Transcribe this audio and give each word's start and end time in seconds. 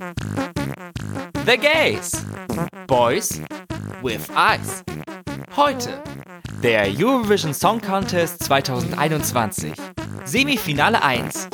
The 0.00 1.58
Gays. 1.58 2.24
Boys 2.86 3.42
with 4.02 4.30
Eyes. 4.34 4.82
Heute 5.54 6.02
der 6.62 6.86
Eurovision 6.88 7.52
Song 7.52 7.82
Contest 7.82 8.42
2021. 8.44 9.74
Semifinale 10.24 11.02
1. 11.02 11.48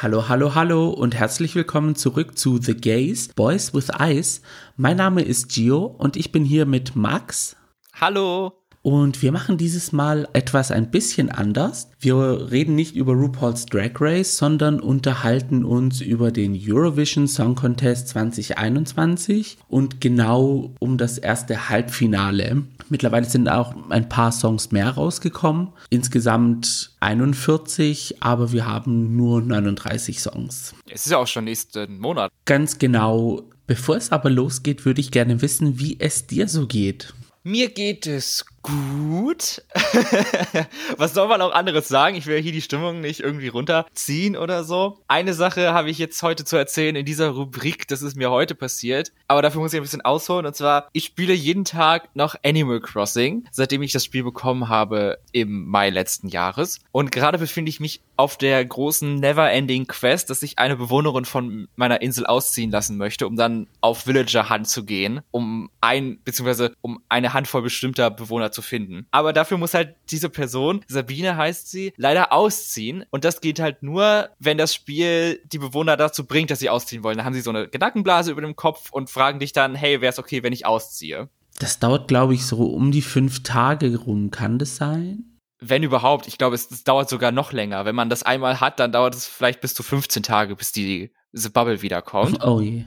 Hallo, 0.00 0.28
hallo, 0.28 0.54
hallo 0.54 0.90
und 0.90 1.16
herzlich 1.16 1.56
willkommen 1.56 1.96
zurück 1.96 2.38
zu 2.38 2.58
The 2.62 2.76
Gays, 2.76 3.26
Boys 3.34 3.74
with 3.74 3.88
Eyes. 3.98 4.40
Mein 4.76 4.96
Name 4.96 5.22
ist 5.22 5.48
Gio 5.48 5.84
und 5.84 6.16
ich 6.16 6.30
bin 6.30 6.44
hier 6.44 6.64
mit 6.64 6.94
Max. 6.94 7.56
Hallo. 7.92 8.65
Und 8.86 9.20
wir 9.20 9.32
machen 9.32 9.58
dieses 9.58 9.90
Mal 9.90 10.28
etwas 10.32 10.70
ein 10.70 10.92
bisschen 10.92 11.28
anders. 11.28 11.90
Wir 11.98 12.52
reden 12.52 12.76
nicht 12.76 12.94
über 12.94 13.14
RuPaul's 13.14 13.66
Drag 13.66 14.00
Race, 14.00 14.36
sondern 14.36 14.78
unterhalten 14.78 15.64
uns 15.64 16.00
über 16.00 16.30
den 16.30 16.56
Eurovision 16.56 17.26
Song 17.26 17.56
Contest 17.56 18.06
2021 18.10 19.58
und 19.66 20.00
genau 20.00 20.72
um 20.78 20.98
das 20.98 21.18
erste 21.18 21.68
Halbfinale. 21.68 22.62
Mittlerweile 22.88 23.26
sind 23.26 23.48
auch 23.48 23.74
ein 23.90 24.08
paar 24.08 24.30
Songs 24.30 24.70
mehr 24.70 24.90
rausgekommen. 24.90 25.72
Insgesamt 25.90 26.92
41, 27.00 28.22
aber 28.22 28.52
wir 28.52 28.66
haben 28.66 29.16
nur 29.16 29.42
39 29.42 30.20
Songs. 30.20 30.76
Es 30.88 31.06
ist 31.06 31.10
ja 31.10 31.18
auch 31.18 31.26
schon 31.26 31.46
nächsten 31.46 31.98
Monat. 31.98 32.30
Ganz 32.44 32.78
genau. 32.78 33.42
Bevor 33.66 33.96
es 33.96 34.12
aber 34.12 34.30
losgeht, 34.30 34.84
würde 34.84 35.00
ich 35.00 35.10
gerne 35.10 35.42
wissen, 35.42 35.80
wie 35.80 35.96
es 35.98 36.28
dir 36.28 36.46
so 36.46 36.68
geht. 36.68 37.12
Mir 37.48 37.68
geht 37.68 38.08
es 38.08 38.44
gut. 38.66 39.62
Was 40.96 41.14
soll 41.14 41.28
man 41.28 41.40
auch 41.40 41.52
anderes 41.52 41.88
sagen? 41.88 42.16
Ich 42.16 42.26
will 42.26 42.42
hier 42.42 42.52
die 42.52 42.62
Stimmung 42.62 43.00
nicht 43.00 43.20
irgendwie 43.20 43.48
runterziehen 43.48 44.36
oder 44.36 44.64
so. 44.64 44.98
Eine 45.06 45.34
Sache 45.34 45.72
habe 45.72 45.90
ich 45.90 45.98
jetzt 45.98 46.22
heute 46.22 46.44
zu 46.44 46.56
erzählen 46.56 46.96
in 46.96 47.06
dieser 47.06 47.30
Rubrik, 47.30 47.86
das 47.86 48.02
ist 48.02 48.16
mir 48.16 48.30
heute 48.30 48.54
passiert. 48.54 49.12
Aber 49.28 49.42
dafür 49.42 49.60
muss 49.60 49.72
ich 49.72 49.78
ein 49.78 49.84
bisschen 49.84 50.04
ausholen. 50.04 50.46
Und 50.46 50.56
zwar, 50.56 50.88
ich 50.92 51.04
spiele 51.04 51.32
jeden 51.32 51.64
Tag 51.64 52.08
noch 52.14 52.34
Animal 52.44 52.80
Crossing, 52.80 53.46
seitdem 53.52 53.82
ich 53.82 53.92
das 53.92 54.04
Spiel 54.04 54.24
bekommen 54.24 54.68
habe 54.68 55.18
im 55.32 55.66
Mai 55.66 55.90
letzten 55.90 56.28
Jahres. 56.28 56.80
Und 56.92 57.12
gerade 57.12 57.38
befinde 57.38 57.70
ich 57.70 57.80
mich 57.80 58.00
auf 58.16 58.36
der 58.36 58.64
großen 58.64 59.16
Never-Ending 59.16 59.86
Quest, 59.86 60.30
dass 60.30 60.42
ich 60.42 60.58
eine 60.58 60.76
Bewohnerin 60.76 61.24
von 61.24 61.68
meiner 61.76 62.00
Insel 62.00 62.26
ausziehen 62.26 62.70
lassen 62.70 62.96
möchte, 62.96 63.26
um 63.26 63.36
dann 63.36 63.66
auf 63.80 64.06
Villager 64.06 64.48
Hand 64.48 64.68
zu 64.68 64.84
gehen, 64.84 65.20
um 65.30 65.70
ein, 65.80 66.18
beziehungsweise 66.24 66.72
um 66.80 67.02
eine 67.08 67.34
Handvoll 67.34 67.62
bestimmter 67.62 68.10
Bewohner 68.10 68.50
zu 68.56 68.62
finden. 68.62 69.06
Aber 69.10 69.32
dafür 69.32 69.58
muss 69.58 69.74
halt 69.74 69.94
diese 70.10 70.30
Person, 70.30 70.84
Sabine 70.88 71.36
heißt 71.36 71.70
sie, 71.70 71.92
leider 71.96 72.32
ausziehen. 72.32 73.04
Und 73.10 73.24
das 73.24 73.40
geht 73.40 73.60
halt 73.60 73.82
nur, 73.82 74.30
wenn 74.38 74.58
das 74.58 74.74
Spiel 74.74 75.40
die 75.44 75.58
Bewohner 75.58 75.96
dazu 75.96 76.26
bringt, 76.26 76.50
dass 76.50 76.58
sie 76.58 76.70
ausziehen 76.70 77.04
wollen. 77.04 77.18
Dann 77.18 77.26
haben 77.26 77.34
sie 77.34 77.42
so 77.42 77.50
eine 77.50 77.68
Gedankenblase 77.68 78.32
über 78.32 78.40
dem 78.40 78.56
Kopf 78.56 78.90
und 78.90 79.10
fragen 79.10 79.38
dich 79.38 79.52
dann, 79.52 79.74
hey, 79.74 80.00
wäre 80.00 80.10
es 80.10 80.18
okay, 80.18 80.42
wenn 80.42 80.54
ich 80.54 80.64
ausziehe? 80.64 81.28
Das 81.58 81.78
dauert, 81.78 82.08
glaube 82.08 82.34
ich, 82.34 82.46
so 82.46 82.64
um 82.64 82.90
die 82.90 83.02
fünf 83.02 83.42
Tage 83.42 83.96
rum. 83.96 84.30
Kann 84.30 84.58
das 84.58 84.76
sein? 84.76 85.38
Wenn 85.60 85.82
überhaupt. 85.82 86.26
Ich 86.26 86.38
glaube, 86.38 86.54
es, 86.54 86.70
es, 86.70 86.84
dauert 86.84 87.08
sogar 87.08 87.32
noch 87.32 87.52
länger. 87.52 87.84
Wenn 87.84 87.94
man 87.94 88.10
das 88.10 88.22
einmal 88.22 88.60
hat, 88.60 88.80
dann 88.80 88.92
dauert 88.92 89.14
es 89.14 89.26
vielleicht 89.26 89.60
bis 89.60 89.74
zu 89.74 89.82
15 89.82 90.22
Tage, 90.22 90.56
bis 90.56 90.72
die, 90.72 91.12
diese 91.32 91.50
Bubble 91.50 91.82
wiederkommt. 91.82 92.42
Oh 92.44 92.60
je. 92.60 92.84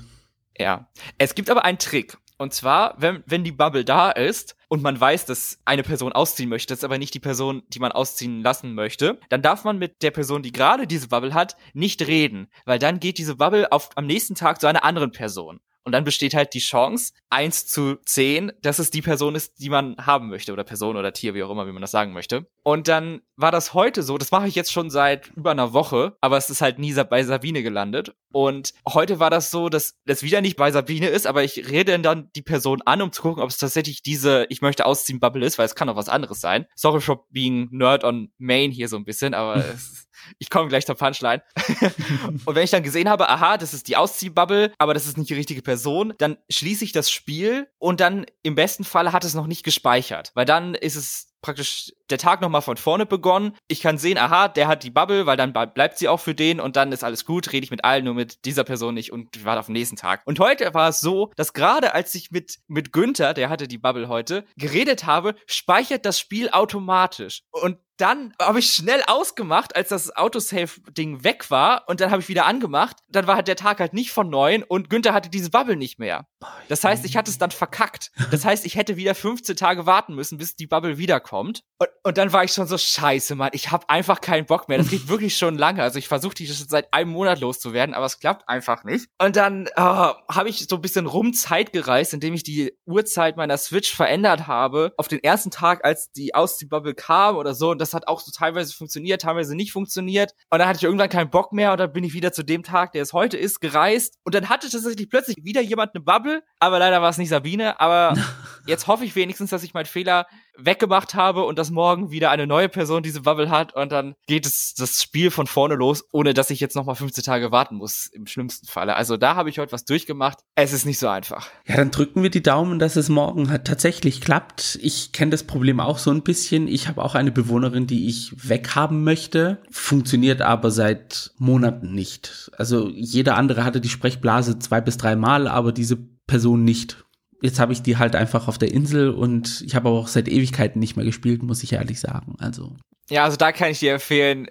Ja. 0.57 0.89
Es 1.17 1.35
gibt 1.35 1.49
aber 1.49 1.63
einen 1.63 1.79
Trick. 1.79 2.17
Und 2.37 2.53
zwar, 2.53 2.95
wenn, 2.97 3.21
wenn 3.25 3.43
die 3.43 3.51
Bubble 3.51 3.83
da 3.83 4.11
ist 4.11 4.55
und 4.69 4.81
man 4.81 4.99
weiß, 4.99 5.25
dass 5.25 5.59
eine 5.65 5.83
Person 5.83 6.13
ausziehen 6.13 6.47
möchte, 6.47 6.71
das 6.71 6.79
ist 6.79 6.83
aber 6.85 6.97
nicht 6.97 7.13
die 7.13 7.19
Person, 7.19 7.63
die 7.69 7.79
man 7.79 7.91
ausziehen 7.91 8.41
lassen 8.41 8.73
möchte, 8.73 9.19
dann 9.29 9.41
darf 9.41 9.65
man 9.65 9.77
mit 9.77 10.01
der 10.01 10.11
Person, 10.11 10.43
die 10.43 10.53
gerade 10.53 10.87
diese 10.87 11.09
Bubble 11.09 11.33
hat, 11.33 11.57
nicht 11.73 12.07
reden, 12.07 12.47
weil 12.65 12.79
dann 12.79 12.99
geht 12.99 13.17
diese 13.17 13.35
Bubble 13.35 13.71
auf, 13.71 13.89
am 13.95 14.05
nächsten 14.05 14.35
Tag 14.35 14.61
zu 14.61 14.67
einer 14.67 14.85
anderen 14.85 15.11
Person. 15.11 15.59
Und 15.83 15.93
dann 15.93 16.03
besteht 16.03 16.33
halt 16.33 16.53
die 16.53 16.59
Chance, 16.59 17.13
eins 17.29 17.65
zu 17.65 17.95
zehn, 18.05 18.51
dass 18.61 18.79
es 18.79 18.91
die 18.91 19.01
Person 19.01 19.35
ist, 19.35 19.59
die 19.59 19.69
man 19.69 19.95
haben 19.97 20.29
möchte. 20.29 20.53
Oder 20.53 20.63
Person 20.63 20.97
oder 20.97 21.13
Tier, 21.13 21.33
wie 21.33 21.43
auch 21.43 21.49
immer, 21.49 21.67
wie 21.67 21.71
man 21.71 21.81
das 21.81 21.91
sagen 21.91 22.13
möchte. 22.13 22.47
Und 22.63 22.87
dann 22.87 23.21
war 23.35 23.51
das 23.51 23.73
heute 23.73 24.03
so, 24.03 24.17
das 24.17 24.31
mache 24.31 24.47
ich 24.47 24.55
jetzt 24.55 24.71
schon 24.71 24.89
seit 24.89 25.29
über 25.35 25.51
einer 25.51 25.73
Woche, 25.73 26.17
aber 26.21 26.37
es 26.37 26.49
ist 26.49 26.61
halt 26.61 26.77
nie 26.77 26.93
bei 26.93 27.23
Sabine 27.23 27.63
gelandet. 27.63 28.13
Und 28.31 28.73
heute 28.87 29.19
war 29.19 29.29
das 29.29 29.49
so, 29.49 29.69
dass 29.69 29.95
das 30.05 30.23
wieder 30.23 30.41
nicht 30.41 30.57
bei 30.57 30.71
Sabine 30.71 31.07
ist, 31.07 31.25
aber 31.25 31.43
ich 31.43 31.69
rede 31.69 31.97
dann 31.99 32.29
die 32.35 32.41
Person 32.41 32.81
an, 32.85 33.01
um 33.01 33.11
zu 33.11 33.21
gucken, 33.21 33.41
ob 33.41 33.49
es 33.49 33.57
tatsächlich 33.57 34.03
diese 34.03 34.45
Ich 34.49 34.61
möchte 34.61 34.85
ausziehen 34.85 35.19
Bubble 35.19 35.45
ist, 35.45 35.57
weil 35.57 35.65
es 35.65 35.75
kann 35.75 35.89
auch 35.89 35.95
was 35.95 36.09
anderes 36.09 36.41
sein. 36.41 36.65
Sorry 36.75 37.01
for 37.01 37.25
being 37.29 37.69
nerd 37.71 38.03
on 38.03 38.31
main 38.37 38.71
hier 38.71 38.87
so 38.87 38.97
ein 38.97 39.05
bisschen, 39.05 39.33
aber 39.33 39.55
es 39.73 40.08
ich 40.37 40.49
komme 40.49 40.69
gleich 40.69 40.85
zur 40.85 40.95
Punchline. 40.95 41.41
und 42.45 42.55
wenn 42.55 42.63
ich 42.63 42.71
dann 42.71 42.83
gesehen 42.83 43.09
habe, 43.09 43.29
aha, 43.29 43.57
das 43.57 43.73
ist 43.73 43.87
die 43.87 43.97
Ausziehbubble, 43.97 44.73
aber 44.77 44.93
das 44.93 45.07
ist 45.07 45.17
nicht 45.17 45.29
die 45.29 45.35
richtige 45.35 45.61
Person, 45.61 46.13
dann 46.17 46.37
schließe 46.49 46.83
ich 46.83 46.91
das 46.91 47.11
Spiel 47.11 47.67
und 47.77 47.99
dann 47.99 48.25
im 48.43 48.55
besten 48.55 48.83
Falle 48.83 49.13
hat 49.13 49.23
es 49.23 49.33
noch 49.33 49.47
nicht 49.47 49.63
gespeichert, 49.63 50.31
weil 50.35 50.45
dann 50.45 50.75
ist 50.75 50.95
es 50.95 51.29
praktisch 51.41 51.93
der 52.09 52.17
Tag 52.17 52.41
nochmal 52.41 52.61
von 52.61 52.77
vorne 52.77 53.05
begonnen. 53.05 53.55
Ich 53.67 53.81
kann 53.81 53.97
sehen, 53.97 54.17
aha, 54.17 54.47
der 54.47 54.67
hat 54.67 54.83
die 54.83 54.89
Bubble, 54.89 55.25
weil 55.25 55.37
dann 55.37 55.53
bleibt 55.53 55.97
sie 55.97 56.07
auch 56.07 56.19
für 56.19 56.35
den 56.35 56.59
und 56.59 56.75
dann 56.75 56.91
ist 56.91 57.03
alles 57.03 57.25
gut, 57.25 57.51
rede 57.51 57.63
ich 57.63 57.71
mit 57.71 57.83
allen, 57.83 58.05
nur 58.05 58.13
mit 58.13 58.45
dieser 58.45 58.63
Person 58.63 58.93
nicht 58.93 59.11
und 59.11 59.45
warte 59.45 59.59
auf 59.59 59.67
den 59.67 59.73
nächsten 59.73 59.95
Tag. 59.95 60.21
Und 60.25 60.39
heute 60.39 60.73
war 60.73 60.89
es 60.89 60.99
so, 60.99 61.31
dass 61.35 61.53
gerade 61.53 61.93
als 61.93 62.13
ich 62.15 62.31
mit, 62.31 62.59
mit 62.67 62.91
Günther, 62.91 63.33
der 63.33 63.49
hatte 63.49 63.67
die 63.67 63.77
Bubble 63.77 64.07
heute, 64.07 64.45
geredet 64.57 65.05
habe, 65.05 65.35
speichert 65.45 66.05
das 66.05 66.19
Spiel 66.19 66.49
automatisch. 66.49 67.43
Und 67.51 67.77
dann 67.99 68.33
habe 68.41 68.59
ich 68.59 68.71
schnell 68.71 69.01
ausgemacht, 69.07 69.75
als 69.75 69.89
das 69.89 70.15
Autosave-Ding 70.15 71.23
weg 71.23 71.51
war 71.51 71.83
und 71.87 71.99
dann 71.99 72.11
habe 72.11 72.21
ich 72.21 72.29
wieder 72.29 72.45
angemacht. 72.45 72.97
Dann 73.09 73.27
war 73.27 73.35
halt 73.35 73.47
der 73.47 73.57
Tag 73.57 73.79
halt 73.79 73.93
nicht 73.93 74.11
von 74.11 74.29
neun 74.29 74.63
und 74.63 74.89
Günther 74.89 75.13
hatte 75.13 75.29
diese 75.29 75.49
Bubble 75.49 75.75
nicht 75.75 75.99
mehr. 75.99 76.25
Das 76.69 76.83
heißt, 76.83 77.03
ich 77.05 77.17
hatte 77.17 77.29
es 77.29 77.37
dann 77.37 77.51
verkackt. 77.51 78.11
Das 78.31 78.45
heißt, 78.45 78.65
ich 78.65 78.75
hätte 78.75 78.95
wieder 78.95 79.15
15 79.15 79.57
Tage 79.57 79.85
warten 79.85 80.15
müssen, 80.15 80.37
bis 80.37 80.55
die 80.55 80.67
Bubble 80.67 80.97
wiederkommt. 80.97 81.63
Und, 81.77 81.89
und 82.03 82.17
dann 82.17 82.31
war 82.31 82.43
ich 82.43 82.53
schon 82.53 82.67
so, 82.67 82.77
scheiße, 82.77 83.35
Mann, 83.35 83.49
ich 83.53 83.71
habe 83.71 83.89
einfach 83.89 84.21
keinen 84.21 84.45
Bock 84.45 84.69
mehr. 84.69 84.77
Das 84.77 84.89
geht 84.89 85.07
wirklich 85.09 85.37
schon 85.37 85.57
lange. 85.57 85.83
Also 85.83 85.99
ich 85.99 86.07
versuche 86.07 86.35
die 86.35 86.45
seit 86.45 86.93
einem 86.93 87.11
Monat 87.11 87.41
loszuwerden, 87.41 87.93
aber 87.93 88.05
es 88.05 88.19
klappt 88.19 88.47
einfach 88.47 88.85
nicht. 88.85 89.07
Und 89.21 89.35
dann 89.35 89.67
oh, 89.75 89.81
habe 89.81 90.47
ich 90.47 90.65
so 90.69 90.75
ein 90.77 90.81
bisschen 90.81 91.05
rum 91.05 91.33
Zeit 91.33 91.73
gereist, 91.73 92.13
indem 92.13 92.33
ich 92.33 92.43
die 92.43 92.73
Uhrzeit 92.85 93.35
meiner 93.35 93.57
Switch 93.57 93.93
verändert 93.93 94.47
habe. 94.47 94.93
Auf 94.95 95.09
den 95.09 95.21
ersten 95.21 95.51
Tag, 95.51 95.83
als 95.83 96.11
die 96.11 96.33
aus 96.33 96.57
die 96.57 96.65
Bubble 96.65 96.93
kam 96.93 97.35
oder 97.35 97.53
so. 97.53 97.71
Und 97.71 97.79
das 97.79 97.88
hat 97.93 98.07
auch 98.07 98.19
so 98.19 98.31
teilweise 98.31 98.73
funktioniert, 98.73 99.21
teilweise 99.21 99.55
nicht 99.55 99.71
funktioniert. 99.71 100.33
Und 100.49 100.59
dann 100.59 100.67
hatte 100.67 100.77
ich 100.77 100.83
irgendwann 100.83 101.09
keinen 101.09 101.29
Bock 101.29 101.53
mehr 101.53 101.71
und 101.71 101.79
dann 101.79 101.91
bin 101.91 102.03
ich 102.03 102.13
wieder 102.13 102.31
zu 102.31 102.43
dem 102.43 102.63
Tag, 102.63 102.91
der 102.93 103.01
es 103.01 103.13
heute 103.13 103.37
ist, 103.37 103.59
gereist. 103.59 104.17
Und 104.23 104.35
dann 104.35 104.49
hatte 104.49 104.69
tatsächlich 104.69 105.09
plötzlich 105.09 105.37
wieder 105.43 105.61
jemand 105.61 105.95
eine 105.95 106.03
Bubble, 106.03 106.43
aber 106.59 106.79
leider 106.79 107.01
war 107.01 107.09
es 107.09 107.17
nicht 107.17 107.29
Sabine. 107.29 107.79
Aber 107.79 108.13
jetzt 108.67 108.87
hoffe 108.87 109.05
ich 109.05 109.15
wenigstens, 109.15 109.49
dass 109.49 109.63
ich 109.63 109.73
meinen 109.73 109.85
Fehler 109.85 110.27
weggemacht 110.65 111.15
habe 111.15 111.43
und 111.43 111.57
dass 111.57 111.71
morgen 111.71 112.11
wieder 112.11 112.31
eine 112.31 112.47
neue 112.47 112.69
Person 112.69 113.03
diese 113.03 113.21
Bubble 113.21 113.49
hat 113.49 113.75
und 113.75 113.91
dann 113.91 114.15
geht 114.27 114.45
es 114.45 114.73
das 114.75 115.01
Spiel 115.01 115.31
von 115.31 115.47
vorne 115.47 115.75
los, 115.75 116.05
ohne 116.11 116.33
dass 116.33 116.49
ich 116.49 116.59
jetzt 116.59 116.75
nochmal 116.75 116.95
15 116.95 117.23
Tage 117.23 117.51
warten 117.51 117.75
muss, 117.75 118.07
im 118.07 118.27
schlimmsten 118.27 118.67
Falle. 118.67 118.95
Also 118.95 119.17
da 119.17 119.35
habe 119.35 119.49
ich 119.49 119.59
heute 119.59 119.71
was 119.71 119.85
durchgemacht. 119.85 120.39
Es 120.55 120.73
ist 120.73 120.85
nicht 120.85 120.99
so 120.99 121.07
einfach. 121.07 121.47
Ja, 121.65 121.77
dann 121.77 121.91
drücken 121.91 122.23
wir 122.23 122.29
die 122.29 122.43
Daumen, 122.43 122.79
dass 122.79 122.95
es 122.95 123.09
morgen 123.09 123.49
halt 123.49 123.65
tatsächlich 123.65 124.21
klappt. 124.21 124.79
Ich 124.81 125.11
kenne 125.11 125.31
das 125.31 125.43
Problem 125.43 125.79
auch 125.79 125.97
so 125.97 126.11
ein 126.11 126.23
bisschen. 126.23 126.67
Ich 126.67 126.87
habe 126.87 127.03
auch 127.03 127.15
eine 127.15 127.31
Bewohnerin, 127.31 127.87
die 127.87 128.07
ich 128.07 128.33
weghaben 128.35 129.03
möchte, 129.03 129.61
funktioniert 129.71 130.41
aber 130.41 130.71
seit 130.71 131.31
Monaten 131.37 131.93
nicht. 131.93 132.51
Also 132.57 132.89
jeder 132.89 133.35
andere 133.35 133.63
hatte 133.63 133.81
die 133.81 133.89
Sprechblase 133.89 134.59
zwei 134.59 134.81
bis 134.81 134.97
drei 134.97 135.15
Mal, 135.15 135.47
aber 135.47 135.71
diese 135.71 135.97
Person 136.27 136.63
nicht 136.63 137.03
jetzt 137.41 137.59
habe 137.59 137.73
ich 137.73 137.81
die 137.81 137.97
halt 137.97 138.15
einfach 138.15 138.47
auf 138.47 138.57
der 138.57 138.71
Insel 138.71 139.09
und 139.09 139.63
ich 139.65 139.75
habe 139.75 139.89
aber 139.89 139.99
auch 139.99 140.07
seit 140.07 140.27
Ewigkeiten 140.27 140.79
nicht 140.79 140.95
mehr 140.95 141.05
gespielt, 141.05 141.43
muss 141.43 141.63
ich 141.63 141.73
ehrlich 141.73 141.99
sagen. 141.99 142.35
Also. 142.39 142.75
Ja, 143.09 143.23
also 143.23 143.37
da 143.37 143.51
kann 143.51 143.71
ich 143.71 143.79
dir 143.79 143.93
empfehlen, 143.93 144.47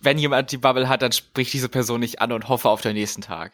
wenn 0.00 0.18
jemand 0.18 0.50
die 0.50 0.58
Bubble 0.58 0.88
hat, 0.88 1.02
dann 1.02 1.12
sprich 1.12 1.50
diese 1.50 1.68
Person 1.68 2.00
nicht 2.00 2.20
an 2.20 2.32
und 2.32 2.48
hoffe 2.48 2.68
auf 2.68 2.80
den 2.80 2.94
nächsten 2.94 3.22
Tag. 3.22 3.52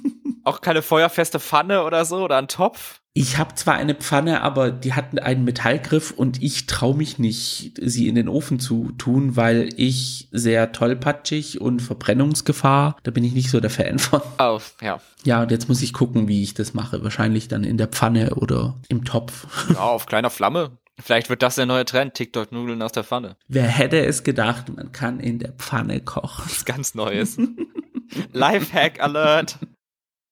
Auch 0.44 0.60
keine 0.60 0.82
feuerfeste 0.82 1.40
Pfanne 1.40 1.84
oder 1.84 2.04
so 2.04 2.24
oder 2.24 2.38
ein 2.38 2.48
Topf? 2.48 3.01
Ich 3.14 3.36
habe 3.36 3.54
zwar 3.56 3.74
eine 3.74 3.94
Pfanne, 3.94 4.40
aber 4.40 4.70
die 4.70 4.94
hat 4.94 5.20
einen 5.20 5.44
Metallgriff 5.44 6.12
und 6.12 6.42
ich 6.42 6.66
traue 6.66 6.96
mich 6.96 7.18
nicht, 7.18 7.72
sie 7.78 8.08
in 8.08 8.14
den 8.14 8.28
Ofen 8.28 8.58
zu 8.58 8.92
tun, 8.92 9.36
weil 9.36 9.68
ich 9.76 10.28
sehr 10.32 10.72
tollpatschig 10.72 11.60
und 11.60 11.80
Verbrennungsgefahr, 11.80 12.96
da 13.02 13.10
bin 13.10 13.22
ich 13.22 13.34
nicht 13.34 13.50
so 13.50 13.60
der 13.60 13.68
Fan 13.68 13.98
von. 13.98 14.22
Oh, 14.38 14.58
ja. 14.80 14.98
Ja, 15.24 15.42
und 15.42 15.50
jetzt 15.50 15.68
muss 15.68 15.82
ich 15.82 15.92
gucken, 15.92 16.26
wie 16.26 16.42
ich 16.42 16.54
das 16.54 16.72
mache. 16.72 17.04
Wahrscheinlich 17.04 17.48
dann 17.48 17.64
in 17.64 17.76
der 17.76 17.88
Pfanne 17.88 18.34
oder 18.36 18.80
im 18.88 19.04
Topf. 19.04 19.46
Ja, 19.72 19.80
auf 19.80 20.06
kleiner 20.06 20.30
Flamme. 20.30 20.78
Vielleicht 21.00 21.28
wird 21.28 21.42
das 21.42 21.54
der 21.54 21.66
neue 21.66 21.84
Trend, 21.84 22.14
TikTok-Nudeln 22.14 22.80
aus 22.82 22.92
der 22.92 23.04
Pfanne. 23.04 23.36
Wer 23.48 23.66
hätte 23.66 24.04
es 24.04 24.24
gedacht, 24.24 24.68
man 24.74 24.92
kann 24.92 25.20
in 25.20 25.38
der 25.38 25.52
Pfanne 25.52 26.00
kochen. 26.00 26.44
Das 26.44 26.58
ist 26.58 26.66
ganz 26.66 26.94
Neues. 26.94 27.38
Lifehack 28.32 29.00
Alert. 29.00 29.58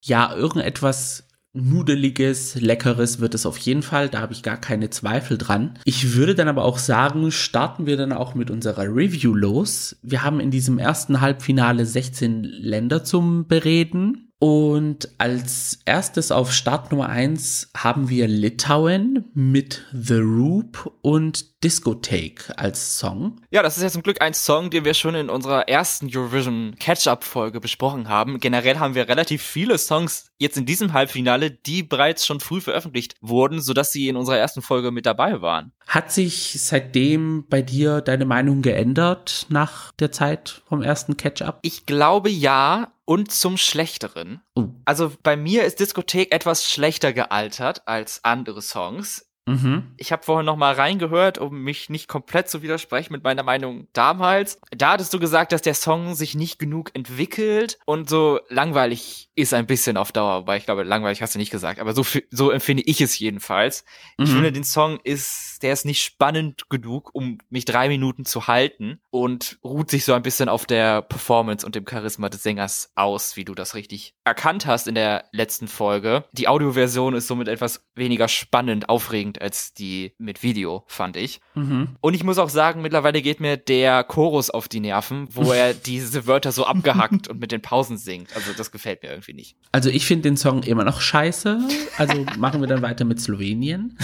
Ja, 0.03 0.35
irgendetwas 0.35 1.27
Nudeliges, 1.53 2.55
Leckeres 2.55 3.19
wird 3.19 3.35
es 3.35 3.45
auf 3.45 3.59
jeden 3.59 3.83
Fall, 3.83 4.09
da 4.09 4.21
habe 4.21 4.33
ich 4.33 4.45
gar 4.45 4.57
keine 4.57 4.89
Zweifel 4.91 5.37
dran. 5.37 5.79
Ich 5.85 6.15
würde 6.15 6.37
dann 6.37 6.47
aber 6.47 6.65
auch 6.65 6.79
sagen, 6.79 7.33
starten 7.33 7.87
wir 7.87 7.97
dann 7.97 8.13
auch 8.13 8.35
mit 8.35 8.51
unserer 8.51 8.85
Review 8.85 9.35
los. 9.35 9.97
Wir 10.03 10.23
haben 10.23 10.39
in 10.39 10.53
diesem 10.53 10.79
ersten 10.79 11.21
Halbfinale 11.21 11.87
16 11.87 12.45
Länder 12.45 13.03
zum 13.03 13.49
Bereden. 13.49 14.30
Und 14.41 15.11
als 15.19 15.81
erstes 15.85 16.33
auf 16.33 16.51
Start 16.51 16.93
Nummer 16.93 17.11
1 17.11 17.73
haben 17.77 18.09
wir 18.09 18.27
Litauen 18.27 19.27
mit 19.35 19.85
The 19.93 20.15
Roop 20.15 20.97
und 21.03 21.63
Discotheque 21.63 22.51
als 22.57 22.99
Song. 22.99 23.43
Ja, 23.51 23.63
das 23.63 23.77
ist 23.77 23.83
ja 23.83 23.91
zum 23.91 24.03
Glück 24.03 24.23
ein 24.23 24.33
Song, 24.33 24.71
den 24.71 24.87
wir 24.87 24.95
schon 24.95 25.15
in 25.15 25.29
unserer 25.29 25.69
ersten 25.69 26.09
Eurovision 26.11 26.75
Catch-up-Folge 26.81 27.61
besprochen 27.61 28.09
haben. 28.09 28.41
Generell 28.41 28.79
haben 28.79 28.95
wir 28.95 29.09
relativ 29.09 29.43
viele 29.43 29.77
Songs 29.77 30.31
jetzt 30.39 30.57
in 30.57 30.65
diesem 30.65 30.95
Halbfinale, 30.95 31.51
die 31.51 31.83
bereits 31.83 32.25
schon 32.25 32.41
früh 32.41 32.63
veröffentlicht 32.63 33.17
wurden, 33.21 33.61
sodass 33.61 33.93
sie 33.93 34.09
in 34.09 34.17
unserer 34.17 34.39
ersten 34.39 34.63
Folge 34.63 34.91
mit 34.91 35.05
dabei 35.05 35.43
waren. 35.43 35.73
Hat 35.91 36.13
sich 36.13 36.57
seitdem 36.63 37.49
bei 37.49 37.63
dir 37.63 38.01
deine 38.01 38.25
Meinung 38.25 38.63
geändert 38.63 39.47
nach 39.49 39.91
der 39.99 40.13
Zeit 40.13 40.63
vom 40.69 40.83
ersten 40.83 41.17
Catch-up? 41.17 41.59
Ich 41.63 41.85
glaube 41.85 42.31
ja 42.31 42.93
und 43.05 43.33
zum 43.33 43.57
Schlechteren. 43.57 44.41
Uh. 44.57 44.69
Also 44.85 45.13
bei 45.25 45.37
mir 45.37 45.65
ist 45.65 45.81
Diskothek 45.81 46.33
etwas 46.33 46.71
schlechter 46.71 47.13
gealtert 47.13 47.89
als 47.89 48.25
andere 48.25 48.63
Songs. 48.63 49.30
Mhm. 49.51 49.93
Ich 49.97 50.13
habe 50.13 50.23
vorhin 50.23 50.47
noch 50.47 50.57
mal 50.57 50.75
reingehört, 50.75 51.39
um 51.39 51.63
mich 51.63 51.91
nicht 51.91 52.09
komplett 52.09 52.49
zu 52.49 52.63
widersprechen 52.63 53.13
mit 53.13 53.25
meiner 53.25 53.43
Meinung 53.43 53.89
damals. 53.93 54.61
Da 54.77 54.93
hattest 54.93 55.13
du 55.13 55.19
gesagt, 55.19 55.53
dass 55.53 55.63
der 55.63 55.75
Song 55.75 56.15
sich 56.15 56.35
nicht 56.35 56.59
genug 56.59 56.91
entwickelt 56.95 57.79
und 57.87 58.09
so 58.09 58.41
langweilig 58.49 59.29
ist 59.35 59.55
ein 59.55 59.67
bisschen 59.67 59.97
auf 59.97 60.13
Dauer, 60.13 60.47
weil 60.47 60.59
ich 60.59 60.65
glaube, 60.67 60.83
langweilig 60.83 61.23
hast 61.23 61.35
du 61.35 61.39
nicht 61.39 61.51
gesagt, 61.51 61.81
aber 61.81 61.95
so, 61.95 62.05
so 62.31 62.51
empfinde 62.51 62.83
ich 62.87 63.01
es 63.01 63.19
jedenfalls. 63.19 63.85
Ich 64.19 64.29
Mhm. 64.29 64.35
finde, 64.35 64.53
den 64.53 64.65
Song 64.65 65.01
ist, 65.03 65.63
der 65.63 65.73
ist 65.73 65.85
nicht 65.87 66.03
spannend 66.03 66.69
genug, 66.69 67.11
um 67.15 67.39
mich 67.49 67.65
drei 67.65 67.89
Minuten 67.89 68.25
zu 68.25 68.47
halten 68.47 69.01
und 69.11 69.59
ruht 69.65 69.91
sich 69.91 70.05
so 70.05 70.13
ein 70.13 70.23
bisschen 70.23 70.49
auf 70.49 70.67
der 70.67 71.03
Performance 71.03 71.65
und 71.65 71.75
dem 71.75 71.87
Charisma 71.89 72.29
des 72.29 72.43
Sängers 72.43 72.93
aus, 72.95 73.37
wie 73.37 73.45
du 73.45 73.55
das 73.55 73.75
richtig 73.75 74.15
erkannt 74.25 74.67
hast 74.67 74.87
in 74.89 74.95
der 74.95 75.25
letzten 75.33 75.69
Folge. 75.69 76.25
Die 76.33 76.47
Audioversion 76.49 77.15
ist 77.15 77.27
somit 77.27 77.49
etwas 77.49 77.87
weniger 77.95 78.29
spannend, 78.29 78.89
aufregend 78.89 79.40
als 79.41 79.75
die 79.75 80.13
mit 80.19 80.43
Video, 80.43 80.85
fand 80.87 81.17
ich. 81.17 81.41
Mhm. 81.55 81.97
Und 82.01 82.15
ich 82.15 82.25
muss 82.25 82.39
auch 82.39 82.49
sagen, 82.49 82.83
mittlerweile 82.83 83.23
geht 83.23 83.41
mir 83.41 83.57
der 83.57 84.05
Chorus 84.05 84.51
auf 84.51 84.69
die 84.69 84.81
Nerven, 84.81 85.29
wo 85.33 85.53
er 85.53 85.75
diese 85.87 86.27
Wörter 86.27 86.53
so 86.53 86.65
abgehackt 86.65 87.29
und 87.29 87.41
mit 87.41 87.53
den 87.53 87.63
Pausen 87.63 87.99
singt. 87.99 88.35
Also 88.35 88.53
das 88.57 88.71
gefällt 88.71 89.03
mir 89.03 89.11
irgendwie 89.11 89.35
nicht. 89.35 89.57
Also 89.73 89.91
ich 89.91 90.07
finde 90.07 90.23
den 90.23 90.37
Song 90.37 90.63
immer 90.63 90.85
noch 90.85 91.01
scheiße. 91.01 91.61
Also 91.97 92.27
machen 92.39 92.61
wir 92.61 92.69
dann 92.69 92.83
weiter 92.83 93.05
mit 93.05 93.21
Slowenien. 93.21 93.99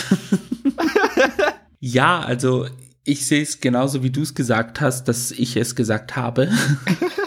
ja, 1.81 2.21
also 2.21 2.67
ich 3.05 3.25
sehe 3.27 3.43
es 3.43 3.61
genauso, 3.61 4.03
wie 4.03 4.11
du 4.11 4.23
es 4.23 4.35
gesagt 4.35 4.81
hast, 4.81 5.05
dass 5.05 5.31
ich 5.31 5.56
es 5.56 5.77
gesagt 5.77 6.17
habe. 6.17 6.50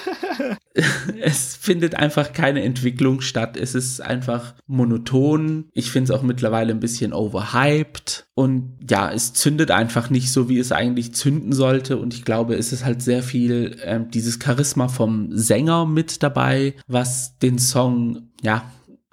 es 1.22 1.56
findet 1.56 1.96
einfach 1.96 2.34
keine 2.34 2.64
Entwicklung 2.64 3.22
statt. 3.22 3.58
Es 3.58 3.76
ist 3.76 4.02
einfach 4.02 4.54
monoton. 4.68 5.66
Ich 5.74 5.92
finde 5.92 6.12
es 6.12 6.20
auch 6.20 6.24
mittlerweile 6.24 6.72
ein 6.72 6.80
bisschen 6.80 7.14
overhyped. 7.14 8.28
Und 8.36 8.78
ja, 8.90 9.12
es 9.12 9.34
zündet 9.34 9.72
einfach 9.72 10.10
nicht 10.10 10.32
so, 10.32 10.50
wie 10.50 10.60
es 10.60 10.72
eigentlich 10.72 11.14
zünden 11.14 11.54
sollte. 11.54 11.98
Und 11.98 12.14
ich 12.14 12.26
glaube, 12.26 12.56
es 12.56 12.72
ist 12.72 12.86
halt 12.86 13.02
sehr 13.02 13.24
viel 13.24 13.78
ähm, 13.84 14.10
dieses 14.12 14.40
Charisma 14.44 14.88
vom 14.88 15.30
Sänger 15.32 15.86
mit 15.86 16.24
dabei, 16.24 16.76
was 16.88 17.38
den 17.40 17.60
Song, 17.60 18.30
ja, 18.42 18.64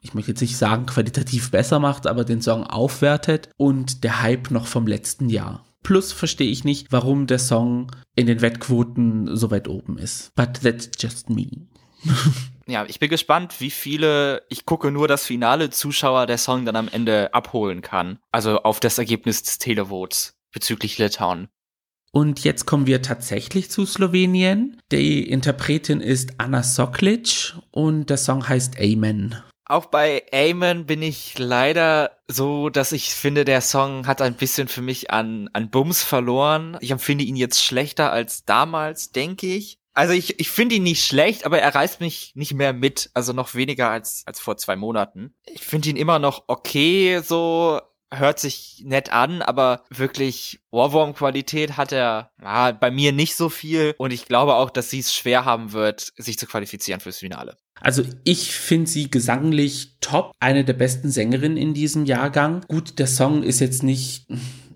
ich 0.01 0.15
möchte 0.15 0.31
jetzt 0.31 0.41
nicht 0.41 0.57
sagen, 0.57 0.87
qualitativ 0.87 1.51
besser 1.51 1.81
macht, 1.81 2.07
aber 2.07 2.25
den 2.25 2.41
Song 2.41 2.65
aufwertet 2.65 3.49
und 3.57 4.05
der 4.05 4.23
Hype 4.23 4.53
noch 4.53 4.67
vom 4.67 4.87
letzten 4.87 5.29
Jahr. 5.29 5.65
Plus 5.87 6.13
verstehe 6.13 6.51
ich 6.51 6.65
nicht, 6.65 6.91
warum 6.91 7.29
der 7.29 7.39
Song 7.39 7.93
in 8.17 8.27
den 8.27 8.41
Wettquoten 8.41 9.37
so 9.37 9.53
weit 9.53 9.69
oben 9.69 9.99
ist. 9.99 10.35
But 10.35 10.61
that's 10.61 10.91
just 10.99 11.31
me. 11.31 11.47
Ja, 12.69 12.85
ich 12.89 12.99
bin 12.99 13.09
gespannt, 13.09 13.61
wie 13.61 13.71
viele, 13.71 14.43
ich 14.49 14.67
gucke 14.67 14.91
nur 14.91 15.07
das 15.07 15.25
Finale, 15.25 15.71
Zuschauer 15.71 16.27
der 16.27 16.39
Song 16.39 16.65
dann 16.65 16.75
am 16.75 16.89
Ende 16.89 17.33
abholen 17.33 17.81
kann. 17.81 18.19
Also 18.33 18.65
auf 18.65 18.81
das 18.81 18.99
Ergebnis 18.99 19.45
des 19.45 19.59
Televotes 19.59 20.35
bezüglich 20.53 20.99
Litauen. 20.99 21.47
Und 22.11 22.43
jetzt 22.43 22.67
kommen 22.67 22.89
wir 22.89 23.03
tatsächlich 23.03 23.71
zu 23.71 23.87
Slowenien. 23.87 24.83
Die 24.91 25.31
Interpretin 25.31 26.01
ist 26.01 26.33
Anna 26.39 26.65
Soklic 26.65 27.55
und 27.71 28.11
der 28.11 28.17
Song 28.17 28.49
heißt 28.49 28.81
Amen. 28.81 29.37
Auch 29.69 29.87
bei 29.87 30.25
Amen 30.33 30.87
bin 30.87 31.03
ich 31.03 31.37
leider 31.39 32.13
so, 32.29 32.71
dass 32.71 32.93
ich 32.93 33.11
finde, 33.11 33.45
der 33.45 33.61
Song 33.61 34.07
hat 34.07 34.23
ein 34.23 34.35
bisschen 34.35 34.69
für 34.69 34.81
mich 34.81 35.11
an, 35.11 35.51
an 35.55 35.71
Bums 35.71 36.05
verloren. 36.05 36.79
Ich 36.81 36.93
empfinde 36.93 37.25
ihn 37.25 37.35
jetzt 37.35 37.65
schlechter 37.65 38.13
als 38.13 38.45
damals, 38.45 39.11
denke 39.11 39.49
ich. 39.49 39.81
Also 39.93 40.13
ich, 40.13 40.39
ich 40.39 40.51
finde 40.51 40.77
ihn 40.77 40.85
nicht 40.85 41.05
schlecht, 41.05 41.45
aber 41.45 41.59
er 41.59 41.75
reißt 41.75 42.01
mich 42.01 42.33
nicht 42.37 42.55
mehr 42.55 42.73
mit. 42.73 43.11
Also 43.15 43.33
noch 43.33 43.57
weniger 43.57 43.91
als, 43.91 44.23
als 44.27 44.39
vor 44.39 44.57
zwei 44.57 44.77
Monaten. 44.77 45.35
Ich 45.47 45.63
finde 45.63 45.89
ihn 45.89 45.97
immer 45.97 46.21
noch 46.21 46.45
okay, 46.47 47.21
so 47.25 47.81
hört 48.13 48.39
sich 48.39 48.83
nett 48.85 49.13
an, 49.13 49.43
aber 49.43 49.83
wirklich 49.91 50.61
Ohrwurm-Qualität 50.71 51.77
hat 51.77 51.91
er 51.91 52.31
ja, 52.41 52.71
bei 52.71 52.93
mir 52.93 53.11
nicht 53.11 53.35
so 53.35 53.49
viel. 53.49 53.97
Und 53.99 54.13
ich 54.13 54.27
glaube 54.27 54.55
auch, 54.55 54.71
dass 54.71 54.91
sie 54.91 55.01
es 55.01 55.13
schwer 55.13 55.45
haben 55.45 55.73
wird, 55.73 56.13
sich 56.17 56.39
zu 56.39 56.47
qualifizieren 56.47 57.01
fürs 57.01 57.19
Finale. 57.19 57.57
Also 57.81 58.03
ich 58.25 58.53
finde 58.53 58.91
sie 58.91 59.11
gesanglich 59.11 59.97
top, 60.01 60.33
eine 60.41 60.65
der 60.65 60.73
besten 60.73 61.11
Sängerinnen 61.11 61.57
in 61.57 61.75
diesem 61.75 62.05
Jahrgang. 62.07 62.63
Gut, 62.69 62.99
der 62.99 63.07
Song 63.07 63.43
ist 63.43 63.61
jetzt 63.61 63.83
nicht, 63.83 64.27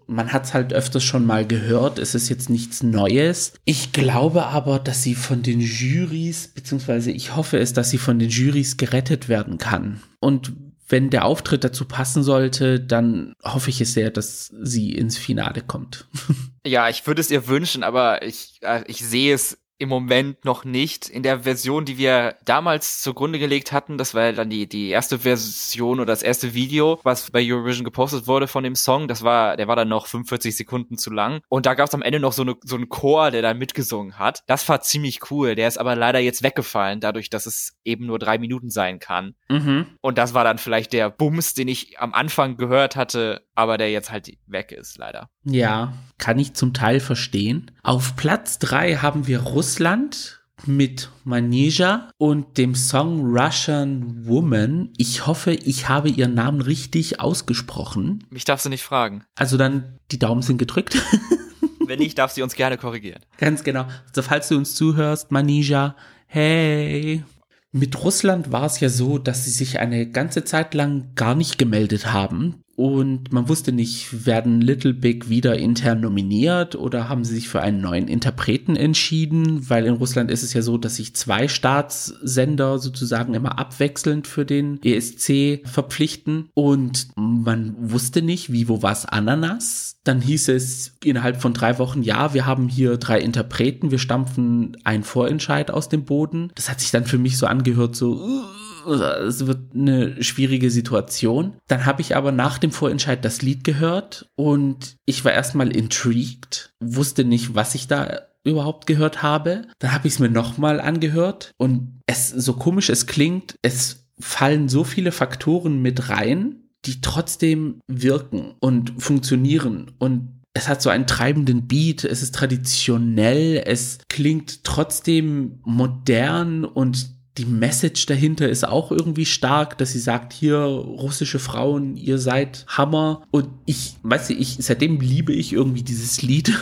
man 0.07 0.33
hat 0.33 0.45
es 0.45 0.55
halt 0.55 0.73
öfters 0.73 1.05
schon 1.05 1.25
mal 1.25 1.47
gehört, 1.47 1.99
es 1.99 2.15
ist 2.15 2.29
jetzt 2.29 2.51
nichts 2.51 2.83
Neues. 2.83 3.55
Ich 3.65 3.93
glaube 3.93 4.47
aber, 4.47 4.79
dass 4.79 5.03
sie 5.03 5.15
von 5.15 5.43
den 5.43 5.61
Jurys, 5.61 6.49
beziehungsweise 6.49 7.11
ich 7.11 7.37
hoffe 7.37 7.59
es, 7.59 7.73
dass 7.73 7.91
sie 7.91 7.99
von 7.99 8.19
den 8.19 8.29
Jurys 8.29 8.77
gerettet 8.77 9.29
werden 9.29 9.59
kann. 9.59 10.03
Und 10.21 10.53
wenn 10.91 11.09
der 11.09 11.25
Auftritt 11.25 11.65
dazu 11.65 11.85
passen 11.85 12.23
sollte, 12.23 12.81
dann 12.81 13.35
hoffe 13.45 13.71
ich 13.71 13.81
es 13.81 13.95
sehr, 13.95 14.11
dass 14.11 14.53
sie 14.61 14.93
ins 14.93 15.17
Finale 15.17 15.63
kommt. 15.63 16.07
Ja, 16.67 16.91
ich 16.91 17.07
würde 17.07 17.23
es 17.23 17.31
ihr 17.31 17.47
wünschen, 17.49 17.83
aber 17.83 18.23
ich, 18.23 18.59
äh, 18.61 18.85
ich 18.87 19.03
sehe 19.03 19.35
es 19.35 19.57
im 19.81 19.89
Moment 19.89 20.45
noch 20.45 20.65
nicht. 20.65 21.09
In 21.09 21.23
der 21.23 21.41
Version, 21.41 21.87
die 21.87 21.97
wir 21.97 22.37
damals 22.45 23.01
zugrunde 23.01 23.39
gelegt 23.39 23.73
hatten, 23.73 23.97
das 23.97 24.15
war 24.15 24.27
ja 24.27 24.33
dann 24.33 24.51
die, 24.51 24.69
die 24.69 24.91
erste 24.91 25.21
Version 25.21 26.01
oder 26.01 26.13
das 26.13 26.23
erste 26.23 26.53
Video, 26.53 27.01
was 27.03 27.31
bei 27.31 27.41
Eurovision 27.43 27.85
gepostet 27.85 28.27
wurde 28.27 28.47
von 28.47 28.63
dem 28.63 28.75
Song. 28.75 29.09
Das 29.09 29.23
war, 29.23 29.57
der 29.57 29.69
war 29.69 29.77
dann 29.77 29.89
noch 29.89 30.07
45 30.07 30.55
Sekunden 30.55 30.99
zu 30.99 31.11
lang. 31.11 31.41
Und 31.49 31.65
da 31.65 31.73
gab 31.73 31.89
es 31.89 31.95
am 31.95 32.03
Ende 32.03 32.21
noch 32.21 32.33
so, 32.33 32.43
eine, 32.43 32.57
so 32.63 32.77
einen 32.77 32.91
Chor, 32.91 33.31
der 33.31 33.41
da 33.41 33.55
mitgesungen 33.55 34.19
hat. 34.19 34.43
Das 34.47 34.69
war 34.69 34.83
ziemlich 34.83 35.31
cool. 35.31 35.55
Der 35.55 35.67
ist 35.67 35.79
aber 35.79 35.97
leider 35.97 36.19
jetzt 36.19 36.43
weggefallen, 36.43 37.01
dadurch, 37.01 37.31
dass 37.31 37.47
es 37.47 37.79
eben 37.83 38.05
nur 38.05 38.19
drei 38.19 38.37
Minuten 38.37 38.69
sein 38.69 38.99
kann. 38.99 39.35
Mhm. 39.49 39.87
Und 40.03 40.19
das 40.19 40.35
war 40.35 40.45
dann 40.45 40.59
vielleicht 40.59 40.93
der 40.93 41.09
Bums, 41.09 41.55
den 41.55 41.69
ich 41.69 41.99
am 41.99 42.13
Anfang 42.13 42.59
gehört 42.59 42.97
hatte, 42.97 43.47
aber 43.55 43.79
der 43.79 43.91
jetzt 43.91 44.11
halt 44.11 44.31
weg 44.47 44.73
ist, 44.73 44.99
leider. 44.99 45.31
Ja, 45.45 45.95
kann 46.19 46.39
ich 46.39 46.55
zum 46.55 46.75
Teil 46.75 47.01
verstehen. 47.01 47.71
Auf 47.83 48.17
Platz 48.17 48.59
drei 48.59 48.97
haben 48.97 49.27
wir 49.27 49.41
Russland 49.41 50.41
mit 50.67 51.11
Manija 51.25 52.11
und 52.19 52.59
dem 52.59 52.75
Song 52.75 53.21
Russian 53.25 54.27
Woman. 54.27 54.93
Ich 54.99 55.27
hoffe, 55.27 55.53
ich 55.53 55.89
habe 55.89 56.11
ihren 56.11 56.35
Namen 56.35 56.61
richtig 56.61 57.21
ausgesprochen. 57.21 58.25
Mich 58.31 58.45
darfst 58.45 58.67
du 58.67 58.71
nicht 58.71 58.83
fragen. 58.83 59.25
Also 59.37 59.57
dann, 59.57 59.99
die 60.11 60.19
Daumen 60.19 60.43
sind 60.43 60.59
gedrückt. 60.59 61.01
Wenn 61.87 61.99
nicht, 61.99 62.19
darf 62.19 62.31
sie 62.31 62.43
uns 62.43 62.55
gerne 62.55 62.77
korrigieren. 62.79 63.21
Ganz 63.39 63.65
genau. 63.65 63.87
Also 64.09 64.23
falls 64.23 64.49
du 64.49 64.57
uns 64.57 64.75
zuhörst, 64.75 65.33
Manija, 65.33 65.97
hey. 66.27 67.25
Mit 67.73 68.03
Russland 68.03 68.53
war 68.53 68.67
es 68.67 68.81
ja 68.81 68.89
so, 68.89 69.19
dass 69.19 69.45
sie 69.45 69.51
sich 69.51 69.79
eine 69.79 70.11
ganze 70.11 70.45
Zeit 70.45 70.75
lang 70.75 71.15
gar 71.15 71.35
nicht 71.35 71.57
gemeldet 71.57 72.13
haben. 72.13 72.63
Und 72.81 73.31
man 73.31 73.51
wusste 73.51 73.73
nicht, 73.73 74.25
werden 74.25 74.63
Little 74.63 74.95
Big 74.95 75.29
wieder 75.29 75.59
intern 75.59 76.01
nominiert 76.01 76.77
oder 76.77 77.11
haben 77.11 77.25
sie 77.25 77.35
sich 77.35 77.47
für 77.47 77.61
einen 77.61 77.83
neuen 77.83 78.09
Interpreten 78.09 78.75
entschieden, 78.75 79.69
weil 79.69 79.85
in 79.85 79.93
Russland 79.93 80.31
ist 80.31 80.43
es 80.43 80.55
ja 80.55 80.63
so, 80.63 80.79
dass 80.79 80.97
sich 80.97 81.15
zwei 81.15 81.47
Staatssender 81.47 82.79
sozusagen 82.79 83.35
immer 83.35 83.59
abwechselnd 83.59 84.27
für 84.27 84.47
den 84.47 84.83
ESC 84.83 85.61
verpflichten 85.69 86.49
und 86.55 87.09
man 87.17 87.75
wusste 87.79 88.23
nicht, 88.23 88.51
wie, 88.51 88.67
wo, 88.67 88.83
was, 88.83 89.05
Ananas. 89.05 89.99
Dann 90.03 90.23
hieß 90.23 90.49
es 90.49 90.97
innerhalb 91.05 91.43
von 91.43 91.53
drei 91.53 91.79
Wochen, 91.79 92.03
ja, 92.03 92.33
wir 92.33 92.47
haben 92.47 92.69
hier 92.69 92.97
drei 92.97 93.21
Interpreten, 93.21 93.91
wir 93.91 93.99
stampfen 93.99 94.79
einen 94.85 95.03
Vorentscheid 95.03 95.71
aus 95.71 95.91
dem 95.91 96.07
Boden. 96.07 96.51
Das 96.55 96.71
hat 96.71 96.81
sich 96.81 96.91
dann 96.91 97.05
für 97.05 97.19
mich 97.19 97.37
so 97.37 97.45
angehört, 97.45 97.95
so, 97.95 98.47
es 98.87 99.47
wird 99.47 99.75
eine 99.75 100.23
schwierige 100.23 100.71
Situation. 100.71 101.55
Dann 101.69 101.87
habe 101.87 102.01
ich 102.01 102.17
aber 102.17 102.33
nach 102.33 102.59
dem 102.59 102.73
Vorentscheid 102.73 103.25
das 103.25 103.43
Lied 103.43 103.65
gehört 103.65 104.29
und 104.37 104.97
ich 105.07 105.25
war 105.25 105.33
erstmal 105.33 105.75
intrigued, 105.75 106.73
wusste 106.81 107.25
nicht, 107.25 107.55
was 107.55 107.75
ich 107.75 107.89
da 107.89 108.21
überhaupt 108.45 108.87
gehört 108.87 109.23
habe. 109.23 109.67
Dann 109.79 109.93
habe 109.93 110.09
ich 110.09 110.15
es 110.15 110.19
mir 110.19 110.31
nochmal 110.31 110.81
angehört 110.81 111.53
und 111.59 112.01
es 112.07 112.29
so 112.29 112.55
komisch 112.55 112.89
es 112.89 113.07
klingt, 113.07 113.57
es 113.63 114.07
fallen 114.19 114.69
so 114.69 114.85
viele 114.85 115.13
Faktoren 115.13 115.83
mit 115.83 116.09
rein, 116.09 116.57
die 116.85 117.01
trotzdem 117.01 117.81
wirken 117.87 118.55
und 118.61 119.03
funktionieren 119.03 119.93
und 119.99 120.41
es 120.53 120.69
hat 120.69 120.83
so 120.83 120.91
einen 120.91 121.07
treibenden 121.07 121.69
Beat, 121.69 122.05
es 122.05 122.23
ist 122.23 122.35
traditionell, 122.35 123.63
es 123.65 123.99
klingt 124.09 124.65
trotzdem 124.65 125.61
modern 125.65 126.65
und 126.65 127.20
die 127.41 127.47
Message 127.47 128.05
dahinter 128.05 128.51
ist 128.51 128.69
auch 128.69 128.91
irgendwie 128.91 129.25
stark, 129.25 129.79
dass 129.79 129.93
sie 129.93 129.99
sagt, 129.99 130.35
hier 130.35 130.59
russische 130.59 131.39
Frauen, 131.39 131.97
ihr 131.97 132.19
seid 132.19 132.67
Hammer. 132.69 133.23
Und 133.31 133.49
ich, 133.65 133.97
weißt 134.03 134.29
du, 134.29 134.35
ich, 134.35 134.59
seitdem 134.61 135.01
liebe 135.01 135.33
ich 135.33 135.55
irgendwie 135.55 135.83
dieses 135.83 136.21
Lied. 136.21 136.53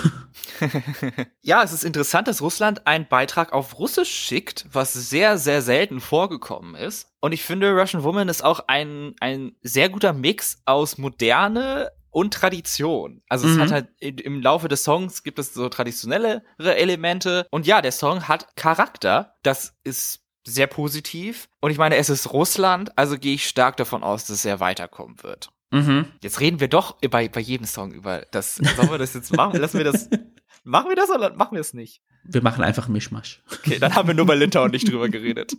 ja, 1.42 1.64
es 1.64 1.72
ist 1.72 1.82
interessant, 1.82 2.28
dass 2.28 2.42
Russland 2.42 2.86
einen 2.86 3.08
Beitrag 3.08 3.52
auf 3.52 3.80
Russisch 3.80 4.08
schickt, 4.08 4.66
was 4.70 4.92
sehr, 4.92 5.36
sehr 5.36 5.62
selten 5.62 5.98
vorgekommen 5.98 6.76
ist. 6.76 7.10
Und 7.20 7.32
ich 7.32 7.42
finde, 7.42 7.72
Russian 7.72 8.04
Woman 8.04 8.28
ist 8.28 8.44
auch 8.44 8.60
ein, 8.68 9.16
ein 9.18 9.56
sehr 9.62 9.88
guter 9.88 10.12
Mix 10.12 10.62
aus 10.64 10.96
Moderne, 10.96 11.90
und 12.10 12.32
Tradition. 12.32 13.20
Also 13.28 13.46
mhm. 13.46 13.54
es 13.54 13.60
hat 13.60 13.70
halt 13.70 14.00
im 14.00 14.40
Laufe 14.40 14.66
des 14.66 14.82
Songs 14.82 15.22
gibt 15.22 15.38
es 15.38 15.52
so 15.52 15.68
traditionellere 15.68 16.42
Elemente 16.58 17.46
und 17.50 17.66
ja, 17.66 17.82
der 17.82 17.92
Song 17.92 18.26
hat 18.26 18.56
Charakter. 18.56 19.36
Das 19.42 19.76
ist 19.84 20.24
sehr 20.48 20.66
positiv. 20.66 21.48
Und 21.60 21.70
ich 21.70 21.78
meine, 21.78 21.96
es 21.96 22.08
ist 22.08 22.32
Russland, 22.32 22.96
also 22.96 23.18
gehe 23.18 23.34
ich 23.34 23.48
stark 23.48 23.76
davon 23.76 24.02
aus, 24.02 24.26
dass 24.26 24.44
er 24.44 24.60
weiterkommen 24.60 25.22
wird. 25.22 25.50
Mhm. 25.70 26.06
Jetzt 26.22 26.40
reden 26.40 26.60
wir 26.60 26.68
doch 26.68 26.98
bei, 27.10 27.28
bei 27.28 27.40
jedem 27.40 27.66
Song 27.66 27.92
über 27.92 28.26
das. 28.30 28.56
Sollen 28.56 28.90
wir 28.90 28.98
das 28.98 29.14
jetzt 29.14 29.36
machen? 29.36 29.60
Lassen 29.60 29.78
wir 29.78 29.84
das. 29.84 30.08
Machen 30.64 30.90
wir 30.90 30.96
das 30.96 31.08
oder 31.08 31.34
machen 31.34 31.54
wir 31.54 31.60
es 31.60 31.72
nicht? 31.72 32.02
Wir 32.24 32.42
machen 32.42 32.62
einfach 32.62 32.88
Mischmasch. 32.88 33.42
Okay, 33.50 33.78
dann 33.78 33.94
haben 33.94 34.06
wir 34.06 34.14
nur 34.14 34.26
bei 34.26 34.34
Litauen 34.34 34.70
nicht 34.70 34.90
drüber 34.90 35.08
geredet. 35.08 35.56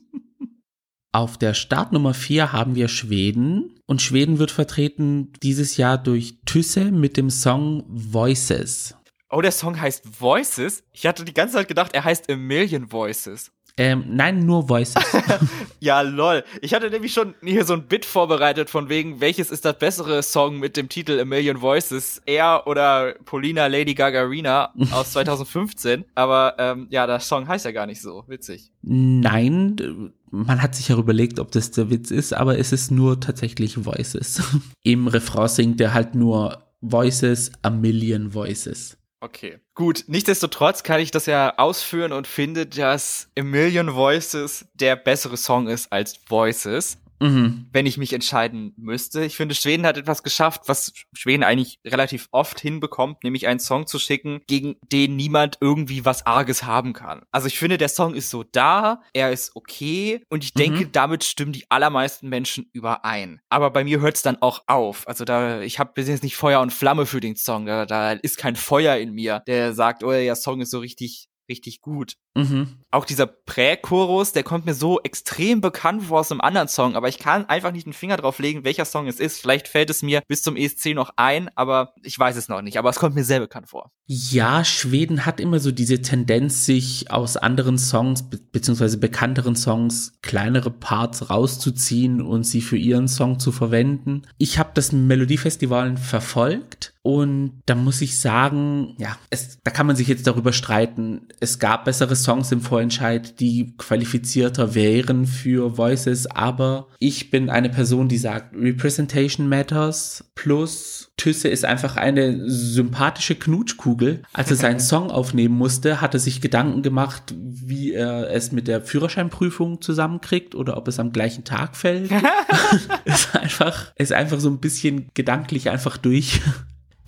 Auf 1.11 1.39
der 1.39 1.55
Startnummer 1.55 2.13
4 2.13 2.53
haben 2.53 2.75
wir 2.75 2.87
Schweden 2.87 3.79
und 3.87 4.03
Schweden 4.03 4.37
wird 4.37 4.51
vertreten 4.51 5.33
dieses 5.41 5.77
Jahr 5.77 5.97
durch 5.97 6.35
Thysse 6.45 6.91
mit 6.91 7.17
dem 7.17 7.31
Song 7.31 7.85
Voices. 7.87 8.95
Oh, 9.31 9.41
der 9.41 9.51
Song 9.51 9.81
heißt 9.81 10.19
Voices? 10.19 10.83
Ich 10.91 11.07
hatte 11.07 11.25
die 11.25 11.33
ganze 11.33 11.55
Zeit 11.55 11.67
gedacht, 11.67 11.95
er 11.95 12.03
heißt 12.03 12.29
A 12.29 12.35
Million 12.35 12.91
Voices. 12.91 13.51
Ähm, 13.79 14.03
nein, 14.09 14.45
nur 14.45 14.67
Voices. 14.67 15.01
ja, 15.79 16.01
lol. 16.01 16.43
Ich 16.61 16.73
hatte 16.73 16.89
nämlich 16.89 17.13
schon 17.13 17.33
hier 17.41 17.63
so 17.63 17.71
ein 17.71 17.87
Bit 17.87 18.03
vorbereitet 18.03 18.69
von 18.69 18.89
wegen, 18.89 19.21
welches 19.21 19.51
ist 19.51 19.63
das 19.63 19.79
bessere 19.79 20.21
Song 20.21 20.59
mit 20.59 20.75
dem 20.75 20.89
Titel 20.89 21.17
A 21.17 21.23
Million 21.23 21.61
Voices? 21.61 22.21
Er 22.25 22.67
oder 22.67 23.15
Polina 23.23 23.67
Lady 23.67 23.93
Gagarina 23.93 24.73
aus 24.91 25.11
2015. 25.13 26.03
Aber 26.13 26.55
ähm, 26.57 26.87
ja, 26.89 27.07
der 27.07 27.21
Song 27.21 27.47
heißt 27.47 27.63
ja 27.63 27.71
gar 27.71 27.85
nicht 27.85 28.01
so. 28.01 28.25
Witzig. 28.27 28.69
Nein, 28.81 30.11
man 30.29 30.61
hat 30.61 30.75
sich 30.75 30.89
ja 30.89 30.97
überlegt, 30.97 31.39
ob 31.39 31.53
das 31.53 31.71
der 31.71 31.89
Witz 31.89 32.11
ist, 32.11 32.33
aber 32.33 32.59
es 32.59 32.73
ist 32.73 32.91
nur 32.91 33.21
tatsächlich 33.21 33.85
Voices. 33.85 34.43
Im 34.83 35.07
Refrain 35.07 35.47
singt 35.47 35.79
er 35.79 35.93
halt 35.93 36.15
nur 36.15 36.65
Voices, 36.81 37.51
a 37.61 37.69
million 37.69 38.33
voices. 38.33 38.98
Okay. 39.21 39.59
Gut, 39.75 40.05
nichtsdestotrotz 40.07 40.83
kann 40.83 41.01
ich 41.01 41.11
das 41.11 41.25
ja 41.25 41.57
ausführen 41.57 42.13
und 42.13 42.25
finde, 42.25 42.65
dass 42.65 43.29
A 43.37 43.43
Million 43.43 43.93
Voices 43.93 44.65
der 44.73 44.95
bessere 44.95 45.35
Song 45.35 45.67
ist 45.67 45.91
als 45.91 46.19
Voices 46.27 46.97
mhm. 47.19 47.67
wenn 47.71 47.85
ich 47.85 47.97
mich 47.97 48.13
entscheiden 48.13 48.73
müsste. 48.77 49.23
Ich 49.23 49.35
finde, 49.35 49.55
Schweden 49.55 49.85
hat 49.85 49.97
etwas 49.97 50.23
geschafft, 50.23 50.63
was 50.67 50.93
Schweden 51.13 51.43
eigentlich 51.43 51.79
relativ 51.85 52.27
oft 52.31 52.59
hinbekommt, 52.59 53.23
nämlich 53.23 53.47
einen 53.47 53.59
Song 53.59 53.87
zu 53.87 53.99
schicken, 53.99 54.41
gegen 54.47 54.77
den 54.91 55.15
niemand 55.15 55.57
irgendwie 55.61 56.05
was 56.05 56.25
Arges 56.25 56.63
haben 56.63 56.93
kann. 56.93 57.23
Also 57.31 57.47
ich 57.47 57.59
finde, 57.59 57.77
der 57.77 57.89
Song 57.89 58.13
ist 58.15 58.29
so 58.29 58.43
da, 58.43 59.01
er 59.13 59.31
ist 59.31 59.55
okay 59.55 60.21
und 60.29 60.43
ich 60.43 60.53
denke, 60.53 60.85
mhm. 60.85 60.91
damit 60.91 61.23
stimmen 61.23 61.53
die 61.53 61.69
allermeisten 61.69 62.29
Menschen 62.29 62.69
überein. 62.73 63.41
Aber 63.49 63.71
bei 63.71 63.83
mir 63.83 63.99
hört 63.99 64.15
es 64.15 64.21
dann 64.21 64.41
auch 64.41 64.63
auf. 64.67 65.07
Also 65.07 65.25
da, 65.25 65.61
ich 65.61 65.79
habe 65.79 65.91
bis 65.93 66.07
jetzt 66.07 66.23
nicht 66.23 66.35
Feuer 66.35 66.61
und 66.61 66.73
Flamme 66.73 67.05
für 67.05 67.19
den 67.19 67.35
Song. 67.35 67.65
Da, 67.65 67.85
da 67.85 68.11
ist 68.11 68.37
kein 68.37 68.55
Feuer 68.55 68.97
in 68.97 69.13
mir, 69.13 69.43
der 69.47 69.73
sagt, 69.73 70.03
oh, 70.03 70.11
der 70.11 70.35
Song 70.35 70.61
ist 70.61 70.71
so 70.71 70.79
richtig 70.79 71.29
richtig 71.49 71.81
gut. 71.81 72.13
Mhm. 72.35 72.77
Auch 72.91 73.05
dieser 73.05 73.27
Prä-Chorus, 73.27 74.31
der 74.31 74.43
kommt 74.43 74.65
mir 74.65 74.73
so 74.73 75.01
extrem 75.01 75.61
bekannt 75.61 76.03
vor 76.03 76.21
aus 76.21 76.31
einem 76.31 76.41
anderen 76.41 76.67
Song, 76.67 76.95
aber 76.95 77.09
ich 77.09 77.19
kann 77.19 77.45
einfach 77.45 77.71
nicht 77.71 77.85
den 77.85 77.93
Finger 77.93 78.17
drauf 78.17 78.39
legen, 78.39 78.63
welcher 78.63 78.85
Song 78.85 79.07
es 79.07 79.19
ist. 79.19 79.41
Vielleicht 79.41 79.67
fällt 79.67 79.89
es 79.89 80.01
mir 80.01 80.21
bis 80.27 80.41
zum 80.41 80.55
ESC 80.55 80.93
noch 80.93 81.11
ein, 81.17 81.49
aber 81.55 81.93
ich 82.03 82.17
weiß 82.17 82.35
es 82.35 82.47
noch 82.47 82.61
nicht. 82.61 82.77
Aber 82.77 82.89
es 82.89 82.97
kommt 82.97 83.15
mir 83.15 83.23
sehr 83.23 83.39
bekannt 83.39 83.69
vor. 83.69 83.91
Ja, 84.05 84.63
Schweden 84.63 85.25
hat 85.25 85.39
immer 85.39 85.59
so 85.59 85.71
diese 85.71 86.01
Tendenz, 86.01 86.65
sich 86.65 87.11
aus 87.11 87.37
anderen 87.37 87.77
Songs 87.77 88.29
be 88.29 88.39
beziehungsweise 88.51 88.97
bekannteren 88.97 89.55
Songs 89.55 90.13
kleinere 90.21 90.71
Parts 90.71 91.29
rauszuziehen 91.29 92.21
und 92.21 92.43
sie 92.43 92.61
für 92.61 92.77
ihren 92.77 93.07
Song 93.07 93.39
zu 93.39 93.51
verwenden. 93.51 94.23
Ich 94.37 94.57
habe 94.57 94.71
das 94.73 94.91
Melodiefestival 94.91 95.97
verfolgt 95.97 96.93
und 97.01 97.61
da 97.65 97.75
muss 97.75 98.01
ich 98.01 98.19
sagen, 98.19 98.95
ja, 98.97 99.17
es, 99.29 99.57
da 99.63 99.71
kann 99.71 99.87
man 99.87 99.95
sich 99.95 100.09
jetzt 100.09 100.27
darüber 100.27 100.51
streiten. 100.51 101.27
Es 101.39 101.57
gab 101.57 101.85
bessere 101.85 102.15
Songs 102.15 102.51
im 102.51 102.61
Vorentscheid, 102.61 103.39
die 103.39 103.73
qualifizierter 103.77 104.75
wären 104.75 105.25
für 105.25 105.77
Voices, 105.77 106.27
aber 106.27 106.87
ich 106.99 107.31
bin 107.31 107.49
eine 107.49 107.69
Person, 107.69 108.09
die 108.09 108.17
sagt, 108.17 108.53
Representation 108.53 109.47
matters 109.47 110.31
plus 110.35 111.11
Tüsse 111.17 111.49
ist 111.49 111.65
einfach 111.65 111.97
eine 111.97 112.49
sympathische 112.49 113.35
Knutschkugel. 113.35 114.23
Als 114.33 114.49
er 114.49 114.57
seinen 114.57 114.79
Song 114.79 115.11
aufnehmen 115.11 115.57
musste, 115.57 116.01
hat 116.01 116.13
er 116.13 116.19
sich 116.19 116.41
Gedanken 116.41 116.81
gemacht, 116.81 117.33
wie 117.37 117.93
er 117.93 118.29
es 118.29 118.51
mit 118.51 118.67
der 118.67 118.81
Führerscheinprüfung 118.81 119.81
zusammenkriegt 119.81 120.55
oder 120.55 120.77
ob 120.77 120.87
es 120.87 120.99
am 120.99 121.11
gleichen 121.11 121.43
Tag 121.43 121.75
fällt. 121.75 122.11
ist 123.05 123.35
einfach, 123.35 123.91
ist 123.95 124.13
einfach 124.13 124.39
so 124.39 124.49
ein 124.49 124.59
bisschen 124.59 125.09
gedanklich 125.13 125.69
einfach 125.69 125.97
durch. 125.97 126.41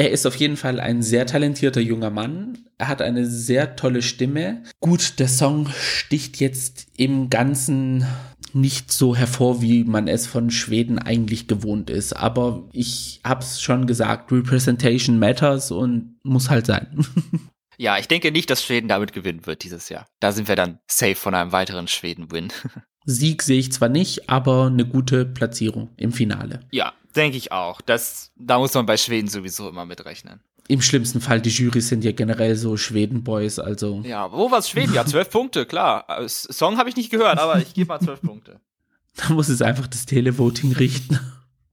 Er 0.01 0.09
ist 0.09 0.25
auf 0.25 0.35
jeden 0.37 0.57
Fall 0.57 0.79
ein 0.79 1.03
sehr 1.03 1.27
talentierter 1.27 1.79
junger 1.79 2.09
Mann. 2.09 2.57
Er 2.79 2.87
hat 2.87 3.03
eine 3.03 3.27
sehr 3.27 3.75
tolle 3.75 4.01
Stimme. 4.01 4.63
Gut, 4.79 5.19
der 5.19 5.27
Song 5.27 5.69
sticht 5.69 6.39
jetzt 6.39 6.87
im 6.97 7.29
Ganzen 7.29 8.07
nicht 8.51 8.91
so 8.91 9.15
hervor, 9.15 9.61
wie 9.61 9.83
man 9.83 10.07
es 10.07 10.25
von 10.25 10.49
Schweden 10.49 10.97
eigentlich 10.97 11.47
gewohnt 11.47 11.91
ist. 11.91 12.13
Aber 12.13 12.67
ich 12.73 13.21
hab's 13.23 13.61
schon 13.61 13.85
gesagt, 13.85 14.31
Representation 14.31 15.19
matters 15.19 15.69
und 15.69 16.17
muss 16.23 16.49
halt 16.49 16.65
sein. 16.65 17.05
Ja, 17.77 17.97
ich 17.97 18.07
denke 18.07 18.31
nicht, 18.31 18.47
dass 18.51 18.63
Schweden 18.63 18.87
damit 18.87 19.11
gewinnen 19.11 19.47
wird 19.47 19.63
dieses 19.63 19.89
Jahr. 19.89 20.05
Da 20.19 20.31
sind 20.31 20.47
wir 20.47 20.55
dann 20.55 20.77
safe 20.85 21.15
von 21.15 21.33
einem 21.33 21.51
weiteren 21.51 21.87
Schweden-Win. 21.87 22.49
Sieg 23.05 23.41
sehe 23.41 23.57
ich 23.57 23.71
zwar 23.71 23.89
nicht, 23.89 24.29
aber 24.29 24.67
eine 24.67 24.85
gute 24.85 25.25
Platzierung 25.25 25.89
im 25.97 26.11
Finale. 26.11 26.59
Ja, 26.71 26.93
denke 27.15 27.37
ich 27.37 27.51
auch. 27.51 27.81
Das, 27.81 28.31
da 28.35 28.59
muss 28.59 28.73
man 28.73 28.85
bei 28.85 28.97
Schweden 28.97 29.27
sowieso 29.27 29.69
immer 29.69 29.85
mitrechnen. 29.85 30.41
Im 30.67 30.81
schlimmsten 30.81 31.19
Fall, 31.21 31.41
die 31.41 31.49
Jury 31.49 31.81
sind 31.81 32.03
ja 32.03 32.11
generell 32.11 32.55
so 32.55 32.77
Schweden-Boys, 32.77 33.59
also. 33.59 34.01
Ja, 34.05 34.31
wo 34.31 34.51
war's 34.51 34.69
Schweden? 34.69 34.93
Ja, 34.93 35.05
zwölf 35.05 35.29
Punkte, 35.29 35.65
klar. 35.65 36.05
Äh, 36.07 36.27
Song 36.27 36.77
habe 36.77 36.89
ich 36.89 36.95
nicht 36.95 37.09
gehört, 37.09 37.39
aber 37.39 37.59
ich 37.59 37.73
gebe 37.73 37.87
mal 37.89 37.99
zwölf 37.99 38.21
Punkte. 38.21 38.59
Da 39.17 39.33
muss 39.33 39.49
es 39.49 39.61
einfach 39.61 39.87
das 39.87 40.05
Televoting 40.05 40.71
richten. 40.71 41.19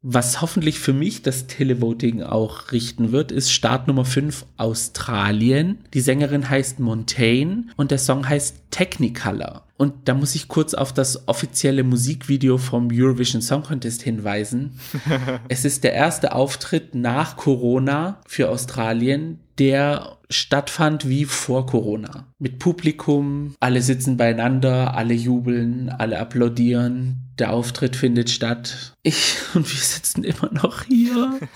Was 0.00 0.40
hoffentlich 0.40 0.78
für 0.78 0.92
mich 0.92 1.22
das 1.22 1.48
Televoting 1.48 2.22
auch 2.22 2.70
richten 2.70 3.10
wird, 3.10 3.32
ist 3.32 3.50
Start 3.50 3.88
Nummer 3.88 4.04
5 4.04 4.46
Australien. 4.56 5.78
Die 5.92 6.00
Sängerin 6.00 6.48
heißt 6.48 6.78
Montaigne 6.78 7.64
und 7.76 7.90
der 7.90 7.98
Song 7.98 8.28
heißt 8.28 8.70
Technicolor. 8.70 9.64
Und 9.76 9.94
da 10.04 10.14
muss 10.14 10.36
ich 10.36 10.46
kurz 10.46 10.74
auf 10.74 10.92
das 10.92 11.26
offizielle 11.26 11.82
Musikvideo 11.82 12.58
vom 12.58 12.90
Eurovision 12.92 13.42
Song 13.42 13.64
Contest 13.64 14.02
hinweisen. 14.02 14.78
es 15.48 15.64
ist 15.64 15.82
der 15.82 15.94
erste 15.94 16.32
Auftritt 16.32 16.94
nach 16.94 17.36
Corona 17.36 18.20
für 18.24 18.50
Australien, 18.50 19.40
der 19.58 20.18
stattfand 20.30 21.08
wie 21.08 21.24
vor 21.24 21.66
Corona. 21.66 22.28
Mit 22.38 22.60
Publikum, 22.60 23.56
alle 23.58 23.82
sitzen 23.82 24.16
beieinander, 24.16 24.96
alle 24.96 25.14
jubeln, 25.14 25.88
alle 25.88 26.20
applaudieren 26.20 27.27
Der 27.38 27.52
Auftritt 27.52 27.96
findet 27.96 28.30
statt. 28.30 28.94
Ich 29.02 29.36
und 29.54 29.70
wir 29.70 29.80
sitzen 29.80 30.24
immer 30.24 30.50
noch 30.52 30.84
hier. 30.84 31.38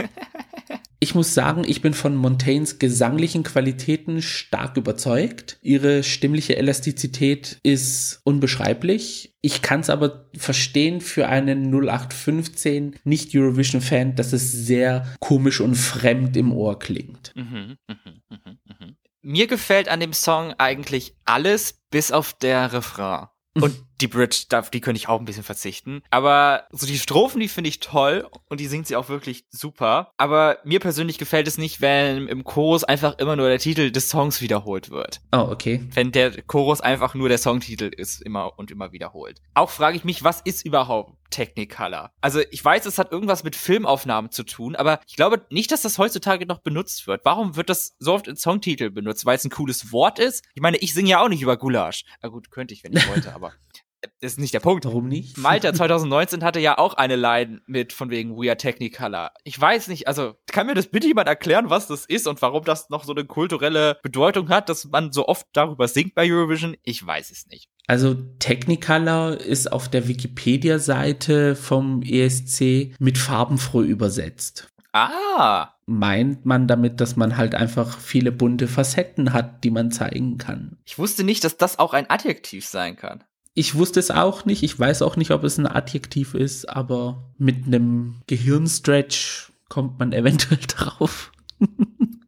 Ich 1.02 1.16
muss 1.16 1.34
sagen, 1.34 1.64
ich 1.66 1.82
bin 1.82 1.94
von 1.94 2.14
Montaignes 2.14 2.78
gesanglichen 2.78 3.42
Qualitäten 3.42 4.22
stark 4.22 4.76
überzeugt. 4.76 5.58
Ihre 5.60 6.04
stimmliche 6.04 6.56
Elastizität 6.56 7.58
ist 7.64 8.20
unbeschreiblich. 8.22 9.34
Ich 9.40 9.62
kann 9.62 9.80
es 9.80 9.90
aber 9.90 10.30
verstehen 10.36 11.00
für 11.00 11.26
einen 11.26 11.74
0815 11.74 13.00
Nicht-Eurovision-Fan, 13.02 14.14
dass 14.14 14.32
es 14.32 14.52
sehr 14.52 15.12
komisch 15.18 15.60
und 15.60 15.74
fremd 15.74 16.36
im 16.36 16.52
Ohr 16.52 16.78
klingt. 16.78 17.32
Mhm, 17.34 17.78
mh, 17.88 17.96
mh, 18.04 18.30
mh. 18.30 18.92
Mir 19.22 19.48
gefällt 19.48 19.88
an 19.88 19.98
dem 19.98 20.12
Song 20.12 20.54
eigentlich 20.58 21.16
alles, 21.24 21.80
bis 21.90 22.12
auf 22.12 22.32
der 22.32 22.72
Refrain. 22.72 23.26
Und 23.54 23.74
die 24.02 24.08
Bridge, 24.08 24.44
auf 24.52 24.70
die 24.70 24.80
könnte 24.80 24.98
ich 24.98 25.08
auch 25.08 25.18
ein 25.18 25.24
bisschen 25.24 25.44
verzichten. 25.44 26.02
Aber 26.10 26.66
so 26.70 26.86
die 26.86 26.98
Strophen, 26.98 27.40
die 27.40 27.48
finde 27.48 27.68
ich 27.68 27.80
toll 27.80 28.28
und 28.48 28.60
die 28.60 28.66
singt 28.66 28.86
sie 28.86 28.96
auch 28.96 29.08
wirklich 29.08 29.44
super. 29.50 30.12
Aber 30.16 30.58
mir 30.64 30.80
persönlich 30.80 31.18
gefällt 31.18 31.48
es 31.48 31.56
nicht, 31.56 31.80
wenn 31.80 32.28
im 32.28 32.44
Chorus 32.44 32.84
einfach 32.84 33.18
immer 33.18 33.36
nur 33.36 33.48
der 33.48 33.58
Titel 33.58 33.90
des 33.90 34.10
Songs 34.10 34.40
wiederholt 34.40 34.90
wird. 34.90 35.20
Oh, 35.32 35.48
okay. 35.50 35.82
Wenn 35.94 36.12
der 36.12 36.42
Chorus 36.42 36.80
einfach 36.80 37.14
nur 37.14 37.28
der 37.28 37.38
Songtitel 37.38 37.90
ist, 37.96 38.22
immer 38.22 38.58
und 38.58 38.70
immer 38.70 38.92
wiederholt. 38.92 39.40
Auch 39.54 39.70
frage 39.70 39.96
ich 39.96 40.04
mich, 40.04 40.24
was 40.24 40.40
ist 40.40 40.64
überhaupt 40.66 41.16
Technicolor? 41.30 42.10
Also 42.20 42.40
ich 42.50 42.64
weiß, 42.64 42.86
es 42.86 42.98
hat 42.98 43.12
irgendwas 43.12 43.44
mit 43.44 43.56
Filmaufnahmen 43.56 44.30
zu 44.30 44.42
tun, 44.44 44.76
aber 44.76 45.00
ich 45.06 45.16
glaube 45.16 45.46
nicht, 45.50 45.72
dass 45.72 45.82
das 45.82 45.98
heutzutage 45.98 46.46
noch 46.46 46.58
benutzt 46.58 47.06
wird. 47.06 47.24
Warum 47.24 47.56
wird 47.56 47.70
das 47.70 47.94
so 47.98 48.12
oft 48.14 48.28
in 48.28 48.36
Songtitel 48.36 48.90
benutzt? 48.90 49.24
Weil 49.24 49.36
es 49.36 49.44
ein 49.44 49.50
cooles 49.50 49.92
Wort 49.92 50.18
ist? 50.18 50.44
Ich 50.54 50.62
meine, 50.62 50.76
ich 50.78 50.92
singe 50.92 51.10
ja 51.10 51.22
auch 51.22 51.28
nicht 51.28 51.42
über 51.42 51.56
Gulasch. 51.56 52.04
Na 52.22 52.28
gut, 52.28 52.50
könnte 52.50 52.74
ich, 52.74 52.84
wenn 52.84 52.92
ich 52.96 53.08
wollte, 53.08 53.34
aber 53.34 53.52
das 54.20 54.32
ist 54.32 54.38
nicht 54.38 54.54
der 54.54 54.60
Punkt. 54.60 54.84
Warum 54.84 55.08
nicht? 55.08 55.38
Malta 55.38 55.72
2019 55.72 56.44
hatte 56.44 56.60
ja 56.60 56.78
auch 56.78 56.94
eine 56.94 57.16
Line 57.16 57.60
mit 57.66 57.92
von 57.92 58.10
wegen 58.10 58.36
We 58.36 58.48
are 58.48 58.56
Technicolor. 58.56 59.32
Ich 59.44 59.60
weiß 59.60 59.88
nicht, 59.88 60.08
also 60.08 60.34
kann 60.46 60.66
mir 60.66 60.74
das 60.74 60.88
bitte 60.88 61.06
jemand 61.06 61.28
erklären, 61.28 61.70
was 61.70 61.86
das 61.86 62.04
ist 62.06 62.26
und 62.26 62.42
warum 62.42 62.64
das 62.64 62.90
noch 62.90 63.04
so 63.04 63.12
eine 63.12 63.24
kulturelle 63.24 63.98
Bedeutung 64.02 64.48
hat, 64.48 64.68
dass 64.68 64.86
man 64.86 65.12
so 65.12 65.26
oft 65.26 65.46
darüber 65.52 65.88
singt 65.88 66.14
bei 66.14 66.30
Eurovision? 66.30 66.76
Ich 66.82 67.04
weiß 67.04 67.30
es 67.30 67.46
nicht. 67.46 67.68
Also 67.86 68.14
Technicolor 68.38 69.36
ist 69.38 69.72
auf 69.72 69.88
der 69.88 70.08
Wikipedia-Seite 70.08 71.56
vom 71.56 72.02
ESC 72.02 72.94
mit 72.98 73.18
farbenfroh 73.18 73.82
übersetzt. 73.82 74.68
Ah. 74.92 75.70
Meint 75.86 76.44
man 76.44 76.68
damit, 76.68 77.00
dass 77.00 77.16
man 77.16 77.36
halt 77.36 77.54
einfach 77.54 77.98
viele 77.98 78.30
bunte 78.30 78.68
Facetten 78.68 79.32
hat, 79.32 79.64
die 79.64 79.70
man 79.70 79.90
zeigen 79.90 80.38
kann. 80.38 80.78
Ich 80.84 80.98
wusste 80.98 81.24
nicht, 81.24 81.44
dass 81.44 81.56
das 81.56 81.78
auch 81.78 81.94
ein 81.94 82.08
Adjektiv 82.08 82.66
sein 82.66 82.96
kann. 82.96 83.24
Ich 83.54 83.74
wusste 83.74 84.00
es 84.00 84.10
auch 84.10 84.44
nicht. 84.44 84.62
Ich 84.62 84.78
weiß 84.78 85.02
auch 85.02 85.16
nicht, 85.16 85.30
ob 85.30 85.44
es 85.44 85.58
ein 85.58 85.66
Adjektiv 85.66 86.34
ist, 86.34 86.68
aber 86.68 87.22
mit 87.36 87.66
einem 87.66 88.22
Gehirnstretch 88.26 89.52
kommt 89.68 89.98
man 89.98 90.12
eventuell 90.12 90.60
drauf. 90.66 91.32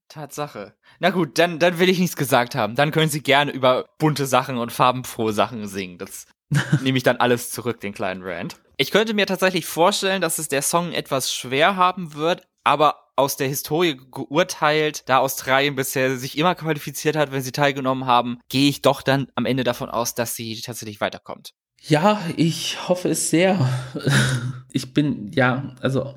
Tatsache. 0.08 0.74
Na 1.00 1.10
gut, 1.10 1.38
dann, 1.38 1.58
dann 1.58 1.78
will 1.78 1.88
ich 1.88 1.98
nichts 1.98 2.16
gesagt 2.16 2.54
haben. 2.54 2.76
Dann 2.76 2.92
können 2.92 3.10
Sie 3.10 3.22
gerne 3.22 3.50
über 3.50 3.86
bunte 3.98 4.26
Sachen 4.26 4.58
und 4.58 4.70
farbenfrohe 4.70 5.32
Sachen 5.32 5.66
singen. 5.66 5.98
Das 5.98 6.26
nehme 6.82 6.98
ich 6.98 7.04
dann 7.04 7.16
alles 7.16 7.50
zurück, 7.50 7.80
den 7.80 7.94
kleinen 7.94 8.22
Rand. 8.22 8.56
Ich 8.76 8.90
könnte 8.90 9.14
mir 9.14 9.26
tatsächlich 9.26 9.66
vorstellen, 9.66 10.20
dass 10.20 10.38
es 10.38 10.48
der 10.48 10.62
Song 10.62 10.92
etwas 10.92 11.32
schwer 11.32 11.76
haben 11.76 12.14
wird, 12.14 12.46
aber 12.64 13.03
aus 13.16 13.36
der 13.36 13.48
Historie 13.48 13.96
geurteilt, 14.10 15.08
da 15.08 15.18
Australien 15.18 15.76
bisher 15.76 16.16
sich 16.16 16.36
immer 16.38 16.54
qualifiziert 16.54 17.16
hat, 17.16 17.32
wenn 17.32 17.42
sie 17.42 17.52
teilgenommen 17.52 18.06
haben, 18.06 18.38
gehe 18.48 18.68
ich 18.68 18.82
doch 18.82 19.02
dann 19.02 19.28
am 19.34 19.46
Ende 19.46 19.64
davon 19.64 19.90
aus, 19.90 20.14
dass 20.14 20.34
sie 20.34 20.60
tatsächlich 20.60 21.00
weiterkommt. 21.00 21.52
Ja, 21.86 22.20
ich 22.36 22.88
hoffe 22.88 23.10
es 23.10 23.30
sehr. 23.30 23.68
Ich 24.76 24.92
bin, 24.92 25.30
ja, 25.30 25.76
also 25.78 26.16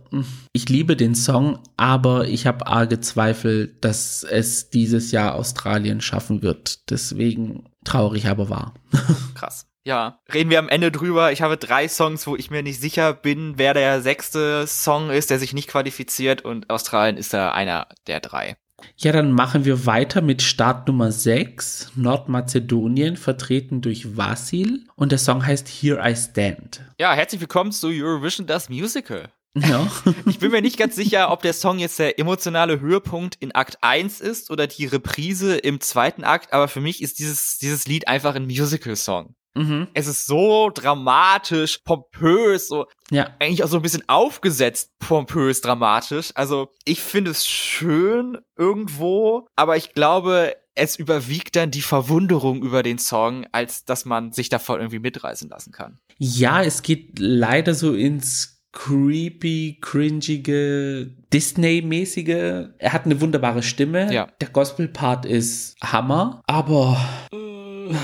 ich 0.52 0.68
liebe 0.68 0.96
den 0.96 1.14
Song, 1.14 1.60
aber 1.78 2.28
ich 2.28 2.48
habe 2.48 2.66
arge 2.66 3.00
Zweifel, 3.02 3.78
dass 3.82 4.24
es 4.24 4.72
dieses 4.72 5.12
Jahr 5.12 5.36
Australien 5.36 6.02
schaffen 6.02 6.42
wird. 6.42 6.90
Deswegen 6.90 7.70
traurig, 7.84 8.26
aber 8.26 8.50
wahr. 8.50 8.74
Krass. 9.36 9.67
Ja, 9.88 10.20
reden 10.34 10.50
wir 10.50 10.60
am 10.60 10.68
Ende 10.68 10.92
drüber. 10.92 11.32
Ich 11.32 11.42
habe 11.42 11.56
drei 11.56 11.88
Songs, 11.88 12.28
wo 12.28 12.36
ich 12.36 12.52
mir 12.52 12.62
nicht 12.62 12.82
sicher 12.82 13.14
bin, 13.14 13.54
wer 13.56 13.74
der 13.74 14.02
sechste 14.02 14.68
Song 14.68 15.10
ist, 15.10 15.30
der 15.30 15.40
sich 15.40 15.54
nicht 15.54 15.70
qualifiziert 15.70 16.42
und 16.42 16.70
Australien 16.70 17.16
ist 17.16 17.34
da 17.34 17.54
einer 17.54 17.88
der 18.06 18.20
drei. 18.20 18.58
Ja, 18.98 19.14
dann 19.14 19.32
machen 19.32 19.64
wir 19.64 19.86
weiter 19.86 20.20
mit 20.22 20.42
Start 20.42 20.90
Nummer 20.90 21.14
6, 21.14 21.94
Nordmazedonien, 21.96 23.16
vertreten 23.16 23.80
durch 23.80 24.18
Vasil 24.18 24.86
und 24.98 25.14
der 25.14 25.20
Song 25.20 25.46
heißt 25.46 25.70
Here 25.70 26.02
I 26.04 26.18
Stand. 26.18 26.82
Ja, 27.00 27.14
herzlich 27.14 27.40
willkommen 27.40 27.72
zu 27.72 27.88
Eurovision 27.88 28.46
das 28.46 28.68
Musical. 28.68 29.30
Ja. 29.56 29.88
ich 30.26 30.40
bin 30.40 30.52
mir 30.52 30.62
nicht 30.62 30.78
ganz 30.78 30.98
sicher, 30.98 31.32
ob 31.32 31.44
der 31.44 31.54
Song 31.54 31.80
jetzt 31.80 31.98
der 31.98 32.20
emotionale 32.20 32.82
Höhepunkt 32.82 33.36
in 33.36 33.56
Akt 33.56 33.78
1 33.80 34.20
ist 34.20 34.52
oder 34.52 34.68
die 34.68 34.86
Reprise 34.86 35.56
im 35.56 35.80
zweiten 35.80 36.26
Akt, 36.26 36.52
aber 36.52 36.68
für 36.68 36.82
mich 36.82 37.02
ist 37.02 37.20
dieses, 37.20 37.58
dieses 37.58 37.88
Lied 37.88 38.10
einfach 38.10 38.36
ein 38.36 38.48
Musical-Song. 38.48 39.34
Mhm. 39.58 39.88
Es 39.94 40.08
ist 40.08 40.28
so 40.28 40.70
dramatisch, 40.74 41.80
pompös, 41.80 42.68
so 42.68 42.86
ja. 43.10 43.30
eigentlich 43.40 43.64
auch 43.64 43.68
so 43.68 43.78
ein 43.78 43.82
bisschen 43.82 44.08
aufgesetzt, 44.08 44.92
pompös, 45.00 45.62
dramatisch. 45.62 46.32
Also 46.36 46.70
ich 46.86 47.02
finde 47.02 47.32
es 47.32 47.48
schön 47.48 48.38
irgendwo, 48.56 49.48
aber 49.56 49.78
ich 49.78 49.94
glaube, 49.94 50.56
es 50.76 50.96
überwiegt 50.96 51.56
dann 51.56 51.72
die 51.72 51.82
Verwunderung 51.82 52.62
über 52.62 52.84
den 52.84 53.00
Song, 53.00 53.48
als 53.52 53.84
dass 53.86 54.06
man 54.06 54.32
sich 54.32 54.50
davon 54.50 54.80
irgendwie 54.80 55.00
mitreißen 55.00 55.50
lassen 55.50 55.72
kann. 55.72 56.00
Ja, 56.20 56.62
es 56.62 56.84
geht 56.84 57.18
leider 57.20 57.74
so 57.74 57.94
ins 57.94 58.58
creepy, 58.74 59.80
cringige, 59.82 61.16
Disney-mäßige. 61.34 62.70
Er 62.78 62.94
hat 62.94 63.06
eine 63.06 63.20
wunderbare 63.22 63.64
Stimme. 63.64 64.14
Ja. 64.14 64.28
Der 64.40 64.50
Gospel-Part 64.50 65.26
ist 65.26 65.76
Hammer, 65.82 66.44
aber 66.46 66.98
äh, 67.32 67.96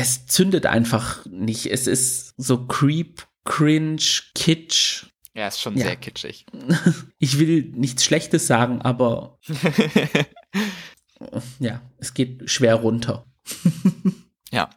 es 0.00 0.26
zündet 0.26 0.66
einfach 0.66 1.24
nicht. 1.26 1.66
Es 1.66 1.86
ist 1.86 2.34
so 2.36 2.66
creep, 2.66 3.26
cringe, 3.44 4.02
kitsch. 4.34 5.06
Ja, 5.34 5.46
ist 5.46 5.60
schon 5.60 5.76
ja. 5.76 5.86
sehr 5.86 5.96
kitschig. 5.96 6.46
Ich 7.18 7.38
will 7.38 7.70
nichts 7.74 8.04
Schlechtes 8.04 8.46
sagen, 8.46 8.80
aber 8.80 9.38
ja, 11.58 11.82
es 11.98 12.14
geht 12.14 12.50
schwer 12.50 12.76
runter. 12.76 13.26
ja. 14.50 14.70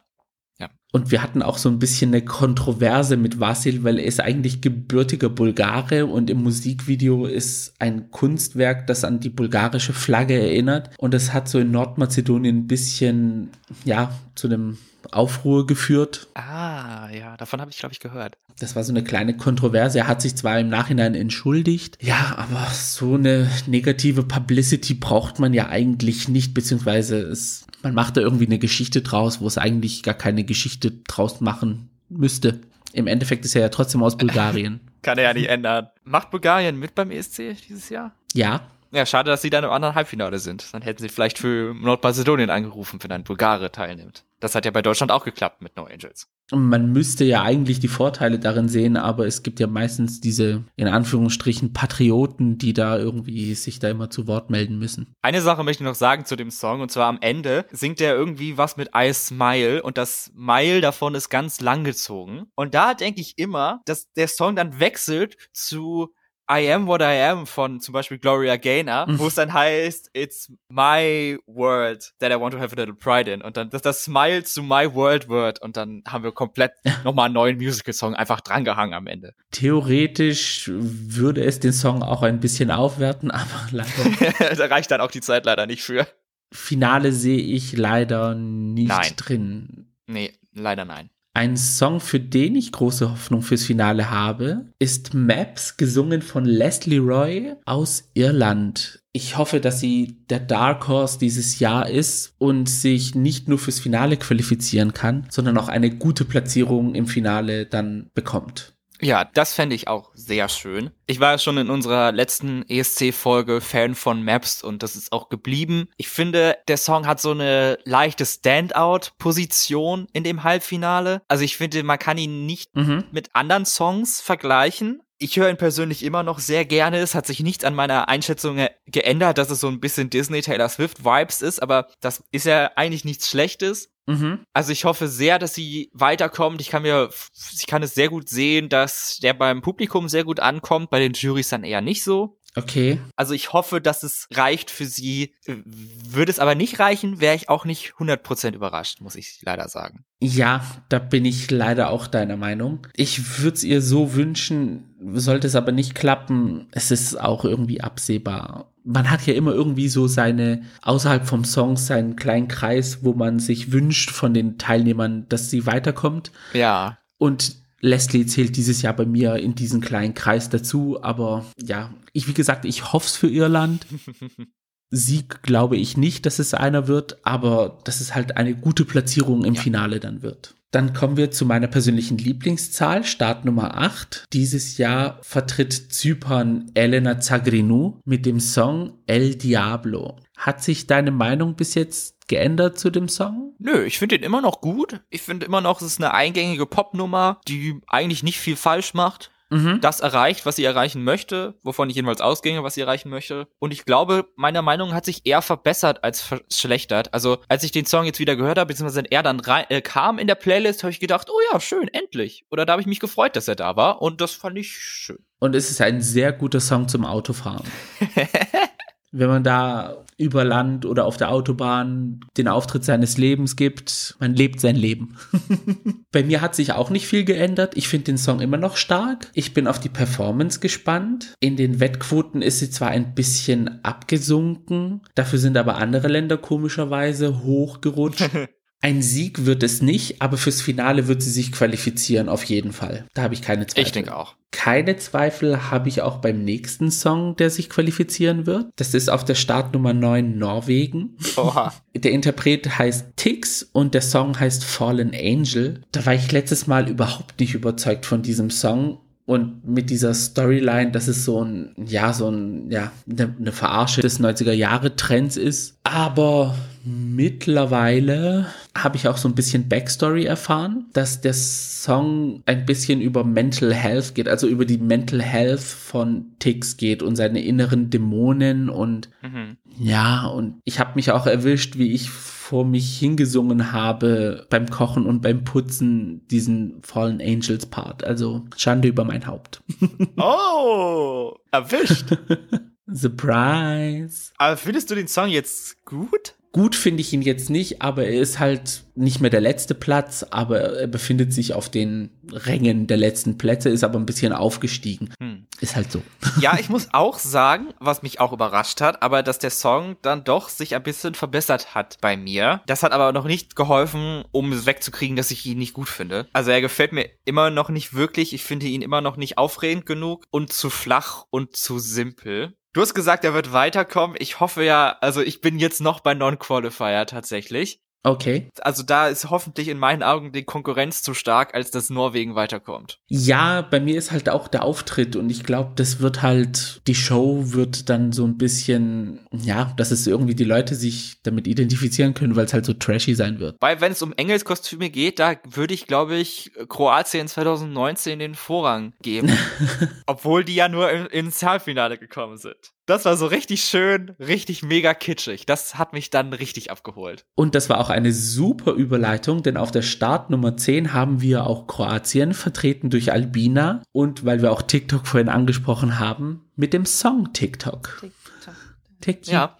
Ja. 0.60 0.68
Und 0.92 1.10
wir 1.10 1.22
hatten 1.22 1.40
auch 1.40 1.56
so 1.56 1.70
ein 1.70 1.78
bisschen 1.78 2.10
eine 2.10 2.22
Kontroverse 2.22 3.16
mit 3.16 3.40
Vasil, 3.40 3.82
weil 3.82 3.98
er 3.98 4.04
ist 4.04 4.20
eigentlich 4.20 4.60
gebürtiger 4.60 5.30
Bulgare 5.30 6.04
und 6.04 6.28
im 6.28 6.42
Musikvideo 6.42 7.24
ist 7.24 7.74
ein 7.78 8.10
Kunstwerk, 8.10 8.86
das 8.86 9.04
an 9.04 9.20
die 9.20 9.30
bulgarische 9.30 9.94
Flagge 9.94 10.38
erinnert. 10.38 10.90
Und 10.98 11.14
es 11.14 11.32
hat 11.32 11.48
so 11.48 11.58
in 11.58 11.70
Nordmazedonien 11.70 12.58
ein 12.58 12.66
bisschen, 12.66 13.48
ja, 13.86 14.14
zu 14.34 14.48
einem 14.48 14.76
Aufruhr 15.12 15.66
geführt. 15.66 16.28
Ah, 16.34 17.08
ja, 17.10 17.36
davon 17.36 17.60
habe 17.60 17.70
ich, 17.70 17.78
glaube 17.78 17.92
ich, 17.92 18.00
gehört. 18.00 18.36
Das 18.58 18.76
war 18.76 18.84
so 18.84 18.92
eine 18.92 19.04
kleine 19.04 19.36
Kontroverse. 19.36 19.98
Er 19.98 20.06
hat 20.06 20.22
sich 20.22 20.36
zwar 20.36 20.58
im 20.58 20.68
Nachhinein 20.68 21.14
entschuldigt, 21.14 21.98
ja, 22.00 22.34
aber 22.36 22.66
so 22.72 23.14
eine 23.14 23.50
negative 23.66 24.22
Publicity 24.22 24.94
braucht 24.94 25.38
man 25.38 25.52
ja 25.54 25.68
eigentlich 25.68 26.28
nicht, 26.28 26.54
beziehungsweise 26.54 27.18
es, 27.18 27.66
man 27.82 27.94
macht 27.94 28.16
da 28.16 28.20
irgendwie 28.20 28.46
eine 28.46 28.58
Geschichte 28.58 29.02
draus, 29.02 29.40
wo 29.40 29.46
es 29.46 29.58
eigentlich 29.58 30.02
gar 30.02 30.14
keine 30.14 30.44
Geschichte 30.44 30.92
draus 31.06 31.40
machen 31.40 31.90
müsste. 32.08 32.60
Im 32.92 33.06
Endeffekt 33.08 33.44
ist 33.44 33.56
er 33.56 33.62
ja 33.62 33.68
trotzdem 33.70 34.02
aus 34.02 34.16
Bulgarien. 34.16 34.80
Kann 35.02 35.18
er 35.18 35.24
ja 35.24 35.34
nicht 35.34 35.48
ändern. 35.48 35.88
Macht 36.04 36.30
Bulgarien 36.30 36.78
mit 36.78 36.94
beim 36.94 37.10
ESC 37.10 37.56
dieses 37.68 37.88
Jahr? 37.88 38.12
Ja, 38.32 38.62
ja, 38.94 39.04
schade, 39.06 39.28
dass 39.28 39.42
sie 39.42 39.50
dann 39.50 39.64
im 39.64 39.70
anderen 39.70 39.96
Halbfinale 39.96 40.38
sind. 40.38 40.72
Dann 40.72 40.82
hätten 40.82 41.02
sie 41.02 41.08
vielleicht 41.08 41.38
für 41.38 41.74
Nordmazedonien 41.74 42.48
angerufen, 42.48 43.00
wenn 43.02 43.10
ein 43.10 43.24
Bulgare 43.24 43.72
teilnimmt. 43.72 44.22
Das 44.44 44.54
hat 44.54 44.66
ja 44.66 44.70
bei 44.72 44.82
Deutschland 44.82 45.10
auch 45.10 45.24
geklappt 45.24 45.62
mit 45.62 45.74
No 45.74 45.84
Angels. 45.84 46.28
Man 46.52 46.92
müsste 46.92 47.24
ja 47.24 47.42
eigentlich 47.42 47.80
die 47.80 47.88
Vorteile 47.88 48.38
darin 48.38 48.68
sehen, 48.68 48.98
aber 48.98 49.26
es 49.26 49.42
gibt 49.42 49.58
ja 49.58 49.66
meistens 49.66 50.20
diese, 50.20 50.64
in 50.76 50.86
Anführungsstrichen, 50.86 51.72
Patrioten, 51.72 52.58
die 52.58 52.74
da 52.74 52.98
irgendwie 52.98 53.54
sich 53.54 53.78
da 53.78 53.88
immer 53.88 54.10
zu 54.10 54.26
Wort 54.26 54.50
melden 54.50 54.78
müssen. 54.78 55.14
Eine 55.22 55.40
Sache 55.40 55.64
möchte 55.64 55.82
ich 55.82 55.88
noch 55.88 55.94
sagen 55.94 56.26
zu 56.26 56.36
dem 56.36 56.50
Song, 56.50 56.82
und 56.82 56.90
zwar 56.90 57.06
am 57.06 57.16
Ende 57.22 57.64
singt 57.72 58.02
er 58.02 58.14
irgendwie 58.14 58.58
was 58.58 58.76
mit 58.76 58.90
I 58.94 59.14
Smile 59.14 59.82
und 59.82 59.96
das 59.96 60.24
Smile 60.24 60.82
davon 60.82 61.14
ist 61.14 61.30
ganz 61.30 61.62
lang 61.62 61.82
gezogen. 61.82 62.44
Und 62.54 62.74
da 62.74 62.92
denke 62.92 63.22
ich 63.22 63.38
immer, 63.38 63.80
dass 63.86 64.12
der 64.12 64.28
Song 64.28 64.56
dann 64.56 64.78
wechselt 64.78 65.38
zu 65.54 66.12
I 66.50 66.70
Am 66.70 66.86
What 66.86 67.00
I 67.00 67.20
Am 67.22 67.46
von 67.46 67.80
zum 67.80 67.92
Beispiel 67.92 68.18
Gloria 68.18 68.56
Gaynor, 68.56 69.06
mhm. 69.06 69.18
wo 69.18 69.26
es 69.28 69.34
dann 69.34 69.52
heißt, 69.52 70.10
It's 70.12 70.52
my 70.68 71.38
world 71.46 72.12
that 72.18 72.30
I 72.30 72.38
want 72.38 72.52
to 72.54 72.60
have 72.60 72.76
a 72.76 72.78
little 72.78 72.94
pride 72.94 73.30
in. 73.30 73.40
Und 73.40 73.56
dann, 73.56 73.70
dass 73.70 73.82
das 73.82 74.04
Smile 74.04 74.44
zu 74.44 74.62
My 74.62 74.94
World 74.94 75.28
wird. 75.28 75.62
Und 75.62 75.76
dann 75.76 76.02
haben 76.06 76.22
wir 76.22 76.32
komplett 76.32 76.72
nochmal 77.04 77.26
einen 77.26 77.34
neuen 77.34 77.56
Musical-Song 77.56 78.14
einfach 78.14 78.40
drangehangen 78.40 78.94
am 78.94 79.06
Ende. 79.06 79.34
Theoretisch 79.52 80.70
würde 80.72 81.42
es 81.44 81.60
den 81.60 81.72
Song 81.72 82.02
auch 82.02 82.22
ein 82.22 82.40
bisschen 82.40 82.70
aufwerten, 82.70 83.30
aber 83.30 83.68
leider. 83.70 84.54
da 84.56 84.66
reicht 84.66 84.90
dann 84.90 85.00
auch 85.00 85.10
die 85.10 85.22
Zeit 85.22 85.46
leider 85.46 85.66
nicht 85.66 85.82
für. 85.82 86.06
Finale 86.52 87.12
sehe 87.12 87.40
ich 87.40 87.76
leider 87.76 88.34
nicht 88.34 88.88
nein. 88.88 89.12
drin. 89.16 89.94
Nee, 90.06 90.32
leider 90.52 90.84
nein. 90.84 91.10
Ein 91.36 91.56
Song, 91.56 91.98
für 91.98 92.20
den 92.20 92.54
ich 92.54 92.70
große 92.70 93.10
Hoffnung 93.10 93.42
fürs 93.42 93.64
Finale 93.64 94.08
habe, 94.08 94.66
ist 94.78 95.14
Maps, 95.14 95.76
gesungen 95.76 96.22
von 96.22 96.44
Leslie 96.44 97.00
Roy 97.00 97.54
aus 97.64 98.08
Irland. 98.14 99.00
Ich 99.12 99.36
hoffe, 99.36 99.58
dass 99.58 99.80
sie 99.80 100.18
der 100.30 100.38
Dark 100.38 100.86
Horse 100.86 101.18
dieses 101.18 101.58
Jahr 101.58 101.90
ist 101.90 102.34
und 102.38 102.68
sich 102.68 103.16
nicht 103.16 103.48
nur 103.48 103.58
fürs 103.58 103.80
Finale 103.80 104.16
qualifizieren 104.16 104.92
kann, 104.92 105.26
sondern 105.28 105.58
auch 105.58 105.68
eine 105.68 105.90
gute 105.90 106.24
Platzierung 106.24 106.94
im 106.94 107.08
Finale 107.08 107.66
dann 107.66 108.10
bekommt. 108.14 108.73
Ja, 109.04 109.24
das 109.24 109.52
fände 109.52 109.74
ich 109.74 109.86
auch 109.86 110.10
sehr 110.14 110.48
schön. 110.48 110.90
Ich 111.06 111.20
war 111.20 111.32
ja 111.32 111.38
schon 111.38 111.58
in 111.58 111.68
unserer 111.68 112.10
letzten 112.10 112.64
ESC-Folge 112.68 113.60
Fan 113.60 113.94
von 113.94 114.22
Maps 114.22 114.62
und 114.62 114.82
das 114.82 114.96
ist 114.96 115.12
auch 115.12 115.28
geblieben. 115.28 115.88
Ich 115.98 116.08
finde, 116.08 116.56
der 116.68 116.78
Song 116.78 117.06
hat 117.06 117.20
so 117.20 117.32
eine 117.32 117.78
leichte 117.84 118.24
Standout-Position 118.24 120.08
in 120.14 120.24
dem 120.24 120.42
Halbfinale. 120.42 121.20
Also 121.28 121.44
ich 121.44 121.58
finde, 121.58 121.82
man 121.82 121.98
kann 121.98 122.16
ihn 122.16 122.46
nicht 122.46 122.74
mhm. 122.74 123.04
mit 123.12 123.34
anderen 123.34 123.66
Songs 123.66 124.22
vergleichen. 124.22 125.02
Ich 125.18 125.36
höre 125.36 125.50
ihn 125.50 125.58
persönlich 125.58 126.02
immer 126.02 126.22
noch 126.22 126.38
sehr 126.38 126.64
gerne. 126.64 126.98
Es 126.98 127.14
hat 127.14 127.26
sich 127.26 127.40
nichts 127.40 127.64
an 127.64 127.74
meiner 127.74 128.08
Einschätzung 128.08 128.66
geändert, 128.86 129.38
dass 129.38 129.50
es 129.50 129.60
so 129.60 129.68
ein 129.68 129.80
bisschen 129.80 130.10
Disney 130.10 130.40
Taylor 130.40 130.68
Swift 130.68 131.04
Vibes 131.04 131.42
ist, 131.42 131.62
aber 131.62 131.88
das 132.00 132.24
ist 132.32 132.46
ja 132.46 132.72
eigentlich 132.74 133.04
nichts 133.04 133.28
Schlechtes. 133.28 133.90
Mhm. 134.06 134.44
Also 134.52 134.72
ich 134.72 134.84
hoffe 134.84 135.08
sehr, 135.08 135.38
dass 135.38 135.54
sie 135.54 135.90
weiterkommt. 135.94 136.60
Ich 136.60 136.68
kann 136.68 136.82
mir, 136.82 137.08
ich 137.56 137.66
kann 137.66 137.82
es 137.82 137.94
sehr 137.94 138.08
gut 138.08 138.28
sehen, 138.28 138.68
dass 138.68 139.18
der 139.18 139.32
beim 139.34 139.62
Publikum 139.62 140.08
sehr 140.08 140.24
gut 140.24 140.40
ankommt, 140.40 140.90
bei 140.90 140.98
den 140.98 141.12
Jurys 141.12 141.48
dann 141.48 141.64
eher 141.64 141.80
nicht 141.80 142.04
so. 142.04 142.38
Okay. 142.56 143.00
Also 143.16 143.34
ich 143.34 143.52
hoffe, 143.52 143.80
dass 143.80 144.02
es 144.02 144.28
reicht 144.32 144.70
für 144.70 144.86
sie. 144.86 145.34
Würde 145.46 146.30
es 146.30 146.38
aber 146.38 146.54
nicht 146.54 146.78
reichen, 146.78 147.20
wäre 147.20 147.34
ich 147.34 147.48
auch 147.48 147.64
nicht 147.64 147.94
100% 147.98 148.54
überrascht, 148.54 149.00
muss 149.00 149.16
ich 149.16 149.40
leider 149.42 149.68
sagen. 149.68 150.04
Ja, 150.20 150.64
da 150.88 151.00
bin 151.00 151.24
ich 151.24 151.50
leider 151.50 151.90
auch 151.90 152.06
deiner 152.06 152.36
Meinung. 152.36 152.86
Ich 152.94 153.40
würde 153.40 153.56
es 153.56 153.64
ihr 153.64 153.82
so 153.82 154.14
wünschen, 154.14 154.94
sollte 155.14 155.46
es 155.46 155.56
aber 155.56 155.72
nicht 155.72 155.94
klappen. 155.94 156.68
Es 156.70 156.90
ist 156.90 157.20
auch 157.20 157.44
irgendwie 157.44 157.80
absehbar. 157.80 158.72
Man 158.84 159.10
hat 159.10 159.26
ja 159.26 159.34
immer 159.34 159.52
irgendwie 159.52 159.88
so 159.88 160.06
seine, 160.06 160.62
außerhalb 160.82 161.26
vom 161.26 161.44
Song, 161.44 161.76
seinen 161.76 162.16
kleinen 162.16 162.48
Kreis, 162.48 163.02
wo 163.02 163.14
man 163.14 163.38
sich 163.38 163.72
wünscht 163.72 164.10
von 164.10 164.32
den 164.32 164.58
Teilnehmern, 164.58 165.26
dass 165.28 165.50
sie 165.50 165.66
weiterkommt. 165.66 166.30
Ja. 166.52 166.98
Und 167.18 167.63
Leslie 167.80 168.26
zählt 168.26 168.56
dieses 168.56 168.82
Jahr 168.82 168.94
bei 168.94 169.06
mir 169.06 169.36
in 169.36 169.54
diesen 169.54 169.80
kleinen 169.80 170.14
Kreis 170.14 170.48
dazu, 170.48 171.02
aber 171.02 171.44
ja, 171.62 171.92
ich, 172.12 172.28
wie 172.28 172.34
gesagt, 172.34 172.64
ich 172.64 172.92
hoffe 172.92 173.06
es 173.06 173.16
für 173.16 173.28
Irland. 173.28 173.86
Sieg 174.90 175.42
glaube 175.42 175.76
ich 175.76 175.96
nicht, 175.96 176.24
dass 176.26 176.38
es 176.38 176.54
einer 176.54 176.86
wird, 176.86 177.24
aber 177.26 177.78
dass 177.84 178.00
es 178.00 178.14
halt 178.14 178.36
eine 178.36 178.54
gute 178.54 178.84
Platzierung 178.84 179.44
im 179.44 179.54
ja. 179.54 179.60
Finale 179.60 179.98
dann 179.98 180.22
wird. 180.22 180.54
Dann 180.74 180.92
kommen 180.92 181.16
wir 181.16 181.30
zu 181.30 181.46
meiner 181.46 181.68
persönlichen 181.68 182.18
Lieblingszahl, 182.18 183.04
Start 183.04 183.44
Nummer 183.44 183.78
8. 183.78 184.24
Dieses 184.32 184.76
Jahr 184.76 185.20
vertritt 185.22 185.72
Zypern 185.72 186.68
Elena 186.74 187.20
Zagrinou 187.20 188.00
mit 188.04 188.26
dem 188.26 188.40
Song 188.40 188.98
El 189.06 189.36
Diablo. 189.36 190.16
Hat 190.36 190.64
sich 190.64 190.88
deine 190.88 191.12
Meinung 191.12 191.54
bis 191.54 191.76
jetzt 191.76 192.13
geändert 192.28 192.78
zu 192.78 192.90
dem 192.90 193.08
Song? 193.08 193.54
Nö, 193.58 193.84
ich 193.84 193.98
finde 193.98 194.16
ihn 194.16 194.22
immer 194.22 194.40
noch 194.40 194.60
gut. 194.60 195.00
Ich 195.10 195.22
finde 195.22 195.46
immer 195.46 195.60
noch, 195.60 195.80
es 195.80 195.86
ist 195.86 196.00
eine 196.00 196.14
eingängige 196.14 196.66
Popnummer, 196.66 197.40
die 197.48 197.80
eigentlich 197.86 198.22
nicht 198.22 198.38
viel 198.38 198.56
falsch 198.56 198.94
macht. 198.94 199.30
Mhm. 199.50 199.80
Das 199.80 200.00
erreicht, 200.00 200.46
was 200.46 200.56
sie 200.56 200.64
erreichen 200.64 201.04
möchte, 201.04 201.54
wovon 201.62 201.88
ich 201.88 201.96
jedenfalls 201.96 202.20
ausginge, 202.20 202.64
was 202.64 202.74
sie 202.74 202.80
erreichen 202.80 203.10
möchte. 203.10 203.46
Und 203.58 203.72
ich 203.72 203.84
glaube, 203.84 204.26
meiner 204.36 204.62
Meinung 204.62 204.92
hat 204.92 205.04
sich 205.04 205.26
eher 205.26 205.42
verbessert 205.42 206.02
als 206.02 206.20
verschlechtert. 206.22 207.12
Also, 207.14 207.38
als 207.48 207.62
ich 207.62 207.70
den 207.70 207.86
Song 207.86 208.04
jetzt 208.04 208.18
wieder 208.18 208.36
gehört 208.36 208.58
habe, 208.58 208.68
beziehungsweise 208.68 209.04
er 209.10 209.22
dann 209.22 209.40
rein, 209.40 209.66
äh, 209.68 209.80
kam 209.80 210.18
in 210.18 210.26
der 210.26 210.34
Playlist, 210.34 210.82
habe 210.82 210.90
ich 210.90 210.98
gedacht, 210.98 211.28
oh 211.30 211.40
ja, 211.52 211.60
schön, 211.60 211.88
endlich. 211.88 212.46
Oder 212.50 212.66
da 212.66 212.72
habe 212.72 212.82
ich 212.82 212.88
mich 212.88 213.00
gefreut, 213.00 213.36
dass 213.36 213.46
er 213.46 213.56
da 213.56 213.76
war. 213.76 214.02
Und 214.02 214.20
das 214.20 214.32
fand 214.32 214.58
ich 214.58 214.72
schön. 214.72 215.24
Und 215.38 215.54
es 215.54 215.70
ist 215.70 215.80
ein 215.80 216.00
sehr 216.00 216.32
guter 216.32 216.60
Song 216.60 216.88
zum 216.88 217.04
Autofahren. 217.04 217.64
wenn 219.16 219.28
man 219.28 219.44
da 219.44 220.04
über 220.16 220.44
Land 220.44 220.86
oder 220.86 221.04
auf 221.04 221.16
der 221.16 221.30
Autobahn 221.30 222.20
den 222.36 222.48
Auftritt 222.48 222.84
seines 222.84 223.16
Lebens 223.16 223.56
gibt. 223.56 224.16
Man 224.20 224.34
lebt 224.34 224.60
sein 224.60 224.76
Leben. 224.76 225.16
Bei 226.12 226.22
mir 226.22 226.40
hat 226.40 226.54
sich 226.54 226.72
auch 226.72 226.90
nicht 226.90 227.06
viel 227.06 227.24
geändert. 227.24 227.76
Ich 227.76 227.88
finde 227.88 228.04
den 228.04 228.18
Song 228.18 228.40
immer 228.40 228.56
noch 228.56 228.76
stark. 228.76 229.30
Ich 229.34 229.54
bin 229.54 229.66
auf 229.66 229.80
die 229.80 229.88
Performance 229.88 230.60
gespannt. 230.60 231.34
In 231.40 231.56
den 231.56 231.80
Wettquoten 231.80 232.42
ist 232.42 232.58
sie 232.58 232.70
zwar 232.70 232.88
ein 232.88 233.14
bisschen 233.14 233.84
abgesunken, 233.84 235.02
dafür 235.14 235.38
sind 235.38 235.56
aber 235.56 235.76
andere 235.76 236.08
Länder 236.08 236.36
komischerweise 236.36 237.42
hochgerutscht. 237.42 238.30
Ein 238.84 239.00
Sieg 239.00 239.46
wird 239.46 239.62
es 239.62 239.80
nicht, 239.80 240.20
aber 240.20 240.36
fürs 240.36 240.60
Finale 240.60 241.08
wird 241.08 241.22
sie 241.22 241.30
sich 241.30 241.52
qualifizieren, 241.52 242.28
auf 242.28 242.44
jeden 242.44 242.70
Fall. 242.70 243.06
Da 243.14 243.22
habe 243.22 243.32
ich 243.32 243.40
keine 243.40 243.66
Zweifel. 243.66 243.82
Ich 243.82 243.92
denke 243.92 244.14
auch. 244.14 244.34
Keine 244.50 244.98
Zweifel 244.98 245.70
habe 245.70 245.88
ich 245.88 246.02
auch 246.02 246.18
beim 246.18 246.44
nächsten 246.44 246.90
Song, 246.90 247.34
der 247.36 247.48
sich 247.48 247.70
qualifizieren 247.70 248.44
wird. 248.44 248.66
Das 248.76 248.92
ist 248.92 249.08
auf 249.08 249.24
der 249.24 249.36
Startnummer 249.36 249.94
9 249.94 250.36
Norwegen. 250.36 251.16
Oha. 251.38 251.72
Der 251.96 252.12
Interpret 252.12 252.78
heißt 252.78 253.16
Tix 253.16 253.62
und 253.62 253.94
der 253.94 254.02
Song 254.02 254.38
heißt 254.38 254.64
Fallen 254.64 255.12
Angel. 255.14 255.80
Da 255.92 256.04
war 256.04 256.14
ich 256.14 256.30
letztes 256.32 256.66
Mal 256.66 256.90
überhaupt 256.90 257.38
nicht 257.38 257.54
überzeugt 257.54 258.04
von 258.04 258.20
diesem 258.20 258.50
Song 258.50 258.98
und 259.26 259.66
mit 259.66 259.88
dieser 259.88 260.12
Storyline, 260.12 260.90
dass 260.90 261.08
es 261.08 261.24
so 261.24 261.42
ein, 261.42 261.74
ja, 261.86 262.12
so 262.12 262.28
ein, 262.30 262.70
ja, 262.70 262.92
eine, 263.10 263.34
eine 263.38 263.52
Verarsche 263.52 264.02
des 264.02 264.20
90er 264.20 264.52
Jahre 264.52 264.96
Trends 264.96 265.38
ist. 265.38 265.78
Aber 265.82 266.54
mittlerweile 266.84 268.46
habe 268.76 268.96
ich 268.96 269.08
auch 269.08 269.16
so 269.16 269.26
ein 269.26 269.34
bisschen 269.34 269.68
Backstory 269.68 270.26
erfahren, 270.26 270.86
dass 270.92 271.22
der 271.22 271.32
Song 271.32 272.42
ein 272.44 272.66
bisschen 272.66 273.00
über 273.00 273.24
Mental 273.24 273.72
Health 273.72 274.14
geht, 274.14 274.28
also 274.28 274.46
über 274.46 274.66
die 274.66 274.76
Mental 274.76 275.22
Health 275.22 275.62
von 275.62 276.26
Tix 276.38 276.76
geht 276.76 277.02
und 277.02 277.16
seine 277.16 277.42
inneren 277.42 277.88
Dämonen 277.88 278.68
und 278.68 279.08
mhm. 279.22 279.56
ja, 279.78 280.26
und 280.26 280.60
ich 280.64 280.80
habe 280.80 280.92
mich 280.96 281.10
auch 281.12 281.26
erwischt, 281.26 281.78
wie 281.78 281.92
ich 281.92 282.10
vor 282.44 282.66
mich 282.66 282.98
hingesungen 282.98 283.72
habe 283.72 284.46
beim 284.50 284.68
Kochen 284.68 285.06
und 285.06 285.22
beim 285.22 285.44
Putzen 285.44 286.28
diesen 286.28 286.82
Fallen 286.82 287.22
Angels 287.22 287.64
Part. 287.64 288.04
Also 288.04 288.44
Schande 288.54 288.88
über 288.88 289.04
mein 289.04 289.26
Haupt. 289.26 289.62
Oh, 290.18 291.36
erwischt. 291.50 292.16
Surprise. 292.86 294.32
Aber 294.36 294.58
findest 294.58 294.90
du 294.90 294.94
den 294.94 295.08
Song 295.08 295.28
jetzt 295.28 295.82
gut? 295.86 296.34
Gut 296.54 296.76
finde 296.76 297.00
ich 297.00 297.12
ihn 297.12 297.22
jetzt 297.22 297.50
nicht, 297.50 297.82
aber 297.82 298.04
er 298.04 298.20
ist 298.20 298.38
halt 298.38 298.84
nicht 298.94 299.20
mehr 299.20 299.28
der 299.28 299.40
letzte 299.40 299.74
Platz, 299.74 300.24
aber 300.30 300.60
er 300.60 300.86
befindet 300.86 301.32
sich 301.32 301.52
auf 301.52 301.68
den 301.68 302.10
Rängen 302.30 302.86
der 302.86 302.96
letzten 302.96 303.38
Plätze, 303.38 303.70
ist 303.70 303.82
aber 303.82 303.98
ein 303.98 304.06
bisschen 304.06 304.32
aufgestiegen. 304.32 305.12
Hm. 305.20 305.48
Ist 305.60 305.74
halt 305.74 305.90
so. 305.90 306.00
Ja, 306.40 306.56
ich 306.56 306.68
muss 306.68 306.90
auch 306.92 307.18
sagen, 307.18 307.74
was 307.80 308.02
mich 308.02 308.20
auch 308.20 308.32
überrascht 308.32 308.80
hat, 308.80 309.02
aber 309.02 309.24
dass 309.24 309.40
der 309.40 309.50
Song 309.50 309.96
dann 310.02 310.22
doch 310.22 310.48
sich 310.48 310.76
ein 310.76 310.82
bisschen 310.84 311.14
verbessert 311.14 311.74
hat 311.74 311.98
bei 312.00 312.16
mir. 312.16 312.60
Das 312.66 312.84
hat 312.84 312.92
aber 312.92 313.10
noch 313.10 313.24
nicht 313.24 313.56
geholfen, 313.56 314.22
um 314.30 314.52
es 314.52 314.64
wegzukriegen, 314.64 315.16
dass 315.16 315.32
ich 315.32 315.44
ihn 315.46 315.58
nicht 315.58 315.74
gut 315.74 315.88
finde. 315.88 316.28
Also 316.32 316.52
er 316.52 316.60
gefällt 316.60 316.92
mir 316.92 317.10
immer 317.24 317.50
noch 317.50 317.68
nicht 317.68 317.94
wirklich. 317.94 318.32
Ich 318.32 318.44
finde 318.44 318.66
ihn 318.66 318.82
immer 318.82 319.00
noch 319.00 319.16
nicht 319.16 319.38
aufregend 319.38 319.86
genug 319.86 320.24
und 320.30 320.52
zu 320.52 320.70
flach 320.70 321.24
und 321.30 321.56
zu 321.56 321.80
simpel. 321.80 322.54
Du 322.74 322.80
hast 322.80 322.92
gesagt, 322.92 323.24
er 323.24 323.34
wird 323.34 323.52
weiterkommen. 323.52 324.16
Ich 324.18 324.40
hoffe 324.40 324.64
ja, 324.64 324.98
also 325.00 325.22
ich 325.22 325.40
bin 325.40 325.60
jetzt 325.60 325.80
noch 325.80 326.00
bei 326.00 326.12
Non-Qualifier 326.12 327.06
tatsächlich. 327.06 327.80
Okay. 328.04 328.50
Also 328.60 328.82
da 328.82 329.08
ist 329.08 329.30
hoffentlich 329.30 329.68
in 329.68 329.78
meinen 329.78 330.02
Augen 330.02 330.30
die 330.30 330.44
Konkurrenz 330.44 331.02
zu 331.02 331.14
stark, 331.14 331.54
als 331.54 331.70
dass 331.70 331.88
Norwegen 331.88 332.34
weiterkommt. 332.34 333.00
Ja, 333.08 333.62
bei 333.62 333.80
mir 333.80 333.96
ist 333.96 334.12
halt 334.12 334.28
auch 334.28 334.46
der 334.46 334.62
Auftritt 334.62 335.16
und 335.16 335.30
ich 335.30 335.42
glaube, 335.42 335.72
das 335.76 336.00
wird 336.00 336.20
halt, 336.20 336.82
die 336.86 336.94
Show 336.94 337.52
wird 337.52 337.88
dann 337.88 338.12
so 338.12 338.26
ein 338.26 338.36
bisschen, 338.36 339.26
ja, 339.32 339.72
dass 339.78 339.90
es 339.90 340.06
irgendwie 340.06 340.34
die 340.34 340.44
Leute 340.44 340.74
sich 340.74 341.22
damit 341.22 341.46
identifizieren 341.46 342.12
können, 342.12 342.36
weil 342.36 342.44
es 342.44 342.52
halt 342.52 342.66
so 342.66 342.74
trashy 342.74 343.14
sein 343.14 343.40
wird. 343.40 343.56
Weil 343.60 343.80
wenn 343.80 343.92
es 343.92 344.02
um 344.02 344.12
Engelskostüme 344.12 344.90
geht, 344.90 345.18
da 345.18 345.36
würde 345.48 345.72
ich, 345.72 345.86
glaube 345.86 346.16
ich, 346.16 346.52
Kroatien 346.68 347.26
2019 347.26 348.18
den 348.18 348.34
Vorrang 348.34 348.92
geben. 349.00 349.30
Obwohl 350.06 350.44
die 350.44 350.54
ja 350.54 350.68
nur 350.68 351.10
ins 351.10 351.42
Halbfinale 351.42 351.96
gekommen 351.96 352.36
sind. 352.36 352.73
Das 352.86 353.06
war 353.06 353.16
so 353.16 353.26
richtig 353.26 353.64
schön, 353.64 354.14
richtig 354.18 354.62
mega 354.62 354.92
kitschig. 354.92 355.46
Das 355.46 355.76
hat 355.76 355.94
mich 355.94 356.10
dann 356.10 356.34
richtig 356.34 356.70
abgeholt. 356.70 357.24
Und 357.34 357.54
das 357.54 357.70
war 357.70 357.78
auch 357.80 357.88
eine 357.88 358.12
super 358.12 358.72
Überleitung, 358.72 359.42
denn 359.42 359.56
auf 359.56 359.70
der 359.70 359.80
Startnummer 359.80 360.56
10 360.56 360.92
haben 360.92 361.22
wir 361.22 361.46
auch 361.46 361.66
Kroatien, 361.66 362.34
vertreten 362.34 362.90
durch 362.90 363.10
Albina 363.10 363.82
und 363.92 364.26
weil 364.26 364.42
wir 364.42 364.52
auch 364.52 364.60
TikTok 364.60 365.06
vorhin 365.06 365.30
angesprochen 365.30 365.98
haben, 365.98 366.50
mit 366.56 366.74
dem 366.74 366.84
Song 366.84 367.32
TikTok. 367.32 368.00
TikTok. 368.00 368.54
TikTok. 369.00 369.32
Ja. 369.32 369.58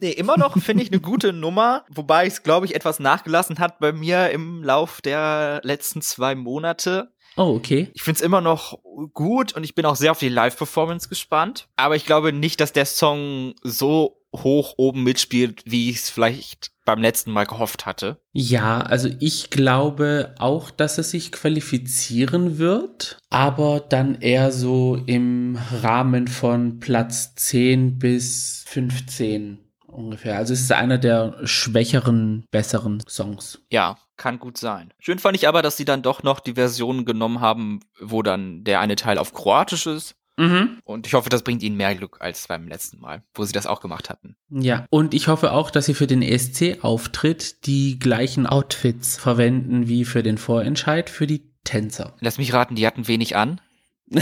Nee, 0.00 0.10
immer 0.10 0.36
noch 0.36 0.60
finde 0.60 0.82
ich 0.82 0.90
eine 0.90 1.00
gute 1.00 1.32
Nummer, 1.32 1.84
wobei 1.88 2.26
es, 2.26 2.42
glaube 2.42 2.66
ich, 2.66 2.74
etwas 2.74 2.98
nachgelassen 2.98 3.58
hat 3.58 3.78
bei 3.78 3.92
mir 3.92 4.30
im 4.30 4.62
Lauf 4.64 5.00
der 5.00 5.60
letzten 5.62 6.00
zwei 6.02 6.34
Monate. 6.34 7.12
Oh, 7.36 7.54
okay. 7.54 7.90
Ich 7.94 8.02
find's 8.02 8.20
immer 8.20 8.40
noch 8.40 8.78
gut 9.12 9.54
und 9.54 9.64
ich 9.64 9.74
bin 9.74 9.84
auch 9.84 9.96
sehr 9.96 10.10
auf 10.10 10.18
die 10.18 10.28
Live-Performance 10.28 11.08
gespannt. 11.08 11.68
Aber 11.76 11.96
ich 11.96 12.06
glaube 12.06 12.32
nicht, 12.32 12.60
dass 12.60 12.72
der 12.72 12.86
Song 12.86 13.54
so 13.62 14.22
hoch 14.34 14.74
oben 14.76 15.02
mitspielt, 15.02 15.62
wie 15.64 15.90
ich 15.90 15.96
es 15.96 16.10
vielleicht 16.10 16.70
beim 16.84 17.00
letzten 17.00 17.30
Mal 17.32 17.44
gehofft 17.44 17.86
hatte. 17.86 18.18
Ja, 18.32 18.80
also 18.80 19.10
ich 19.18 19.50
glaube 19.50 20.34
auch, 20.38 20.70
dass 20.70 20.98
es 20.98 21.10
sich 21.10 21.32
qualifizieren 21.32 22.58
wird, 22.58 23.18
aber 23.28 23.80
dann 23.80 24.20
eher 24.20 24.52
so 24.52 24.96
im 25.06 25.58
Rahmen 25.82 26.28
von 26.28 26.78
Platz 26.78 27.34
10 27.34 27.98
bis 27.98 28.64
15 28.68 29.58
ungefähr. 29.86 30.36
Also 30.36 30.52
es 30.52 30.60
ist 30.60 30.72
einer 30.72 30.98
der 30.98 31.38
schwächeren, 31.44 32.44
besseren 32.50 33.02
Songs. 33.08 33.60
Ja, 33.70 33.98
kann 34.16 34.38
gut 34.38 34.58
sein. 34.58 34.92
Schön 34.98 35.18
fand 35.18 35.36
ich 35.36 35.48
aber, 35.48 35.62
dass 35.62 35.76
sie 35.76 35.84
dann 35.84 36.02
doch 36.02 36.22
noch 36.22 36.40
die 36.40 36.54
Version 36.54 37.04
genommen 37.04 37.40
haben, 37.40 37.80
wo 38.00 38.22
dann 38.22 38.64
der 38.64 38.80
eine 38.80 38.96
Teil 38.96 39.18
auf 39.18 39.32
Kroatisch 39.32 39.86
ist. 39.86 40.14
Mhm. 40.38 40.80
Und 40.84 41.06
ich 41.06 41.14
hoffe, 41.14 41.30
das 41.30 41.42
bringt 41.42 41.62
ihnen 41.62 41.76
mehr 41.76 41.94
Glück 41.94 42.18
als 42.20 42.46
beim 42.46 42.68
letzten 42.68 43.00
Mal, 43.00 43.22
wo 43.34 43.44
sie 43.44 43.52
das 43.52 43.66
auch 43.66 43.80
gemacht 43.80 44.10
hatten. 44.10 44.36
Ja, 44.50 44.86
und 44.90 45.14
ich 45.14 45.28
hoffe 45.28 45.52
auch, 45.52 45.70
dass 45.70 45.86
sie 45.86 45.94
für 45.94 46.06
den 46.06 46.20
ESC-Auftritt 46.20 47.66
die 47.66 47.98
gleichen 47.98 48.46
Outfits 48.46 49.16
verwenden 49.16 49.88
wie 49.88 50.04
für 50.04 50.22
den 50.22 50.36
Vorentscheid 50.36 51.08
für 51.08 51.26
die 51.26 51.50
Tänzer. 51.64 52.14
Lass 52.20 52.38
mich 52.38 52.52
raten, 52.52 52.74
die 52.74 52.86
hatten 52.86 53.08
wenig 53.08 53.34
an. 53.34 53.60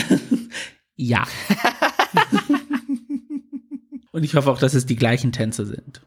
ja. 0.95 1.27
und 4.13 4.23
ich 4.23 4.37
hoffe 4.37 4.51
auch, 4.51 4.61
dass 4.61 4.75
es 4.75 4.87
die 4.87 4.97
gleichen 4.97 5.33
Tänzer 5.33 5.67
sind. 5.67 6.01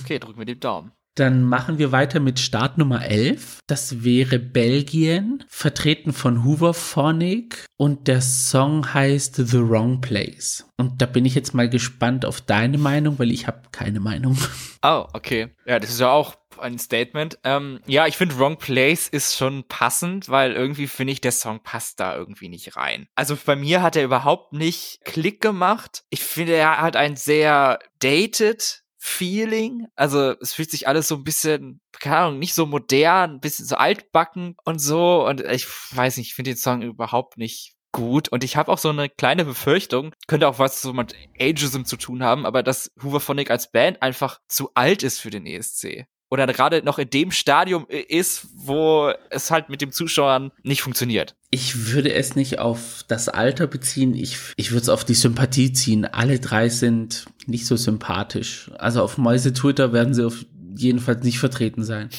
Okay, 0.00 0.18
drück 0.18 0.36
mir 0.36 0.44
den 0.44 0.60
Daumen. 0.60 0.92
Dann 1.16 1.44
machen 1.44 1.78
wir 1.78 1.92
weiter 1.92 2.20
mit 2.20 2.38
Start 2.38 2.76
Nummer 2.76 3.06
11. 3.06 3.60
Das 3.66 4.04
wäre 4.04 4.38
Belgien, 4.38 5.42
vertreten 5.48 6.12
von 6.12 6.44
Hooverphonic 6.44 7.64
und 7.78 8.06
der 8.06 8.20
Song 8.20 8.92
heißt 8.92 9.36
The 9.36 9.66
Wrong 9.66 10.02
Place. 10.02 10.68
Und 10.76 11.00
da 11.00 11.06
bin 11.06 11.24
ich 11.24 11.34
jetzt 11.34 11.54
mal 11.54 11.70
gespannt 11.70 12.26
auf 12.26 12.42
deine 12.42 12.76
Meinung, 12.76 13.18
weil 13.18 13.30
ich 13.30 13.46
habe 13.46 13.62
keine 13.72 14.00
Meinung. 14.00 14.36
Oh, 14.82 15.08
okay. 15.14 15.48
Ja, 15.64 15.80
das 15.80 15.90
ist 15.90 15.98
ja 15.98 16.12
auch 16.12 16.36
ein 16.60 16.78
Statement. 16.78 17.40
Ähm, 17.42 17.80
ja, 17.86 18.06
ich 18.06 18.16
finde 18.16 18.38
Wrong 18.38 18.56
Place 18.56 19.08
ist 19.08 19.36
schon 19.36 19.64
passend, 19.64 20.28
weil 20.28 20.52
irgendwie 20.52 20.86
finde 20.86 21.12
ich, 21.12 21.20
der 21.20 21.32
Song 21.32 21.60
passt 21.60 21.98
da 21.98 22.14
irgendwie 22.14 22.48
nicht 22.48 22.76
rein. 22.76 23.08
Also 23.16 23.36
bei 23.44 23.56
mir 23.56 23.82
hat 23.82 23.96
er 23.96 24.04
überhaupt 24.04 24.52
nicht 24.52 25.00
Klick 25.04 25.40
gemacht. 25.40 26.04
Ich 26.10 26.22
finde, 26.22 26.52
er 26.52 26.80
hat 26.80 26.94
ein 26.94 27.16
sehr 27.16 27.80
dated 27.98 28.84
Feeling. 29.06 29.86
Also 29.94 30.34
es 30.40 30.52
fühlt 30.52 30.70
sich 30.70 30.88
alles 30.88 31.06
so 31.06 31.14
ein 31.14 31.24
bisschen, 31.24 31.80
keine 32.00 32.16
Ahnung, 32.16 32.38
nicht 32.40 32.54
so 32.54 32.66
modern, 32.66 33.34
ein 33.34 33.40
bisschen 33.40 33.64
so 33.64 33.76
altbacken 33.76 34.56
und 34.64 34.80
so. 34.80 35.24
Und 35.26 35.40
ich 35.42 35.66
weiß 35.94 36.16
nicht, 36.16 36.28
ich 36.28 36.34
finde 36.34 36.50
den 36.50 36.58
Song 36.58 36.82
überhaupt 36.82 37.38
nicht 37.38 37.76
gut. 37.92 38.28
Und 38.28 38.42
ich 38.42 38.56
habe 38.56 38.70
auch 38.70 38.78
so 38.78 38.90
eine 38.90 39.08
kleine 39.08 39.44
Befürchtung, 39.44 40.12
könnte 40.26 40.48
auch 40.48 40.58
was 40.58 40.82
so 40.82 40.92
mit 40.92 41.14
Ageism 41.38 41.84
zu 41.84 41.96
tun 41.96 42.24
haben, 42.24 42.44
aber 42.44 42.64
dass 42.64 42.90
Hooverphonic 43.00 43.50
als 43.50 43.70
Band 43.70 44.02
einfach 44.02 44.40
zu 44.48 44.70
alt 44.74 45.04
ist 45.04 45.20
für 45.20 45.30
den 45.30 45.46
ESC 45.46 46.06
oder 46.30 46.46
gerade 46.48 46.82
noch 46.82 46.98
in 46.98 47.10
dem 47.10 47.30
Stadium 47.30 47.86
ist, 47.88 48.48
wo 48.54 49.12
es 49.30 49.50
halt 49.50 49.68
mit 49.68 49.80
dem 49.80 49.92
Zuschauern 49.92 50.50
nicht 50.62 50.82
funktioniert. 50.82 51.36
Ich 51.50 51.92
würde 51.92 52.12
es 52.12 52.34
nicht 52.34 52.58
auf 52.58 53.04
das 53.06 53.28
Alter 53.28 53.66
beziehen, 53.66 54.14
ich, 54.14 54.38
ich 54.56 54.72
würde 54.72 54.82
es 54.82 54.88
auf 54.88 55.04
die 55.04 55.14
Sympathie 55.14 55.72
ziehen. 55.72 56.04
Alle 56.04 56.40
drei 56.40 56.68
sind 56.68 57.26
nicht 57.46 57.66
so 57.66 57.76
sympathisch. 57.76 58.70
Also 58.78 59.02
auf 59.02 59.18
Mäuse 59.18 59.52
Twitter 59.52 59.92
werden 59.92 60.14
sie 60.14 60.26
auf 60.26 60.44
jedenfalls 60.76 61.22
nicht 61.22 61.38
vertreten 61.38 61.84
sein. 61.84 62.10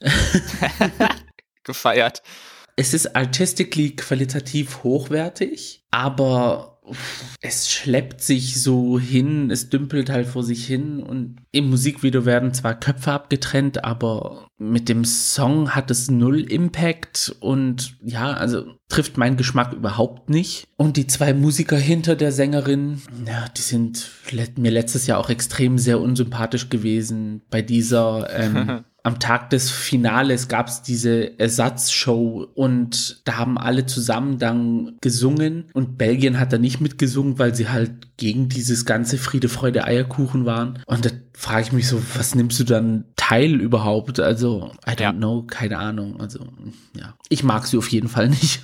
Gefeiert. 1.64 2.22
Es 2.76 2.92
ist 2.92 3.14
artistically 3.14 3.94
qualitativ 3.94 4.82
hochwertig, 4.82 5.84
aber 5.90 6.73
es 7.40 7.70
schleppt 7.70 8.20
sich 8.20 8.60
so 8.62 8.98
hin, 8.98 9.50
es 9.50 9.70
dümpelt 9.70 10.10
halt 10.10 10.26
vor 10.26 10.42
sich 10.42 10.66
hin 10.66 11.02
und 11.02 11.36
im 11.50 11.70
Musikvideo 11.70 12.26
werden 12.26 12.52
zwar 12.52 12.78
Köpfe 12.78 13.12
abgetrennt, 13.12 13.84
aber 13.84 14.48
mit 14.58 14.88
dem 14.88 15.04
Song 15.04 15.70
hat 15.74 15.90
es 15.90 16.10
null 16.10 16.40
Impact 16.40 17.34
und 17.40 17.96
ja, 18.02 18.32
also 18.32 18.66
trifft 18.88 19.16
meinen 19.16 19.36
Geschmack 19.36 19.72
überhaupt 19.72 20.28
nicht. 20.28 20.68
Und 20.76 20.96
die 20.96 21.06
zwei 21.06 21.32
Musiker 21.32 21.76
hinter 21.76 22.16
der 22.16 22.32
Sängerin, 22.32 23.00
ja, 23.26 23.46
die 23.48 23.62
sind 23.62 24.10
mir 24.56 24.70
letztes 24.70 25.06
Jahr 25.06 25.18
auch 25.18 25.30
extrem 25.30 25.78
sehr 25.78 26.00
unsympathisch 26.00 26.68
gewesen 26.68 27.42
bei 27.50 27.62
dieser 27.62 28.28
ähm, 28.30 28.84
am 29.04 29.20
Tag 29.20 29.50
des 29.50 29.70
Finales 29.70 30.48
gab 30.48 30.66
es 30.66 30.80
diese 30.80 31.38
Ersatzshow 31.38 32.48
und 32.54 33.20
da 33.26 33.36
haben 33.36 33.58
alle 33.58 33.84
zusammen 33.84 34.38
dann 34.38 34.96
gesungen 35.02 35.66
und 35.74 35.98
Belgien 35.98 36.40
hat 36.40 36.54
da 36.54 36.58
nicht 36.58 36.80
mitgesungen, 36.80 37.38
weil 37.38 37.54
sie 37.54 37.68
halt 37.68 38.16
gegen 38.16 38.48
dieses 38.48 38.86
ganze 38.86 39.18
Friede, 39.18 39.50
Freude, 39.50 39.84
Eierkuchen 39.84 40.46
waren. 40.46 40.78
Und 40.86 41.04
da 41.04 41.10
frage 41.34 41.62
ich 41.62 41.72
mich 41.72 41.86
so, 41.86 42.00
was 42.14 42.34
nimmst 42.34 42.58
du 42.60 42.64
dann 42.64 43.04
teil 43.16 43.60
überhaupt? 43.60 44.20
Also, 44.20 44.72
I 44.86 44.92
don't 44.92 45.02
ja. 45.02 45.12
know, 45.12 45.42
keine 45.42 45.78
Ahnung. 45.78 46.18
Also, 46.18 46.48
ja. 46.96 47.14
Ich 47.28 47.44
mag 47.44 47.66
sie 47.66 47.76
auf 47.76 47.88
jeden 47.88 48.08
Fall 48.08 48.30
nicht. 48.30 48.62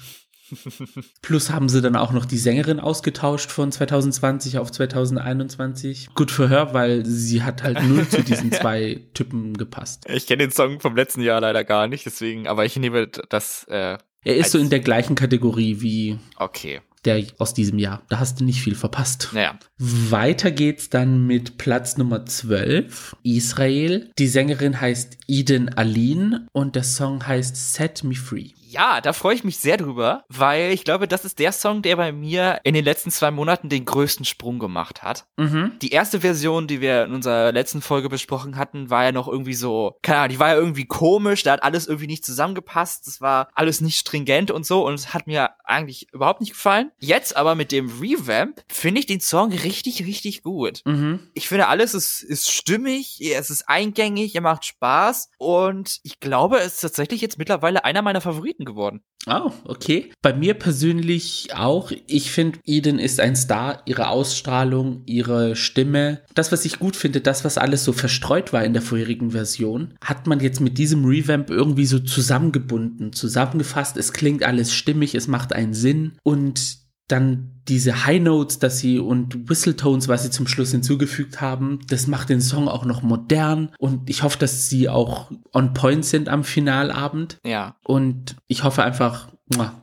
Plus 1.22 1.50
haben 1.50 1.68
sie 1.68 1.82
dann 1.82 1.96
auch 1.96 2.12
noch 2.12 2.24
die 2.24 2.38
Sängerin 2.38 2.80
ausgetauscht 2.80 3.50
von 3.50 3.72
2020 3.72 4.58
auf 4.58 4.70
2021. 4.70 6.10
Gut 6.14 6.30
für 6.30 6.48
her, 6.48 6.72
weil 6.72 7.04
sie 7.06 7.42
hat 7.42 7.62
halt 7.62 7.82
null 7.82 8.08
zu 8.08 8.22
diesen 8.22 8.52
zwei 8.52 9.00
Typen 9.14 9.56
gepasst. 9.56 10.04
Ich 10.08 10.26
kenne 10.26 10.44
den 10.44 10.52
Song 10.52 10.80
vom 10.80 10.96
letzten 10.96 11.22
Jahr 11.22 11.40
leider 11.40 11.64
gar 11.64 11.88
nicht, 11.88 12.06
deswegen, 12.06 12.46
aber 12.46 12.64
ich 12.64 12.76
nehme 12.76 13.06
das. 13.06 13.64
Äh, 13.64 13.98
er 14.22 14.36
ist 14.36 14.52
so 14.52 14.58
in 14.58 14.68
der 14.68 14.80
gleichen 14.80 15.14
Kategorie 15.14 15.80
wie. 15.80 16.18
Okay 16.36 16.80
der 17.04 17.24
aus 17.38 17.54
diesem 17.54 17.78
Jahr. 17.78 18.02
Da 18.08 18.18
hast 18.18 18.40
du 18.40 18.44
nicht 18.44 18.60
viel 18.60 18.74
verpasst. 18.74 19.30
Naja. 19.32 19.58
Weiter 19.78 20.50
geht's 20.50 20.90
dann 20.90 21.26
mit 21.26 21.58
Platz 21.58 21.96
Nummer 21.96 22.26
12, 22.26 23.16
Israel. 23.22 24.10
Die 24.18 24.28
Sängerin 24.28 24.80
heißt 24.80 25.16
Eden 25.26 25.70
Aline 25.70 26.46
und 26.52 26.76
der 26.76 26.84
Song 26.84 27.26
heißt 27.26 27.74
Set 27.74 28.04
Me 28.04 28.14
Free. 28.14 28.50
Ja, 28.70 29.00
da 29.00 29.12
freue 29.12 29.34
ich 29.34 29.42
mich 29.42 29.58
sehr 29.58 29.76
drüber, 29.76 30.24
weil 30.28 30.70
ich 30.70 30.84
glaube, 30.84 31.08
das 31.08 31.24
ist 31.24 31.40
der 31.40 31.50
Song, 31.50 31.82
der 31.82 31.96
bei 31.96 32.12
mir 32.12 32.60
in 32.62 32.74
den 32.74 32.84
letzten 32.84 33.10
zwei 33.10 33.32
Monaten 33.32 33.68
den 33.68 33.84
größten 33.84 34.24
Sprung 34.24 34.60
gemacht 34.60 35.02
hat. 35.02 35.26
Mhm. 35.36 35.72
Die 35.82 35.90
erste 35.90 36.20
Version, 36.20 36.68
die 36.68 36.80
wir 36.80 37.04
in 37.04 37.12
unserer 37.12 37.50
letzten 37.50 37.82
Folge 37.82 38.08
besprochen 38.08 38.56
hatten, 38.56 38.88
war 38.88 39.02
ja 39.02 39.10
noch 39.10 39.26
irgendwie 39.26 39.54
so, 39.54 39.98
keine 40.02 40.20
Ahnung, 40.20 40.28
die 40.30 40.38
war 40.38 40.50
ja 40.50 40.54
irgendwie 40.54 40.86
komisch, 40.86 41.42
da 41.42 41.52
hat 41.52 41.64
alles 41.64 41.88
irgendwie 41.88 42.06
nicht 42.06 42.24
zusammengepasst, 42.24 43.08
das 43.08 43.20
war 43.20 43.48
alles 43.54 43.80
nicht 43.80 43.98
stringent 43.98 44.52
und 44.52 44.64
so 44.64 44.86
und 44.86 44.94
es 44.94 45.12
hat 45.12 45.26
mir 45.26 45.50
eigentlich 45.64 46.06
überhaupt 46.12 46.40
nicht 46.40 46.52
gefallen. 46.52 46.92
Jetzt 47.00 47.36
aber 47.36 47.56
mit 47.56 47.72
dem 47.72 47.90
Revamp 48.00 48.62
finde 48.68 49.00
ich 49.00 49.06
den 49.06 49.20
Song 49.20 49.52
richtig, 49.52 50.06
richtig 50.06 50.44
gut. 50.44 50.82
Mhm. 50.84 51.28
Ich 51.34 51.48
finde, 51.48 51.66
alles 51.66 51.94
ist, 51.94 52.22
ist 52.22 52.48
stimmig, 52.52 53.20
es 53.20 53.50
ist 53.50 53.68
eingängig, 53.68 54.36
er 54.36 54.42
macht 54.42 54.64
Spaß 54.64 55.30
und 55.38 55.98
ich 56.04 56.20
glaube, 56.20 56.58
es 56.58 56.74
ist 56.74 56.80
tatsächlich 56.82 57.20
jetzt 57.20 57.38
mittlerweile 57.38 57.84
einer 57.84 58.02
meiner 58.02 58.20
Favoriten 58.20 58.59
Favoriten 58.60 58.64
geworden. 58.64 59.00
Oh, 59.26 59.52
okay. 59.64 60.12
Bei 60.22 60.32
mir 60.32 60.54
persönlich 60.54 61.48
auch. 61.54 61.92
Ich 62.06 62.30
finde, 62.30 62.58
Eden 62.64 62.98
ist 62.98 63.20
ein 63.20 63.36
Star. 63.36 63.82
Ihre 63.84 64.08
Ausstrahlung, 64.08 65.02
ihre 65.06 65.56
Stimme. 65.56 66.22
Das, 66.34 66.52
was 66.52 66.64
ich 66.64 66.78
gut 66.78 66.96
finde, 66.96 67.20
das, 67.20 67.44
was 67.44 67.58
alles 67.58 67.84
so 67.84 67.92
verstreut 67.92 68.52
war 68.52 68.64
in 68.64 68.72
der 68.72 68.82
vorherigen 68.82 69.32
Version, 69.32 69.94
hat 70.02 70.26
man 70.26 70.40
jetzt 70.40 70.60
mit 70.60 70.78
diesem 70.78 71.04
Revamp 71.04 71.50
irgendwie 71.50 71.86
so 71.86 71.98
zusammengebunden, 71.98 73.12
zusammengefasst. 73.12 73.98
Es 73.98 74.12
klingt 74.12 74.42
alles 74.42 74.72
stimmig, 74.72 75.14
es 75.14 75.28
macht 75.28 75.52
einen 75.52 75.74
Sinn 75.74 76.12
und 76.22 76.78
dann 77.12 77.60
diese 77.68 78.04
High 78.04 78.20
Notes, 78.20 78.58
dass 78.58 78.78
sie 78.78 78.98
und 78.98 79.48
Whistletones, 79.48 80.08
was 80.08 80.22
sie 80.22 80.30
zum 80.30 80.46
Schluss 80.46 80.72
hinzugefügt 80.72 81.40
haben, 81.40 81.80
das 81.88 82.06
macht 82.06 82.28
den 82.28 82.40
Song 82.40 82.68
auch 82.68 82.84
noch 82.84 83.02
modern 83.02 83.72
und 83.78 84.10
ich 84.10 84.22
hoffe, 84.22 84.38
dass 84.38 84.68
sie 84.68 84.88
auch 84.88 85.30
on 85.52 85.72
point 85.74 86.04
sind 86.04 86.28
am 86.28 86.44
Finalabend. 86.44 87.38
Ja. 87.44 87.76
Und 87.84 88.36
ich 88.48 88.64
hoffe 88.64 88.82
einfach, 88.82 89.28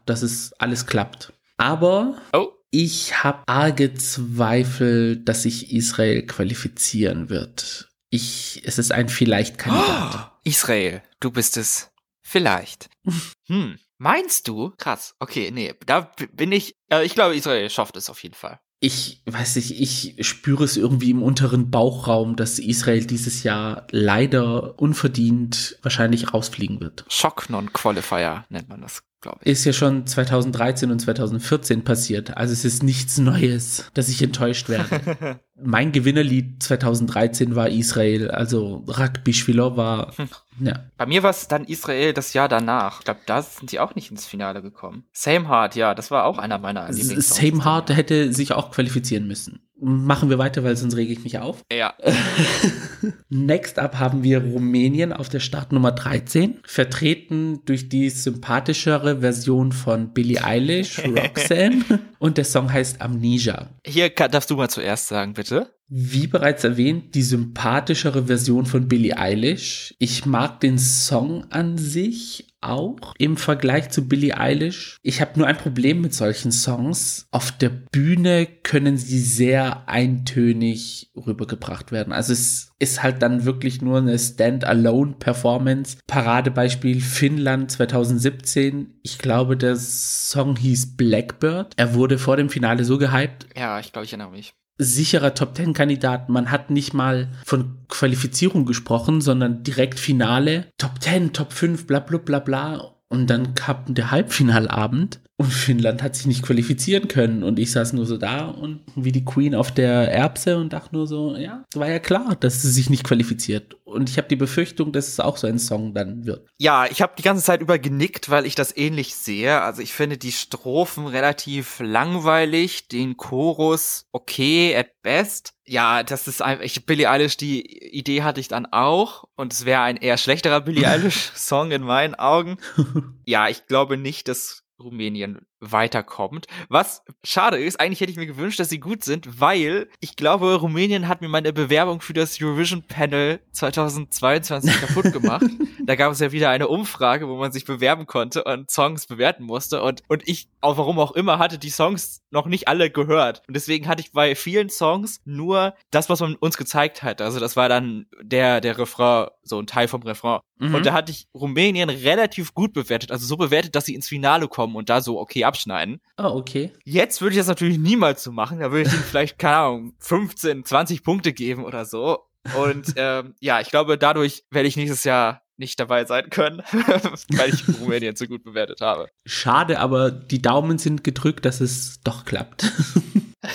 dass 0.05 0.21
es 0.21 0.53
alles 0.53 0.85
klappt. 0.85 1.33
Aber 1.57 2.17
oh. 2.33 2.49
ich 2.71 3.23
habe 3.23 3.43
arge 3.47 3.93
Zweifel, 3.93 5.17
dass 5.17 5.43
sich 5.43 5.73
Israel 5.73 6.25
qualifizieren 6.25 7.29
wird. 7.29 7.89
Ich, 8.09 8.61
es 8.65 8.77
ist 8.77 8.91
ein 8.91 9.09
vielleicht 9.09 9.57
Kandidat. 9.57 10.15
Oh, 10.15 10.39
Israel, 10.43 11.01
du 11.19 11.31
bist 11.31 11.57
es. 11.57 11.91
Vielleicht. 12.21 12.89
hm. 13.47 13.77
Meinst 13.97 14.47
du? 14.47 14.73
Krass. 14.77 15.15
Okay, 15.19 15.51
nee, 15.51 15.73
da 15.85 16.11
bin 16.31 16.51
ich, 16.51 16.75
äh, 16.91 17.05
ich 17.05 17.15
glaube, 17.15 17.35
Israel 17.35 17.69
schafft 17.69 17.97
es 17.97 18.09
auf 18.09 18.21
jeden 18.23 18.35
Fall. 18.35 18.59
Ich 18.79 19.23
weiß 19.25 19.55
nicht, 19.55 19.81
ich 19.81 20.27
spüre 20.27 20.63
es 20.63 20.77
irgendwie 20.77 21.09
im 21.09 21.23
unteren 21.23 21.71
Bauchraum, 21.71 22.35
dass 22.35 22.59
Israel 22.59 23.07
dieses 23.07 23.41
Jahr 23.41 23.87
leider 23.89 24.79
unverdient 24.79 25.79
wahrscheinlich 25.81 26.31
rausfliegen 26.31 26.79
wird. 26.79 27.03
Schock 27.07 27.49
Non-Qualifier 27.49 28.45
nennt 28.49 28.69
man 28.69 28.81
das, 28.81 29.01
glaube 29.21 29.39
ich. 29.41 29.51
Ist 29.51 29.65
ja 29.65 29.73
schon 29.73 30.05
2013 30.05 30.91
und 30.91 30.99
2014 30.99 31.83
passiert. 31.83 32.37
Also 32.37 32.53
es 32.53 32.65
ist 32.65 32.83
nichts 32.83 33.17
Neues, 33.17 33.89
dass 33.93 34.09
ich 34.09 34.21
enttäuscht 34.21 34.69
werde. 34.69 35.39
mein 35.55 35.91
Gewinnerlied 35.91 36.61
2013 36.61 37.55
war 37.55 37.69
Israel, 37.69 38.31
also 38.31 38.85
Rugby 38.87 39.33
war 39.75 40.13
hm. 40.17 40.29
Ja. 40.59 40.85
Bei 40.97 41.05
mir 41.05 41.23
war 41.23 41.29
es 41.29 41.47
dann 41.47 41.65
Israel 41.65 42.13
das 42.13 42.33
Jahr 42.33 42.49
danach. 42.49 42.99
Ich 42.99 43.05
glaube, 43.05 43.19
da 43.25 43.41
sind 43.41 43.71
die 43.71 43.79
auch 43.79 43.95
nicht 43.95 44.09
ins 44.09 44.25
Finale 44.25 44.61
gekommen. 44.61 45.03
Same 45.11 45.47
Heart, 45.47 45.75
ja, 45.75 45.93
das 45.93 46.09
war 46.09 46.25
auch 46.25 46.37
einer 46.37 46.57
meiner 46.57 46.89
Lieblingssongs. 46.89 47.35
Same 47.35 47.63
Heart 47.63 47.95
hätte 47.95 48.33
sich 48.33 48.53
auch 48.53 48.71
qualifizieren 48.71 49.27
müssen. 49.27 49.66
Machen 49.79 50.29
wir 50.29 50.39
weiter, 50.39 50.63
weil 50.63 50.75
sonst 50.75 50.95
rege 50.95 51.13
ich 51.13 51.23
mich 51.23 51.37
auf. 51.37 51.63
Ja. 51.71 51.93
Next 53.29 53.77
up 53.77 53.99
haben 53.99 54.23
wir 54.23 54.43
Rumänien 54.43 55.13
auf 55.13 55.29
der 55.29 55.39
Startnummer 55.39 55.91
13, 55.91 56.59
vertreten 56.65 57.61
durch 57.65 57.87
die 57.87 58.09
sympathischere 58.09 59.19
Version 59.19 59.71
von 59.71 60.13
Billie 60.13 60.43
Eilish, 60.43 60.99
Roxanne. 61.05 61.83
und 62.17 62.37
der 62.37 62.45
Song 62.45 62.71
heißt 62.73 63.01
Amnesia. 63.01 63.69
Hier 63.85 64.09
darfst 64.09 64.49
du 64.49 64.55
mal 64.55 64.69
zuerst 64.69 65.07
sagen, 65.07 65.33
bitte. 65.33 65.69
Wie 65.89 66.27
bereits 66.27 66.65
erwähnt, 66.65 67.15
die 67.15 67.23
sympathischere 67.23 68.25
Version 68.25 68.65
von 68.65 68.89
Billie 68.89 69.17
Eilish. 69.17 69.95
Ich 69.99 70.25
mag 70.25 70.59
den 70.59 70.77
Song 70.77 71.45
an 71.49 71.77
sich 71.77 72.47
auch 72.59 73.13
im 73.17 73.37
Vergleich 73.37 73.89
zu 73.89 74.05
Billie 74.05 74.37
Eilish. 74.37 74.97
Ich 75.01 75.21
habe 75.21 75.39
nur 75.39 75.47
ein 75.47 75.55
Problem 75.55 76.01
mit 76.01 76.13
solchen 76.13 76.51
Songs. 76.51 77.27
Auf 77.31 77.53
der 77.53 77.69
Bühne 77.69 78.47
können 78.63 78.97
sie 78.97 79.19
sehr 79.19 79.87
eintönig 79.87 81.11
rübergebracht 81.15 81.93
werden. 81.93 82.11
Also 82.11 82.33
es 82.33 82.71
ist 82.79 83.01
halt 83.01 83.21
dann 83.21 83.45
wirklich 83.45 83.81
nur 83.81 83.99
eine 83.99 84.19
Stand-alone-Performance. 84.19 85.99
Paradebeispiel 86.05 86.99
Finnland 86.99 87.71
2017. 87.71 88.99
Ich 89.03 89.19
glaube, 89.19 89.55
der 89.55 89.77
Song 89.77 90.57
hieß 90.57 90.97
Blackbird. 90.97 91.73
Er 91.77 91.93
wurde 91.93 92.17
vor 92.17 92.35
dem 92.35 92.49
Finale 92.49 92.83
so 92.83 92.97
gehypt. 92.97 93.47
Ja, 93.55 93.79
ich 93.79 93.93
glaube, 93.93 94.05
ich 94.05 94.11
erinnere 94.11 94.31
mich 94.31 94.53
sicherer 94.77 95.33
Top 95.33 95.55
Ten 95.55 95.73
Kandidat. 95.73 96.29
Man 96.29 96.51
hat 96.51 96.69
nicht 96.69 96.93
mal 96.93 97.29
von 97.45 97.77
Qualifizierung 97.87 98.65
gesprochen, 98.65 99.21
sondern 99.21 99.63
direkt 99.63 99.99
Finale. 99.99 100.67
Top 100.77 100.99
Ten, 100.99 101.33
Top 101.33 101.53
5, 101.53 101.87
bla 101.87 101.99
bla 101.99 102.19
bla 102.19 102.39
bla. 102.39 102.93
Und 103.09 103.29
dann 103.29 103.55
kam 103.55 103.85
der 103.87 104.11
Halbfinalabend 104.11 105.21
und 105.39 105.51
Finnland 105.51 106.01
hat 106.01 106.15
sich 106.15 106.25
nicht 106.25 106.41
qualifizieren 106.41 107.07
können. 107.07 107.43
Und 107.43 107.59
ich 107.59 107.71
saß 107.71 107.93
nur 107.93 108.07
so 108.07 108.17
da 108.17 108.47
und 108.47 108.81
wie 108.95 109.11
die 109.11 109.23
Queen 109.23 109.53
auf 109.53 109.71
der 109.71 110.11
Erbse 110.11 110.57
und 110.57 110.73
dachte 110.73 110.95
nur 110.95 111.05
so, 111.05 111.35
ja, 111.35 111.63
es 111.71 111.79
war 111.79 111.87
ja 111.87 111.99
klar, 111.99 112.35
dass 112.39 112.63
sie 112.63 112.71
sich 112.71 112.89
nicht 112.89 113.03
qualifiziert. 113.03 113.75
Und 113.83 114.09
ich 114.09 114.17
habe 114.17 114.27
die 114.27 114.35
Befürchtung, 114.35 114.91
dass 114.91 115.07
es 115.07 115.19
auch 115.19 115.37
so 115.37 115.45
ein 115.45 115.59
Song 115.59 115.93
dann 115.93 116.25
wird. 116.25 116.47
Ja, 116.57 116.87
ich 116.87 117.03
habe 117.03 117.13
die 117.17 117.21
ganze 117.21 117.43
Zeit 117.43 117.61
über 117.61 117.77
genickt, 117.77 118.31
weil 118.31 118.47
ich 118.47 118.55
das 118.55 118.75
ähnlich 118.75 119.13
sehe. 119.15 119.61
Also 119.61 119.83
ich 119.83 119.93
finde 119.93 120.17
die 120.17 120.31
Strophen 120.31 121.05
relativ 121.05 121.79
langweilig, 121.79 122.87
den 122.87 123.15
Chorus 123.15 124.07
okay 124.11 124.75
at 124.75 125.01
best. 125.03 125.53
Ja, 125.65 126.01
das 126.01 126.27
ist 126.27 126.41
einfach, 126.41 126.63
ich, 126.63 126.85
Billie 126.85 127.09
Eilish, 127.09 127.37
die 127.37 127.61
Idee 127.95 128.23
hatte 128.23 128.39
ich 128.39 128.47
dann 128.47 128.65
auch 128.65 129.25
und 129.35 129.53
es 129.53 129.65
wäre 129.65 129.81
ein 129.81 129.97
eher 129.97 130.17
schlechterer 130.17 130.61
Billie 130.61 130.87
Eilish 130.89 131.31
Song 131.35 131.71
in 131.71 131.83
meinen 131.83 132.15
Augen. 132.15 132.57
ja, 133.25 133.47
ich 133.49 133.67
glaube 133.67 133.97
nicht, 133.97 134.27
dass 134.27 134.63
Rumänien 134.79 135.39
weiterkommt. 135.59 136.47
Was 136.69 137.03
schade 137.23 137.57
ist, 137.57 137.79
eigentlich 137.79 137.99
hätte 137.99 138.11
ich 138.11 138.17
mir 138.17 138.27
gewünscht, 138.27 138.59
dass 138.59 138.69
sie 138.69 138.79
gut 138.79 139.03
sind, 139.03 139.39
weil 139.39 139.89
ich 139.99 140.15
glaube, 140.15 140.55
Rumänien 140.55 141.07
hat 141.07 141.21
mir 141.21 141.29
meine 141.29 141.51
Bewerbung 141.51 142.01
für 142.01 142.13
das 142.13 142.39
Eurovision 142.41 142.83
Panel 142.83 143.39
2022 143.53 144.81
kaputt 144.81 145.11
gemacht. 145.13 145.45
da 145.85 145.95
gab 145.95 146.11
es 146.11 146.19
ja 146.19 146.31
wieder 146.31 146.49
eine 146.49 146.67
Umfrage, 146.67 147.27
wo 147.27 147.37
man 147.37 147.51
sich 147.51 147.65
bewerben 147.65 148.05
konnte 148.05 148.43
und 148.43 148.69
Songs 148.69 149.07
bewerten 149.07 149.43
musste 149.43 149.81
und, 149.81 150.03
und 150.07 150.27
ich, 150.27 150.49
auch 150.61 150.77
warum 150.77 150.99
auch 150.99 151.13
immer, 151.13 151.39
hatte 151.39 151.57
die 151.57 151.69
Songs 151.69 152.21
noch 152.29 152.45
nicht 152.47 152.67
alle 152.67 152.89
gehört. 152.89 153.41
Und 153.47 153.55
deswegen 153.55 153.87
hatte 153.87 154.01
ich 154.01 154.11
bei 154.11 154.35
vielen 154.35 154.69
Songs 154.69 155.21
nur 155.25 155.73
das, 155.91 156.09
was 156.09 156.19
man 156.19 156.35
uns 156.35 156.57
gezeigt 156.57 157.03
hat. 157.03 157.21
Also 157.21 157.39
das 157.39 157.55
war 157.55 157.69
dann 157.69 158.07
der, 158.21 158.61
der 158.61 158.77
Refrain, 158.77 159.27
so 159.43 159.59
ein 159.59 159.67
Teil 159.67 159.87
vom 159.87 160.01
Refrain. 160.01 160.39
Mhm. 160.59 160.75
Und 160.75 160.85
da 160.85 160.93
hatte 160.93 161.11
ich 161.11 161.27
Rumänien 161.33 161.89
relativ 161.89 162.53
gut 162.53 162.73
bewertet, 162.73 163.11
also 163.11 163.25
so 163.25 163.37
bewertet, 163.37 163.75
dass 163.75 163.85
sie 163.85 163.95
ins 163.95 164.07
Finale 164.07 164.47
kommen 164.47 164.75
und 164.75 164.89
da 164.89 165.01
so 165.01 165.19
okay 165.19 165.43
abschneiden. 165.43 166.01
Oh, 166.17 166.23
okay. 166.23 166.71
Jetzt 166.83 167.21
würde 167.21 167.33
ich 167.33 167.39
das 167.39 167.47
natürlich 167.47 167.77
niemals 167.77 168.23
so 168.23 168.31
machen. 168.31 168.59
Da 168.59 168.71
würde 168.71 168.89
ich 168.89 168.93
ihnen 168.93 169.03
vielleicht, 169.09 169.39
keine 169.39 169.55
Ahnung, 169.57 169.93
15, 169.99 170.65
20 170.65 171.03
Punkte 171.03 171.33
geben 171.33 171.63
oder 171.63 171.85
so. 171.85 172.23
Und 172.57 172.93
ähm, 172.95 173.35
ja, 173.39 173.59
ich 173.59 173.69
glaube, 173.69 173.97
dadurch 173.97 174.45
werde 174.51 174.67
ich 174.67 174.77
nächstes 174.77 175.03
Jahr 175.03 175.41
nicht 175.57 175.79
dabei 175.79 176.05
sein 176.05 176.29
können, 176.29 176.61
weil 177.29 177.53
ich 177.53 177.63
Rumänien 177.79 178.15
so 178.15 178.25
gut 178.27 178.43
bewertet 178.43 178.81
habe. 178.81 179.09
Schade, 179.25 179.79
aber 179.79 180.11
die 180.11 180.41
Daumen 180.41 180.77
sind 180.77 181.03
gedrückt, 181.03 181.45
dass 181.45 181.61
es 181.61 182.01
doch 182.03 182.25
klappt. 182.25 182.71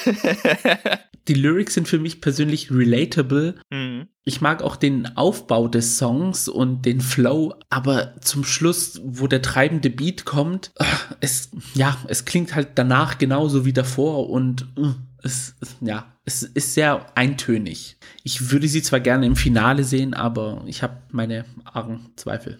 die 1.28 1.34
Lyrics 1.34 1.74
sind 1.74 1.88
für 1.88 1.98
mich 1.98 2.20
persönlich 2.20 2.70
relatable. 2.70 3.54
Mhm. 3.70 4.08
Ich 4.24 4.40
mag 4.40 4.62
auch 4.62 4.76
den 4.76 5.16
Aufbau 5.16 5.68
des 5.68 5.98
Songs 5.98 6.48
und 6.48 6.84
den 6.86 7.00
Flow, 7.00 7.54
aber 7.70 8.20
zum 8.20 8.44
Schluss, 8.44 9.00
wo 9.04 9.26
der 9.26 9.42
treibende 9.42 9.90
Beat 9.90 10.24
kommt, 10.24 10.72
es, 11.20 11.50
ja, 11.74 11.96
es 12.08 12.24
klingt 12.24 12.54
halt 12.54 12.70
danach 12.76 13.18
genauso 13.18 13.64
wie 13.64 13.72
davor 13.72 14.30
und 14.30 14.66
äh, 14.76 14.94
es, 15.22 15.54
ja, 15.80 16.11
es 16.24 16.42
ist 16.42 16.74
sehr 16.74 17.06
eintönig. 17.16 17.96
Ich 18.22 18.50
würde 18.50 18.68
sie 18.68 18.82
zwar 18.82 19.00
gerne 19.00 19.26
im 19.26 19.36
Finale 19.36 19.84
sehen, 19.84 20.14
aber 20.14 20.62
ich 20.66 20.82
habe 20.82 21.02
meine 21.10 21.44
argen 21.64 22.10
Zweifel. 22.16 22.58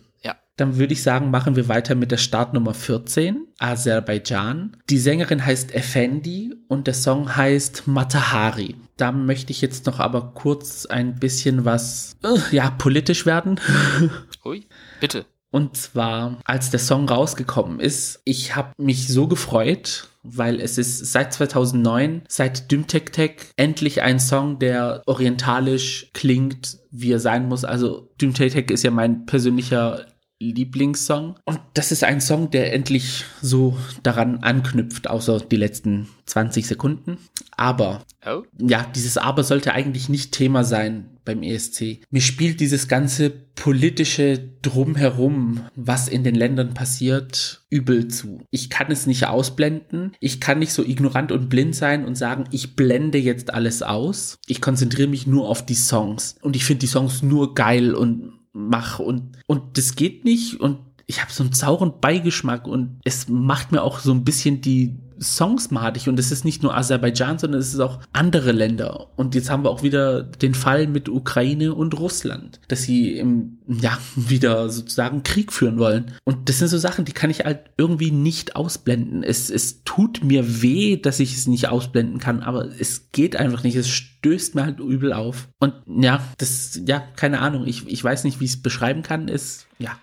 Dann 0.57 0.77
würde 0.77 0.93
ich 0.93 1.03
sagen, 1.03 1.31
machen 1.31 1.57
wir 1.57 1.69
weiter 1.69 1.95
mit 1.95 2.11
der 2.11 2.19
Startnummer 2.19 2.75
14, 2.75 3.47
Aserbaidschan. 3.59 4.77
Die 4.91 4.99
Sängerin 4.99 5.45
heißt 5.45 5.75
Effendi 5.75 6.55
und 6.69 6.87
der 6.87 6.95
Song 6.95 7.35
heißt 7.35 7.87
Matahari. 7.87 8.77
Da 8.99 9.13
möchte 9.13 9.51
ich 9.51 9.63
jetzt 9.63 9.87
noch 9.87 9.99
aber 9.99 10.35
kurz 10.35 10.85
ein 10.85 11.19
bisschen 11.19 11.65
was, 11.65 12.17
äh, 12.23 12.55
ja, 12.55 12.71
politisch 12.71 13.25
werden. 13.25 13.59
Ui, 14.45 14.67
bitte. 15.01 15.25
Und 15.53 15.77
zwar, 15.77 16.39
als 16.45 16.71
der 16.71 16.81
Song 16.81 17.09
rausgekommen 17.09 17.79
ist, 17.79 18.21
ich 18.25 18.57
habe 18.57 18.73
mich 18.79 19.07
so 19.09 19.29
gefreut, 19.29 20.09
weil 20.23 20.61
es 20.61 20.79
ist 20.79 21.13
seit 21.13 21.35
2009, 21.35 22.23
seit 22.27 22.73
Düm 22.73 22.87
Tek 22.87 23.13
Tek, 23.13 23.53
endlich 23.57 24.01
ein 24.03 24.19
Song, 24.19 24.59
der 24.59 25.03
orientalisch 25.07 26.11
klingt, 26.15 26.79
wie 26.91 27.13
er 27.13 27.21
sein 27.21 27.49
muss. 27.49 27.65
Also 27.65 28.09
Düm 28.21 28.33
Tek 28.33 28.53
Tek 28.53 28.71
ist 28.71 28.83
ja 28.83 28.91
mein 28.91 29.27
persönlicher 29.27 30.07
Lieblingssong. 30.51 31.37
Und 31.45 31.61
das 31.75 31.93
ist 31.93 32.03
ein 32.03 32.21
Song, 32.21 32.51
der 32.51 32.73
endlich 32.73 33.25
so 33.41 33.79
daran 34.03 34.39
anknüpft, 34.43 35.09
außer 35.09 35.41
die 35.41 35.57
letzten 35.57 36.09
20 36.27 36.67
Sekunden. 36.67 37.19
Aber, 37.57 38.03
oh. 38.27 38.43
ja, 38.59 38.87
dieses 38.95 39.19
Aber 39.19 39.45
sollte 39.45 39.73
eigentlich 39.73 40.09
nicht 40.09 40.33
Thema 40.33 40.65
sein 40.65 41.13
beim 41.25 41.43
ESC. 41.43 42.01
Mir 42.11 42.21
spielt 42.21 42.61
dieses 42.61 42.89
ganze 42.89 43.31
politische 43.31 44.39
Drumherum, 44.63 45.61
was 45.77 46.09
in 46.09 46.25
den 46.25 46.35
Ländern 46.35 46.75
passiert, 46.75 47.63
übel 47.71 48.09
zu. 48.09 48.41
Ich 48.51 48.71
kann 48.71 48.91
es 48.91 49.07
nicht 49.07 49.27
ausblenden. 49.27 50.17
Ich 50.21 50.41
kann 50.41 50.59
nicht 50.59 50.73
so 50.73 50.83
ignorant 50.83 51.31
und 51.31 51.49
blind 51.49 51.77
sein 51.77 52.05
und 52.05 52.17
sagen, 52.17 52.45
ich 52.51 52.75
blende 52.75 53.19
jetzt 53.19 53.55
alles 53.55 53.83
aus. 53.83 54.39
Ich 54.47 54.61
konzentriere 54.61 55.09
mich 55.09 55.27
nur 55.27 55.49
auf 55.49 55.65
die 55.65 55.75
Songs. 55.75 56.37
Und 56.41 56.57
ich 56.57 56.65
finde 56.65 56.81
die 56.81 56.87
Songs 56.87 57.23
nur 57.23 57.55
geil 57.55 57.95
und 57.95 58.33
mache 58.53 59.03
und, 59.03 59.39
und 59.47 59.79
das 59.79 59.97
geht 59.97 60.25
nicht 60.25 60.61
und 60.61 60.79
ich 61.07 61.21
habe 61.21 61.33
so 61.33 61.43
einen 61.43 61.53
sauren 61.53 61.95
Beigeschmack 62.01 62.67
und 62.67 63.01
es 63.05 63.29
macht 63.29 63.73
mir 63.73 63.83
auch 63.83 63.99
so 63.99 64.13
ein 64.13 64.25
bisschen 64.25 64.61
die 64.61 64.97
Songs 65.23 65.71
madig 65.71 66.09
und 66.09 66.19
es 66.19 66.33
ist 66.33 66.45
nicht 66.45 66.63
nur 66.63 66.77
Aserbaidschan, 66.77 67.39
sondern 67.39 67.61
es 67.61 67.73
ist 67.73 67.81
auch 67.81 68.01
andere 68.13 68.53
Länder. 68.53 69.09
Und 69.17 69.35
jetzt 69.35 69.51
haben 69.51 69.65
wir 69.65 69.71
auch 69.71 69.83
wieder 69.83 70.23
den 70.23 70.55
Fall 70.55 70.87
mit 70.87 71.09
Ukraine 71.09 71.75
und 71.75 71.99
Russland, 71.99 72.61
dass 72.69 72.83
sie 72.83 73.17
im, 73.17 73.59
ja, 73.69 73.97
wieder 74.17 74.69
sozusagen 74.69 75.23
Krieg 75.23 75.53
führen 75.53 75.79
wollen. 75.79 76.13
Und 76.25 76.49
das 76.49 76.59
sind 76.59 76.69
so 76.69 76.79
Sachen, 76.79 77.05
die 77.05 77.13
kann 77.13 77.31
ich 77.31 77.45
halt 77.45 77.61
irgendwie 77.77 78.11
nicht 78.11 78.57
ausblenden. 78.57 79.23
Es, 79.23 79.51
es 79.51 79.85
tut 79.85 80.25
mir 80.25 80.63
weh, 80.63 80.97
dass 80.97 81.21
ich 81.21 81.35
es 81.35 81.47
nicht 81.47 81.69
ausblenden 81.69 82.19
kann, 82.19 82.43
aber 82.43 82.69
es 82.79 83.11
geht 83.13 83.37
einfach 83.37 83.63
nicht. 83.63 83.77
Es 83.77 83.89
stößt 83.89 84.55
mir 84.55 84.65
halt 84.65 84.81
übel 84.81 85.13
auf. 85.13 85.49
Und 85.61 85.75
ja, 85.87 86.23
das, 86.39 86.81
ja, 86.87 87.03
keine 87.17 87.41
Ahnung. 87.41 87.67
Ich, 87.67 87.87
ich 87.87 88.03
weiß 88.03 88.25
nicht, 88.25 88.41
wie 88.41 88.45
ich 88.45 88.53
es 88.53 88.63
beschreiben 88.63 89.03
kann. 89.03 89.29
Es, 89.29 89.67
ja, 89.79 89.99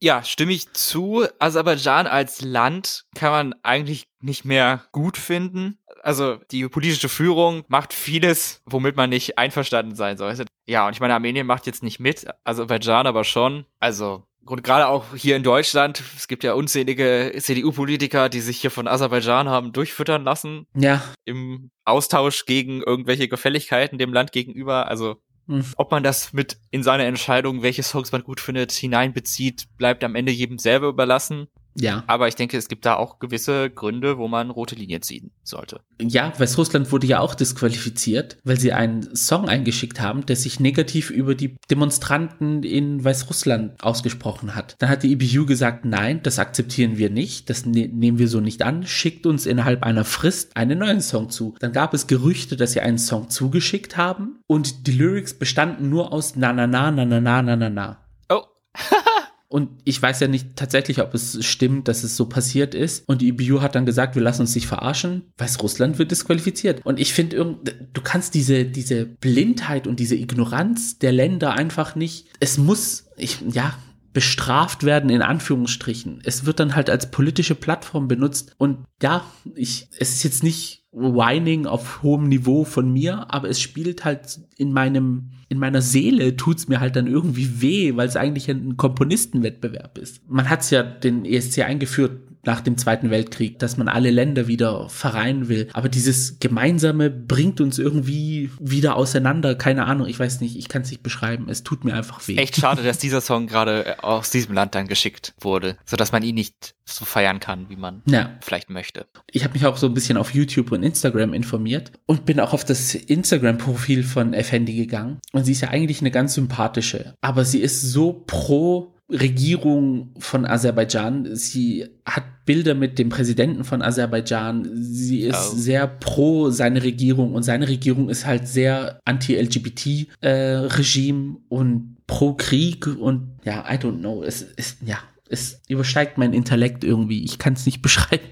ja, 0.00 0.22
stimme 0.22 0.52
ich 0.52 0.72
zu. 0.72 1.26
Aserbaidschan 1.38 2.06
als 2.06 2.40
Land 2.40 3.04
kann 3.14 3.30
man 3.30 3.54
eigentlich 3.62 4.04
nicht 4.20 4.44
mehr 4.44 4.84
gut 4.92 5.16
finden. 5.16 5.78
Also 6.02 6.36
die 6.50 6.68
politische 6.68 7.08
Führung 7.08 7.64
macht 7.68 7.92
vieles, 7.92 8.62
womit 8.66 8.96
man 8.96 9.10
nicht 9.10 9.38
einverstanden 9.38 9.94
sein 9.94 10.16
sollte. 10.16 10.44
Ja, 10.66 10.86
und 10.86 10.92
ich 10.94 11.00
meine, 11.00 11.14
Armenien 11.14 11.46
macht 11.46 11.66
jetzt 11.66 11.82
nicht 11.82 12.00
mit, 12.00 12.26
Aserbaidschan 12.44 13.06
aber 13.06 13.24
schon. 13.24 13.66
Also 13.80 14.24
und 14.46 14.62
gerade 14.62 14.88
auch 14.88 15.14
hier 15.14 15.36
in 15.36 15.42
Deutschland, 15.42 16.02
es 16.16 16.28
gibt 16.28 16.44
ja 16.44 16.52
unzählige 16.54 17.32
CDU-Politiker, 17.38 18.28
die 18.28 18.40
sich 18.40 18.60
hier 18.60 18.70
von 18.70 18.86
Aserbaidschan 18.86 19.48
haben 19.48 19.72
durchfüttern 19.72 20.24
lassen. 20.24 20.66
Ja. 20.76 21.02
Im 21.24 21.70
Austausch 21.84 22.44
gegen 22.44 22.82
irgendwelche 22.82 23.28
Gefälligkeiten 23.28 23.98
dem 23.98 24.12
Land 24.12 24.32
gegenüber. 24.32 24.88
Also 24.88 25.16
hm. 25.46 25.64
Ob 25.76 25.90
man 25.90 26.02
das 26.02 26.32
mit 26.32 26.58
in 26.70 26.82
seine 26.82 27.04
Entscheidung, 27.04 27.62
welche 27.62 27.82
Songs 27.82 28.12
man 28.12 28.24
gut 28.24 28.40
findet, 28.40 28.72
hineinbezieht, 28.72 29.66
bleibt 29.76 30.02
am 30.04 30.14
Ende 30.14 30.32
jedem 30.32 30.58
selber 30.58 30.88
überlassen. 30.88 31.48
Ja. 31.76 32.04
Aber 32.06 32.28
ich 32.28 32.36
denke, 32.36 32.56
es 32.56 32.68
gibt 32.68 32.86
da 32.86 32.96
auch 32.96 33.18
gewisse 33.18 33.70
Gründe, 33.70 34.18
wo 34.18 34.28
man 34.28 34.50
rote 34.50 34.74
Linien 34.74 35.02
ziehen 35.02 35.32
sollte. 35.42 35.80
Ja, 36.00 36.32
Weißrussland 36.38 36.90
wurde 36.92 37.06
ja 37.06 37.20
auch 37.20 37.34
disqualifiziert, 37.34 38.38
weil 38.44 38.58
sie 38.58 38.72
einen 38.72 39.14
Song 39.16 39.48
eingeschickt 39.48 40.00
haben, 40.00 40.24
der 40.26 40.36
sich 40.36 40.60
negativ 40.60 41.10
über 41.10 41.34
die 41.34 41.56
Demonstranten 41.70 42.62
in 42.62 43.04
Weißrussland 43.04 43.82
ausgesprochen 43.82 44.54
hat. 44.54 44.76
Dann 44.78 44.88
hat 44.88 45.02
die 45.02 45.12
EBU 45.12 45.46
gesagt, 45.46 45.84
nein, 45.84 46.20
das 46.22 46.38
akzeptieren 46.38 46.96
wir 46.98 47.10
nicht, 47.10 47.50
das 47.50 47.66
ne 47.66 47.88
nehmen 47.88 48.18
wir 48.18 48.28
so 48.28 48.40
nicht 48.40 48.62
an, 48.62 48.86
schickt 48.86 49.26
uns 49.26 49.46
innerhalb 49.46 49.82
einer 49.82 50.04
Frist 50.04 50.56
einen 50.56 50.78
neuen 50.78 51.00
Song 51.00 51.30
zu. 51.30 51.54
Dann 51.58 51.72
gab 51.72 51.94
es 51.94 52.06
Gerüchte, 52.06 52.56
dass 52.56 52.72
sie 52.72 52.80
einen 52.80 52.98
Song 52.98 53.30
zugeschickt 53.30 53.96
haben 53.96 54.40
und 54.46 54.86
die 54.86 54.92
Lyrics 54.92 55.34
bestanden 55.34 55.88
nur 55.90 56.12
aus 56.12 56.36
na 56.36 56.52
na 56.52 56.66
na 56.66 56.90
na 56.90 57.04
na 57.04 57.20
na 57.20 57.42
na 57.42 57.56
na 57.56 57.70
na. 57.70 58.04
Oh. 58.28 58.42
Und 59.54 59.68
ich 59.84 60.02
weiß 60.02 60.18
ja 60.18 60.26
nicht 60.26 60.56
tatsächlich, 60.56 61.00
ob 61.00 61.14
es 61.14 61.38
stimmt, 61.46 61.86
dass 61.86 62.02
es 62.02 62.16
so 62.16 62.26
passiert 62.26 62.74
ist. 62.74 63.08
Und 63.08 63.22
die 63.22 63.28
EBU 63.28 63.60
hat 63.60 63.76
dann 63.76 63.86
gesagt, 63.86 64.16
wir 64.16 64.22
lassen 64.22 64.40
uns 64.40 64.56
nicht 64.56 64.66
verarschen. 64.66 65.30
Weißrussland 65.38 65.96
wird 66.00 66.10
disqualifiziert. 66.10 66.84
Und 66.84 66.98
ich 66.98 67.14
finde, 67.14 67.36
du 67.36 68.00
kannst 68.02 68.34
diese, 68.34 68.64
diese 68.64 69.06
Blindheit 69.06 69.86
und 69.86 70.00
diese 70.00 70.16
Ignoranz 70.16 70.98
der 70.98 71.12
Länder 71.12 71.52
einfach 71.52 71.94
nicht. 71.94 72.26
Es 72.40 72.58
muss, 72.58 73.06
ich, 73.16 73.42
ja, 73.48 73.78
bestraft 74.12 74.82
werden, 74.82 75.08
in 75.08 75.22
Anführungsstrichen. 75.22 76.20
Es 76.24 76.46
wird 76.46 76.58
dann 76.58 76.74
halt 76.74 76.90
als 76.90 77.12
politische 77.12 77.54
Plattform 77.54 78.08
benutzt. 78.08 78.56
Und 78.58 78.78
ja, 79.00 79.24
ich, 79.54 79.86
es 80.00 80.14
ist 80.14 80.24
jetzt 80.24 80.42
nicht 80.42 80.83
Whining 80.94 81.66
auf 81.66 82.02
hohem 82.02 82.28
Niveau 82.28 82.64
von 82.64 82.92
mir, 82.92 83.26
aber 83.32 83.48
es 83.48 83.60
spielt 83.60 84.04
halt 84.04 84.40
in 84.56 84.72
meinem, 84.72 85.30
in 85.48 85.58
meiner 85.58 85.82
Seele 85.82 86.36
tut's 86.36 86.68
mir 86.68 86.78
halt 86.78 86.94
dann 86.94 87.08
irgendwie 87.08 87.60
weh, 87.60 87.96
weil 87.96 88.06
es 88.06 88.16
eigentlich 88.16 88.48
ein 88.48 88.76
Komponistenwettbewerb 88.76 89.98
ist. 89.98 90.22
Man 90.30 90.48
hat's 90.48 90.70
ja 90.70 90.84
den 90.84 91.24
ESC 91.24 91.60
eingeführt 91.60 92.23
nach 92.46 92.60
dem 92.60 92.76
Zweiten 92.78 93.10
Weltkrieg, 93.10 93.58
dass 93.58 93.76
man 93.76 93.88
alle 93.88 94.10
Länder 94.10 94.46
wieder 94.46 94.88
vereinen 94.88 95.48
will. 95.48 95.68
Aber 95.72 95.88
dieses 95.88 96.38
Gemeinsame 96.38 97.10
bringt 97.10 97.60
uns 97.60 97.78
irgendwie 97.78 98.50
wieder 98.58 98.96
auseinander. 98.96 99.54
Keine 99.54 99.86
Ahnung, 99.86 100.06
ich 100.06 100.18
weiß 100.18 100.40
nicht, 100.40 100.56
ich 100.56 100.68
kann 100.68 100.82
es 100.82 100.90
nicht 100.90 101.02
beschreiben. 101.02 101.48
Es 101.48 101.62
tut 101.62 101.84
mir 101.84 101.94
einfach 101.94 102.26
weh. 102.28 102.36
Echt 102.36 102.56
schade, 102.56 102.82
dass 102.82 102.98
dieser 102.98 103.20
Song 103.22 103.46
gerade 103.46 104.02
aus 104.02 104.30
diesem 104.30 104.54
Land 104.54 104.74
dann 104.74 104.86
geschickt 104.86 105.34
wurde, 105.40 105.76
sodass 105.84 106.12
man 106.12 106.22
ihn 106.22 106.34
nicht 106.34 106.74
so 106.84 107.04
feiern 107.04 107.40
kann, 107.40 107.68
wie 107.70 107.76
man 107.76 108.02
ja. 108.06 108.36
vielleicht 108.40 108.70
möchte. 108.70 109.06
Ich 109.30 109.44
habe 109.44 109.54
mich 109.54 109.64
auch 109.66 109.76
so 109.76 109.86
ein 109.86 109.94
bisschen 109.94 110.16
auf 110.16 110.34
YouTube 110.34 110.72
und 110.72 110.82
Instagram 110.82 111.32
informiert 111.32 111.92
und 112.06 112.26
bin 112.26 112.40
auch 112.40 112.52
auf 112.52 112.64
das 112.64 112.94
Instagram-Profil 112.94 114.02
von 114.02 114.34
Effendi 114.34 114.74
gegangen. 114.74 115.18
Und 115.32 115.44
sie 115.44 115.52
ist 115.52 115.62
ja 115.62 115.68
eigentlich 115.68 116.00
eine 116.00 116.10
ganz 116.10 116.34
sympathische, 116.34 117.14
aber 117.20 117.44
sie 117.44 117.60
ist 117.60 117.80
so 117.80 118.24
pro 118.26 118.93
Regierung 119.10 120.14
von 120.18 120.46
Aserbaidschan. 120.46 121.36
Sie 121.36 121.86
hat 122.06 122.24
Bilder 122.46 122.74
mit 122.74 122.98
dem 122.98 123.10
Präsidenten 123.10 123.64
von 123.64 123.82
Aserbaidschan. 123.82 124.70
Sie 124.74 125.20
ist 125.20 125.52
oh. 125.52 125.56
sehr 125.56 125.86
pro 125.86 126.48
seine 126.50 126.82
Regierung 126.82 127.34
und 127.34 127.42
seine 127.42 127.68
Regierung 127.68 128.08
ist 128.08 128.24
halt 128.26 128.48
sehr 128.48 128.98
anti-LGBT-Regime 129.04 131.28
äh, 131.28 131.32
und 131.48 131.96
pro 132.06 132.34
Krieg 132.34 132.86
und 132.86 133.38
ja, 133.44 133.64
I 133.70 133.76
don't 133.76 133.98
know. 133.98 134.22
Es 134.22 134.42
ist, 134.42 134.78
ja, 134.84 134.98
es 135.28 135.60
übersteigt 135.68 136.18
mein 136.18 136.32
Intellekt 136.32 136.84
irgendwie. 136.84 137.24
Ich 137.24 137.38
kann 137.38 137.54
es 137.54 137.66
nicht 137.66 137.82
beschreiben. 137.82 138.24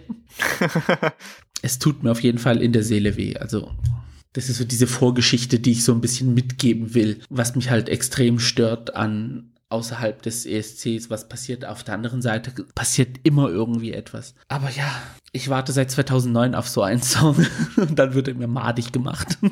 es 1.63 1.79
tut 1.79 2.03
mir 2.03 2.11
auf 2.11 2.23
jeden 2.23 2.39
Fall 2.39 2.63
in 2.63 2.73
der 2.73 2.83
Seele 2.83 3.17
weh. 3.17 3.37
Also 3.37 3.71
das 4.33 4.49
ist 4.49 4.57
so 4.57 4.65
diese 4.65 4.87
Vorgeschichte, 4.87 5.59
die 5.59 5.73
ich 5.73 5.85
so 5.85 5.93
ein 5.93 6.01
bisschen 6.01 6.33
mitgeben 6.33 6.95
will, 6.95 7.21
was 7.29 7.55
mich 7.55 7.71
halt 7.71 7.91
extrem 7.91 8.39
stört 8.39 8.97
an 8.97 9.52
außerhalb 9.73 10.23
des 10.23 10.47
ESCs, 10.47 11.11
was 11.11 11.29
passiert 11.29 11.65
auf 11.65 11.83
der 11.83 11.95
anderen 11.95 12.23
Seite, 12.23 12.53
passiert 12.75 13.19
immer 13.25 13.49
irgendwie 13.49 13.93
etwas. 13.93 14.35
Aber 14.49 14.71
ja, 14.71 15.03
ich 15.33 15.49
warte 15.49 15.73
seit 15.73 15.91
2009 15.91 16.55
auf 16.55 16.69
so 16.69 16.83
einen 16.83 17.03
Song 17.03 17.45
und 17.77 17.99
dann 17.99 18.15
wird 18.15 18.29
er 18.29 18.35
mir 18.35 18.49
madig 18.49 18.93
gemacht. 18.93 19.39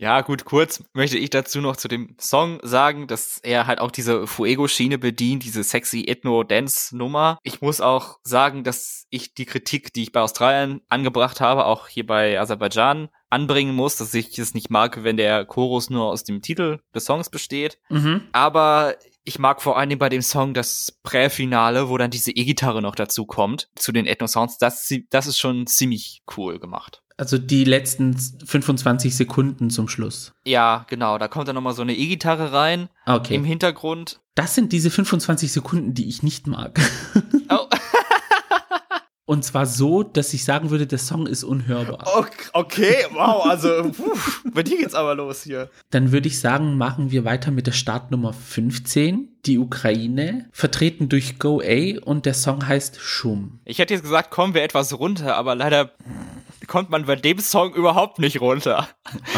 Ja, 0.00 0.20
gut, 0.20 0.44
kurz 0.44 0.84
möchte 0.92 1.18
ich 1.18 1.30
dazu 1.30 1.60
noch 1.60 1.74
zu 1.74 1.88
dem 1.88 2.14
Song 2.20 2.60
sagen, 2.62 3.08
dass 3.08 3.38
er 3.42 3.66
halt 3.66 3.80
auch 3.80 3.90
diese 3.90 4.28
Fuego-Schiene 4.28 4.96
bedient, 4.96 5.42
diese 5.42 5.64
sexy 5.64 6.04
Ethno-Dance-Nummer. 6.06 7.40
Ich 7.42 7.62
muss 7.62 7.80
auch 7.80 8.20
sagen, 8.22 8.62
dass 8.62 9.06
ich 9.10 9.34
die 9.34 9.44
Kritik, 9.44 9.92
die 9.92 10.04
ich 10.04 10.12
bei 10.12 10.20
Australien 10.20 10.82
angebracht 10.88 11.40
habe, 11.40 11.66
auch 11.66 11.88
hier 11.88 12.06
bei 12.06 12.38
Aserbaidschan 12.38 13.08
anbringen 13.28 13.74
muss, 13.74 13.96
dass 13.96 14.14
ich 14.14 14.38
es 14.38 14.54
nicht 14.54 14.70
mag, 14.70 15.02
wenn 15.02 15.16
der 15.16 15.44
Chorus 15.44 15.90
nur 15.90 16.04
aus 16.04 16.22
dem 16.22 16.42
Titel 16.42 16.78
des 16.94 17.04
Songs 17.04 17.28
besteht. 17.28 17.78
Mhm. 17.88 18.22
Aber 18.30 18.94
ich 19.28 19.38
mag 19.38 19.60
vor 19.60 19.76
allen 19.78 19.90
Dingen 19.90 19.98
bei 19.98 20.08
dem 20.08 20.22
Song 20.22 20.54
das 20.54 20.98
Präfinale, 21.02 21.90
wo 21.90 21.98
dann 21.98 22.10
diese 22.10 22.32
E-Gitarre 22.32 22.80
noch 22.80 22.94
dazu 22.94 23.26
kommt, 23.26 23.68
zu 23.76 23.92
den 23.92 24.06
Ethno-Sounds. 24.06 24.56
Das, 24.58 24.92
das 25.10 25.26
ist 25.26 25.38
schon 25.38 25.66
ziemlich 25.66 26.22
cool 26.36 26.58
gemacht. 26.58 27.02
Also 27.18 27.36
die 27.36 27.64
letzten 27.64 28.16
25 28.16 29.14
Sekunden 29.14 29.70
zum 29.70 29.88
Schluss. 29.88 30.32
Ja, 30.44 30.86
genau. 30.88 31.18
Da 31.18 31.28
kommt 31.28 31.46
dann 31.48 31.56
nochmal 31.56 31.74
so 31.74 31.82
eine 31.82 31.94
E-Gitarre 31.94 32.52
rein. 32.52 32.88
Okay. 33.06 33.34
Im 33.34 33.44
Hintergrund. 33.44 34.20
Das 34.34 34.54
sind 34.54 34.72
diese 34.72 34.90
25 34.90 35.52
Sekunden, 35.52 35.94
die 35.94 36.08
ich 36.08 36.22
nicht 36.22 36.46
mag. 36.46 36.80
Oh. 37.50 37.67
Und 39.28 39.44
zwar 39.44 39.66
so, 39.66 40.04
dass 40.04 40.32
ich 40.32 40.42
sagen 40.42 40.70
würde, 40.70 40.86
der 40.86 40.98
Song 40.98 41.26
ist 41.26 41.44
unhörbar. 41.44 41.98
Okay, 42.54 42.94
wow, 43.12 43.44
also 43.44 43.92
puh, 43.94 44.16
bei 44.54 44.62
dir 44.62 44.78
geht's 44.78 44.94
aber 44.94 45.14
los 45.14 45.42
hier. 45.42 45.68
Dann 45.90 46.12
würde 46.12 46.28
ich 46.28 46.40
sagen, 46.40 46.78
machen 46.78 47.10
wir 47.10 47.26
weiter 47.26 47.50
mit 47.50 47.66
der 47.66 47.72
Startnummer 47.72 48.32
15, 48.32 49.28
die 49.44 49.58
Ukraine, 49.58 50.48
vertreten 50.50 51.10
durch 51.10 51.38
Go 51.38 51.60
A 51.60 52.00
und 52.02 52.24
der 52.24 52.32
Song 52.32 52.66
heißt 52.66 53.00
Schum. 53.02 53.60
Ich 53.66 53.80
hätte 53.80 53.92
jetzt 53.92 54.02
gesagt, 54.02 54.30
kommen 54.30 54.54
wir 54.54 54.62
etwas 54.62 54.98
runter, 54.98 55.36
aber 55.36 55.54
leider 55.54 55.92
kommt 56.66 56.88
man 56.88 57.04
bei 57.04 57.16
dem 57.16 57.38
Song 57.40 57.74
überhaupt 57.74 58.18
nicht 58.18 58.40
runter. 58.40 58.88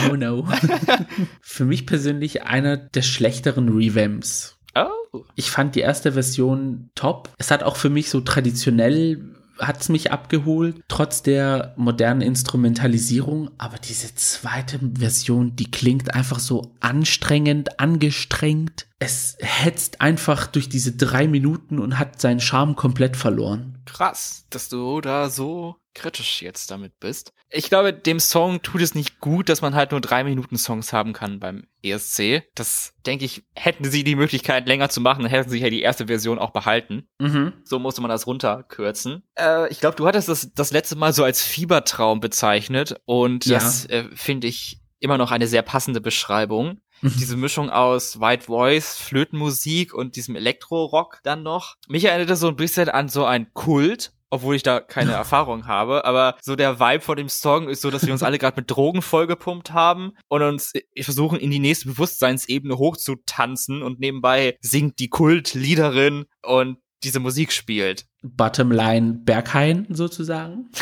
Oh 0.08 0.14
no. 0.14 0.46
Für 1.40 1.64
mich 1.64 1.84
persönlich 1.84 2.44
einer 2.44 2.76
der 2.76 3.02
schlechteren 3.02 3.68
Revamps. 3.68 4.56
Oh. 4.76 5.24
Ich 5.34 5.50
fand 5.50 5.74
die 5.74 5.80
erste 5.80 6.12
Version 6.12 6.90
top. 6.94 7.30
Es 7.38 7.50
hat 7.50 7.64
auch 7.64 7.74
für 7.74 7.90
mich 7.90 8.08
so 8.08 8.20
traditionell 8.20 9.34
hat's 9.60 9.88
mich 9.88 10.10
abgeholt, 10.10 10.82
trotz 10.88 11.22
der 11.22 11.74
modernen 11.76 12.20
Instrumentalisierung. 12.22 13.50
Aber 13.58 13.78
diese 13.78 14.14
zweite 14.14 14.80
Version, 14.98 15.56
die 15.56 15.70
klingt 15.70 16.14
einfach 16.14 16.38
so 16.38 16.74
anstrengend, 16.80 17.78
angestrengt. 17.78 18.86
Es 18.98 19.36
hetzt 19.40 20.00
einfach 20.00 20.46
durch 20.46 20.68
diese 20.68 20.92
drei 20.92 21.28
Minuten 21.28 21.78
und 21.78 21.98
hat 21.98 22.20
seinen 22.20 22.40
Charme 22.40 22.76
komplett 22.76 23.16
verloren. 23.16 23.78
Krass, 23.92 24.46
dass 24.50 24.68
du 24.68 25.00
da 25.00 25.30
so 25.30 25.76
kritisch 25.94 26.42
jetzt 26.42 26.70
damit 26.70 26.98
bist. 27.00 27.32
Ich 27.50 27.68
glaube, 27.68 27.92
dem 27.92 28.20
Song 28.20 28.62
tut 28.62 28.80
es 28.80 28.94
nicht 28.94 29.18
gut, 29.18 29.48
dass 29.48 29.60
man 29.60 29.74
halt 29.74 29.90
nur 29.90 30.00
drei 30.00 30.22
Minuten 30.22 30.56
Songs 30.56 30.92
haben 30.92 31.12
kann 31.12 31.40
beim 31.40 31.66
ESC. 31.82 32.44
Das 32.54 32.94
denke 33.04 33.24
ich, 33.24 33.42
hätten 33.56 33.84
sie 33.84 34.04
die 34.04 34.14
Möglichkeit 34.14 34.68
länger 34.68 34.88
zu 34.88 35.00
machen, 35.00 35.22
dann 35.22 35.30
hätten 35.30 35.50
sie 35.50 35.58
ja 35.58 35.68
die 35.68 35.82
erste 35.82 36.06
Version 36.06 36.38
auch 36.38 36.50
behalten. 36.50 37.08
Mhm. 37.18 37.54
So 37.64 37.80
musste 37.80 38.00
man 38.02 38.08
das 38.08 38.26
runterkürzen. 38.26 39.24
Äh, 39.36 39.68
ich 39.70 39.80
glaube, 39.80 39.96
du 39.96 40.06
hattest 40.06 40.28
das 40.28 40.52
das 40.54 40.70
letzte 40.70 40.96
Mal 40.96 41.12
so 41.12 41.24
als 41.24 41.42
Fiebertraum 41.42 42.20
bezeichnet 42.20 43.00
und 43.04 43.46
ja. 43.46 43.54
das 43.54 43.86
äh, 43.86 44.04
finde 44.14 44.46
ich 44.46 44.80
immer 45.00 45.18
noch 45.18 45.32
eine 45.32 45.48
sehr 45.48 45.62
passende 45.62 46.00
Beschreibung. 46.00 46.80
Mhm. 47.02 47.14
Diese 47.18 47.36
Mischung 47.36 47.70
aus 47.70 48.20
White 48.20 48.44
Voice, 48.44 48.96
Flötenmusik 48.98 49.94
und 49.94 50.16
diesem 50.16 50.36
Elektro-Rock 50.36 51.20
dann 51.22 51.42
noch. 51.42 51.76
Mich 51.88 52.04
erinnert 52.04 52.30
das 52.30 52.40
so 52.40 52.48
ein 52.48 52.56
bisschen 52.56 52.88
an 52.88 53.08
so 53.08 53.24
ein 53.24 53.52
Kult, 53.54 54.12
obwohl 54.28 54.56
ich 54.56 54.62
da 54.62 54.80
keine 54.80 55.12
Erfahrung 55.14 55.66
habe, 55.66 56.04
aber 56.04 56.36
so 56.42 56.56
der 56.56 56.78
Vibe 56.78 57.02
von 57.02 57.16
dem 57.16 57.28
Song 57.28 57.68
ist 57.68 57.82
so, 57.82 57.90
dass 57.90 58.06
wir 58.06 58.12
uns 58.12 58.22
alle 58.22 58.38
gerade 58.38 58.60
mit 58.60 58.70
Drogen 58.70 59.02
vollgepumpt 59.02 59.72
haben 59.72 60.12
und 60.28 60.42
uns 60.42 60.72
versuchen 61.00 61.38
in 61.38 61.50
die 61.50 61.58
nächste 61.58 61.88
Bewusstseinsebene 61.88 62.76
hochzutanzen 62.76 63.82
und 63.82 64.00
nebenbei 64.00 64.56
singt 64.60 64.98
die 64.98 65.08
Kultliederin 65.08 66.26
und 66.42 66.78
diese 67.02 67.20
Musik 67.20 67.52
spielt. 67.52 68.04
Bottomline 68.22 69.14
Berghain 69.14 69.86
sozusagen. 69.88 70.70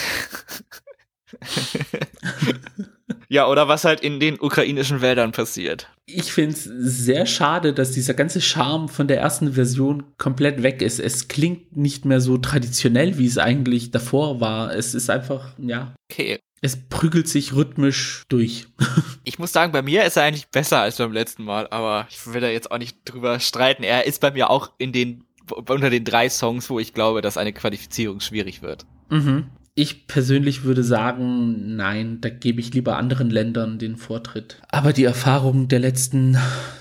ja, 3.28 3.46
oder 3.46 3.68
was 3.68 3.84
halt 3.84 4.00
in 4.00 4.20
den 4.20 4.40
ukrainischen 4.40 5.00
Wäldern 5.02 5.32
passiert. 5.32 5.90
Ich 6.06 6.32
finde 6.32 6.54
es 6.54 6.64
sehr 6.64 7.26
schade, 7.26 7.74
dass 7.74 7.92
dieser 7.92 8.14
ganze 8.14 8.40
Charme 8.40 8.88
von 8.88 9.06
der 9.06 9.20
ersten 9.20 9.52
Version 9.52 10.04
komplett 10.16 10.62
weg 10.62 10.80
ist. 10.80 10.98
Es 10.98 11.28
klingt 11.28 11.76
nicht 11.76 12.06
mehr 12.06 12.22
so 12.22 12.38
traditionell, 12.38 13.18
wie 13.18 13.26
es 13.26 13.36
eigentlich 13.36 13.90
davor 13.90 14.40
war. 14.40 14.74
Es 14.74 14.94
ist 14.94 15.10
einfach, 15.10 15.52
ja. 15.58 15.94
Okay. 16.10 16.38
Es 16.60 16.76
prügelt 16.88 17.28
sich 17.28 17.54
rhythmisch 17.54 18.22
durch. 18.28 18.66
ich 19.24 19.38
muss 19.38 19.52
sagen, 19.52 19.72
bei 19.72 19.82
mir 19.82 20.04
ist 20.04 20.16
er 20.16 20.24
eigentlich 20.24 20.48
besser 20.48 20.80
als 20.80 20.96
beim 20.96 21.12
letzten 21.12 21.44
Mal, 21.44 21.68
aber 21.68 22.08
ich 22.10 22.26
will 22.32 22.40
da 22.40 22.48
jetzt 22.48 22.70
auch 22.70 22.78
nicht 22.78 22.98
drüber 23.04 23.38
streiten. 23.38 23.82
Er 23.82 24.06
ist 24.06 24.20
bei 24.20 24.30
mir 24.30 24.50
auch 24.50 24.72
in 24.78 24.92
den 24.92 25.24
unter 25.50 25.88
den 25.88 26.04
drei 26.04 26.28
Songs, 26.28 26.68
wo 26.68 26.78
ich 26.78 26.92
glaube, 26.94 27.22
dass 27.22 27.38
eine 27.38 27.52
Qualifizierung 27.52 28.20
schwierig 28.20 28.60
wird. 28.60 28.84
Mhm. 29.10 29.46
Ich 29.80 30.08
persönlich 30.08 30.64
würde 30.64 30.82
sagen, 30.82 31.76
nein, 31.76 32.20
da 32.20 32.30
gebe 32.30 32.60
ich 32.60 32.74
lieber 32.74 32.96
anderen 32.96 33.30
Ländern 33.30 33.78
den 33.78 33.96
Vortritt. 33.96 34.60
Aber 34.72 34.92
die 34.92 35.04
Erfahrung 35.04 35.68
der 35.68 35.78
letzten 35.78 36.36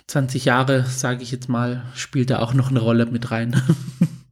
20 0.07 0.45
Jahre, 0.45 0.83
sage 0.83 1.21
ich 1.21 1.31
jetzt 1.31 1.47
mal, 1.47 1.85
spielt 1.93 2.31
da 2.31 2.39
auch 2.39 2.55
noch 2.55 2.71
eine 2.71 2.79
Rolle 2.79 3.05
mit 3.05 3.29
rein. 3.29 3.61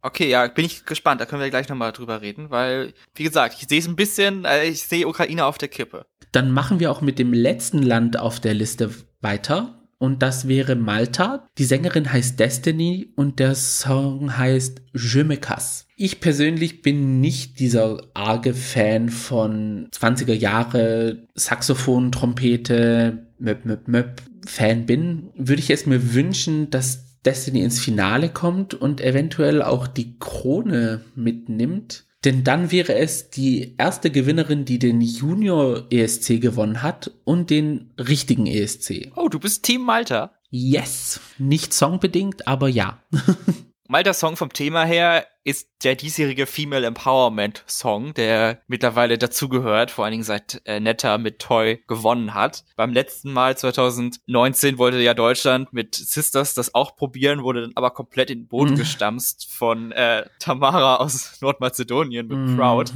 Okay, 0.01 0.29
ja, 0.29 0.45
bin 0.47 0.65
ich 0.65 0.85
gespannt. 0.85 1.19
Da 1.19 1.25
können 1.25 1.41
wir 1.41 1.49
gleich 1.49 1.67
nochmal 1.67 1.91
drüber 1.91 2.21
reden, 2.21 2.51
weil, 2.51 2.93
wie 3.15 3.23
gesagt, 3.23 3.55
ich 3.59 3.67
sehe 3.67 3.79
es 3.79 3.87
ein 3.87 3.95
bisschen, 3.95 4.45
äh, 4.45 4.65
ich 4.65 4.83
sehe 4.83 5.07
Ukraine 5.07 5.45
auf 5.45 5.57
der 5.57 5.67
Kippe. 5.67 6.05
Dann 6.31 6.51
machen 6.51 6.79
wir 6.79 6.91
auch 6.91 7.01
mit 7.01 7.17
dem 7.17 7.33
letzten 7.33 7.81
Land 7.81 8.19
auf 8.19 8.39
der 8.39 8.53
Liste 8.53 8.91
weiter. 9.21 9.84
Und 9.97 10.21
das 10.21 10.47
wäre 10.47 10.75
Malta. 10.75 11.47
Die 11.57 11.63
Sängerin 11.63 12.11
heißt 12.11 12.39
Destiny 12.39 13.13
und 13.15 13.39
der 13.39 13.55
Song 13.55 14.37
heißt 14.37 14.81
Je 14.93 15.23
me 15.23 15.37
casse. 15.37 15.85
Ich 15.95 16.19
persönlich 16.19 16.81
bin 16.81 17.21
nicht 17.21 17.59
dieser 17.59 18.01
arge 18.13 18.53
Fan 18.53 19.09
von 19.09 19.87
20er 19.91 20.33
Jahre 20.33 21.27
Saxophon, 21.35 22.11
Trompete, 22.11 23.27
möp, 23.39 23.65
möp, 23.65 23.87
möp 23.87 24.21
Fan 24.45 24.85
bin. 24.85 25.29
Würde 25.35 25.61
ich 25.61 25.69
es 25.69 25.85
mir 25.85 26.13
wünschen, 26.13 26.69
dass 26.69 27.21
Destiny 27.23 27.61
ins 27.61 27.79
Finale 27.79 28.29
kommt 28.29 28.73
und 28.73 29.01
eventuell 29.01 29.61
auch 29.61 29.87
die 29.87 30.19
Krone 30.19 31.01
mitnimmt. 31.15 32.04
Denn 32.25 32.43
dann 32.43 32.71
wäre 32.71 32.95
es 32.95 33.29
die 33.29 33.75
erste 33.77 34.09
Gewinnerin, 34.09 34.65
die 34.65 34.79
den 34.79 34.99
Junior 34.99 35.85
ESC 35.91 36.41
gewonnen 36.41 36.81
hat 36.81 37.11
und 37.23 37.51
den 37.51 37.93
richtigen 37.99 38.47
ESC. 38.47 39.11
Oh, 39.15 39.29
du 39.29 39.39
bist 39.39 39.63
Team 39.63 39.83
Malta. 39.83 40.31
Yes. 40.49 41.19
Nicht 41.37 41.71
songbedingt, 41.73 42.47
aber 42.47 42.67
ja. 42.67 43.03
Malta 43.87 44.13
Song 44.13 44.35
vom 44.35 44.51
Thema 44.51 44.83
her 44.83 45.27
ist 45.43 45.69
der 45.83 45.95
diesjährige 45.95 46.47
Female 46.47 46.87
Empowerment 46.87 47.63
Song, 47.67 48.15
der 48.15 48.61
mittlerweile 48.67 49.19
dazugehört, 49.19 49.91
vor 49.91 50.03
allen 50.03 50.13
Dingen 50.13 50.23
seit 50.23 50.61
äh, 50.65 50.79
Netta 50.79 51.19
mit 51.19 51.37
Toy 51.37 51.83
gewonnen 51.87 52.33
hat. 52.33 52.65
Beim 52.75 52.93
letzten 52.93 53.31
Mal 53.31 53.55
2019 53.55 54.79
wollte 54.79 54.97
ja 54.99 55.13
Deutschland 55.13 55.71
mit 55.71 55.93
Sisters 55.93 56.55
das 56.55 56.73
auch 56.73 56.95
probieren, 56.95 57.43
wurde 57.43 57.61
dann 57.61 57.73
aber 57.75 57.91
komplett 57.91 58.31
in 58.31 58.39
den 58.39 58.47
Boden 58.47 58.71
mhm. 58.71 58.77
gestampft 58.77 59.47
von 59.47 59.91
äh, 59.91 60.25
Tamara 60.39 60.95
aus 60.95 61.37
Nordmazedonien 61.41 62.27
mit 62.27 62.37
mhm. 62.37 62.57
Proud. 62.57 62.91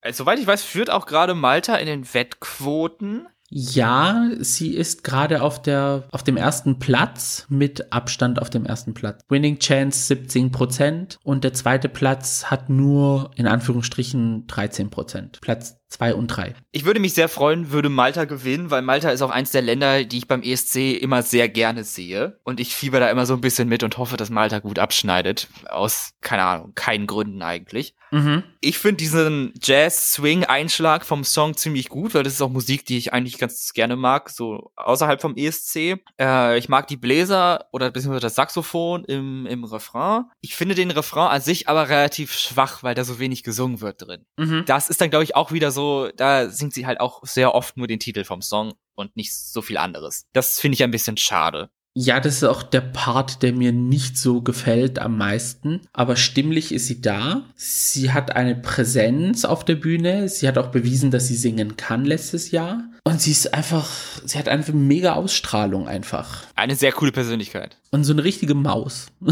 Also, 0.00 0.22
soweit 0.22 0.38
ich 0.38 0.46
weiß, 0.46 0.62
führt 0.62 0.90
auch 0.90 1.06
gerade 1.06 1.34
Malta 1.34 1.74
in 1.74 1.86
den 1.86 2.14
Wettquoten. 2.14 3.26
Ja, 3.50 4.28
sie 4.40 4.74
ist 4.74 5.04
gerade 5.04 5.42
auf 5.42 5.62
der, 5.62 6.04
auf 6.10 6.22
dem 6.22 6.36
ersten 6.36 6.78
Platz 6.78 7.46
mit 7.48 7.92
Abstand 7.92 8.40
auf 8.40 8.50
dem 8.50 8.66
ersten 8.66 8.94
Platz. 8.94 9.22
Winning 9.28 9.58
Chance 9.58 10.06
17 10.06 10.52
Prozent 10.52 11.18
und 11.24 11.44
der 11.44 11.54
zweite 11.54 11.88
Platz 11.88 12.44
hat 12.46 12.68
nur 12.68 13.30
in 13.36 13.46
Anführungsstrichen 13.46 14.46
13 14.46 14.90
Prozent. 14.90 15.38
Platz 15.40 15.77
zwei 15.88 16.14
und 16.14 16.28
drei. 16.28 16.54
Ich 16.70 16.84
würde 16.84 17.00
mich 17.00 17.14
sehr 17.14 17.28
freuen, 17.28 17.70
würde 17.70 17.88
Malta 17.88 18.24
gewinnen, 18.24 18.70
weil 18.70 18.82
Malta 18.82 19.10
ist 19.10 19.22
auch 19.22 19.30
eins 19.30 19.50
der 19.50 19.62
Länder, 19.62 20.04
die 20.04 20.18
ich 20.18 20.28
beim 20.28 20.42
ESC 20.42 20.76
immer 21.00 21.22
sehr 21.22 21.48
gerne 21.48 21.84
sehe. 21.84 22.38
Und 22.44 22.60
ich 22.60 22.74
fieber 22.74 23.00
da 23.00 23.10
immer 23.10 23.26
so 23.26 23.34
ein 23.34 23.40
bisschen 23.40 23.68
mit 23.68 23.82
und 23.82 23.98
hoffe, 23.98 24.16
dass 24.16 24.30
Malta 24.30 24.58
gut 24.58 24.78
abschneidet. 24.78 25.48
Aus, 25.68 26.12
keine 26.20 26.44
Ahnung, 26.44 26.72
keinen 26.74 27.06
Gründen 27.06 27.42
eigentlich. 27.42 27.94
Mhm. 28.10 28.42
Ich 28.60 28.78
finde 28.78 28.96
diesen 28.96 29.52
Jazz-Swing-Einschlag 29.62 31.04
vom 31.04 31.24
Song 31.24 31.56
ziemlich 31.56 31.88
gut, 31.88 32.14
weil 32.14 32.22
das 32.22 32.34
ist 32.34 32.42
auch 32.42 32.50
Musik, 32.50 32.86
die 32.86 32.96
ich 32.96 33.12
eigentlich 33.12 33.38
ganz 33.38 33.72
gerne 33.72 33.96
mag, 33.96 34.30
so 34.30 34.72
außerhalb 34.76 35.20
vom 35.20 35.36
ESC. 35.36 36.00
Äh, 36.18 36.58
ich 36.58 36.68
mag 36.68 36.86
die 36.86 36.96
Bläser 36.96 37.66
oder 37.72 37.90
beziehungsweise 37.90 38.22
das 38.22 38.34
Saxophon 38.34 39.04
im, 39.04 39.46
im 39.46 39.64
Refrain. 39.64 40.24
Ich 40.40 40.56
finde 40.56 40.74
den 40.74 40.90
Refrain 40.90 41.28
an 41.28 41.40
sich 41.42 41.68
aber 41.68 41.88
relativ 41.88 42.32
schwach, 42.32 42.82
weil 42.82 42.94
da 42.94 43.04
so 43.04 43.18
wenig 43.18 43.42
gesungen 43.42 43.80
wird 43.80 44.02
drin. 44.02 44.24
Mhm. 44.36 44.64
Das 44.66 44.88
ist 44.88 45.00
dann, 45.00 45.10
glaube 45.10 45.24
ich, 45.24 45.36
auch 45.36 45.52
wieder 45.52 45.70
so 45.70 45.77
so, 45.78 46.10
da 46.16 46.50
singt 46.50 46.74
sie 46.74 46.86
halt 46.86 46.98
auch 46.98 47.24
sehr 47.24 47.54
oft 47.54 47.76
nur 47.76 47.86
den 47.86 48.00
Titel 48.00 48.24
vom 48.24 48.42
Song 48.42 48.74
und 48.96 49.16
nicht 49.16 49.32
so 49.32 49.62
viel 49.62 49.76
anderes. 49.76 50.24
Das 50.32 50.58
finde 50.58 50.74
ich 50.74 50.82
ein 50.82 50.90
bisschen 50.90 51.16
schade. 51.16 51.70
Ja, 51.94 52.18
das 52.18 52.34
ist 52.34 52.44
auch 52.44 52.64
der 52.64 52.80
Part, 52.80 53.42
der 53.42 53.52
mir 53.52 53.72
nicht 53.72 54.18
so 54.18 54.42
gefällt 54.42 54.98
am 54.98 55.16
meisten. 55.16 55.82
Aber 55.92 56.16
stimmlich 56.16 56.72
ist 56.72 56.86
sie 56.86 57.00
da. 57.00 57.44
Sie 57.54 58.12
hat 58.12 58.34
eine 58.34 58.56
Präsenz 58.56 59.44
auf 59.44 59.64
der 59.64 59.76
Bühne. 59.76 60.28
Sie 60.28 60.48
hat 60.48 60.58
auch 60.58 60.68
bewiesen, 60.68 61.12
dass 61.12 61.28
sie 61.28 61.36
singen 61.36 61.76
kann 61.76 62.04
letztes 62.04 62.50
Jahr. 62.50 62.84
Und 63.04 63.20
sie 63.20 63.30
ist 63.30 63.54
einfach, 63.54 63.88
sie 64.24 64.38
hat 64.38 64.48
einfach 64.48 64.74
mega 64.74 65.14
Ausstrahlung 65.14 65.86
einfach. 65.88 66.44
Eine 66.56 66.74
sehr 66.74 66.92
coole 66.92 67.12
Persönlichkeit. 67.12 67.78
Und 67.90 68.02
so 68.02 68.12
eine 68.12 68.24
richtige 68.24 68.54
Maus. 68.54 69.06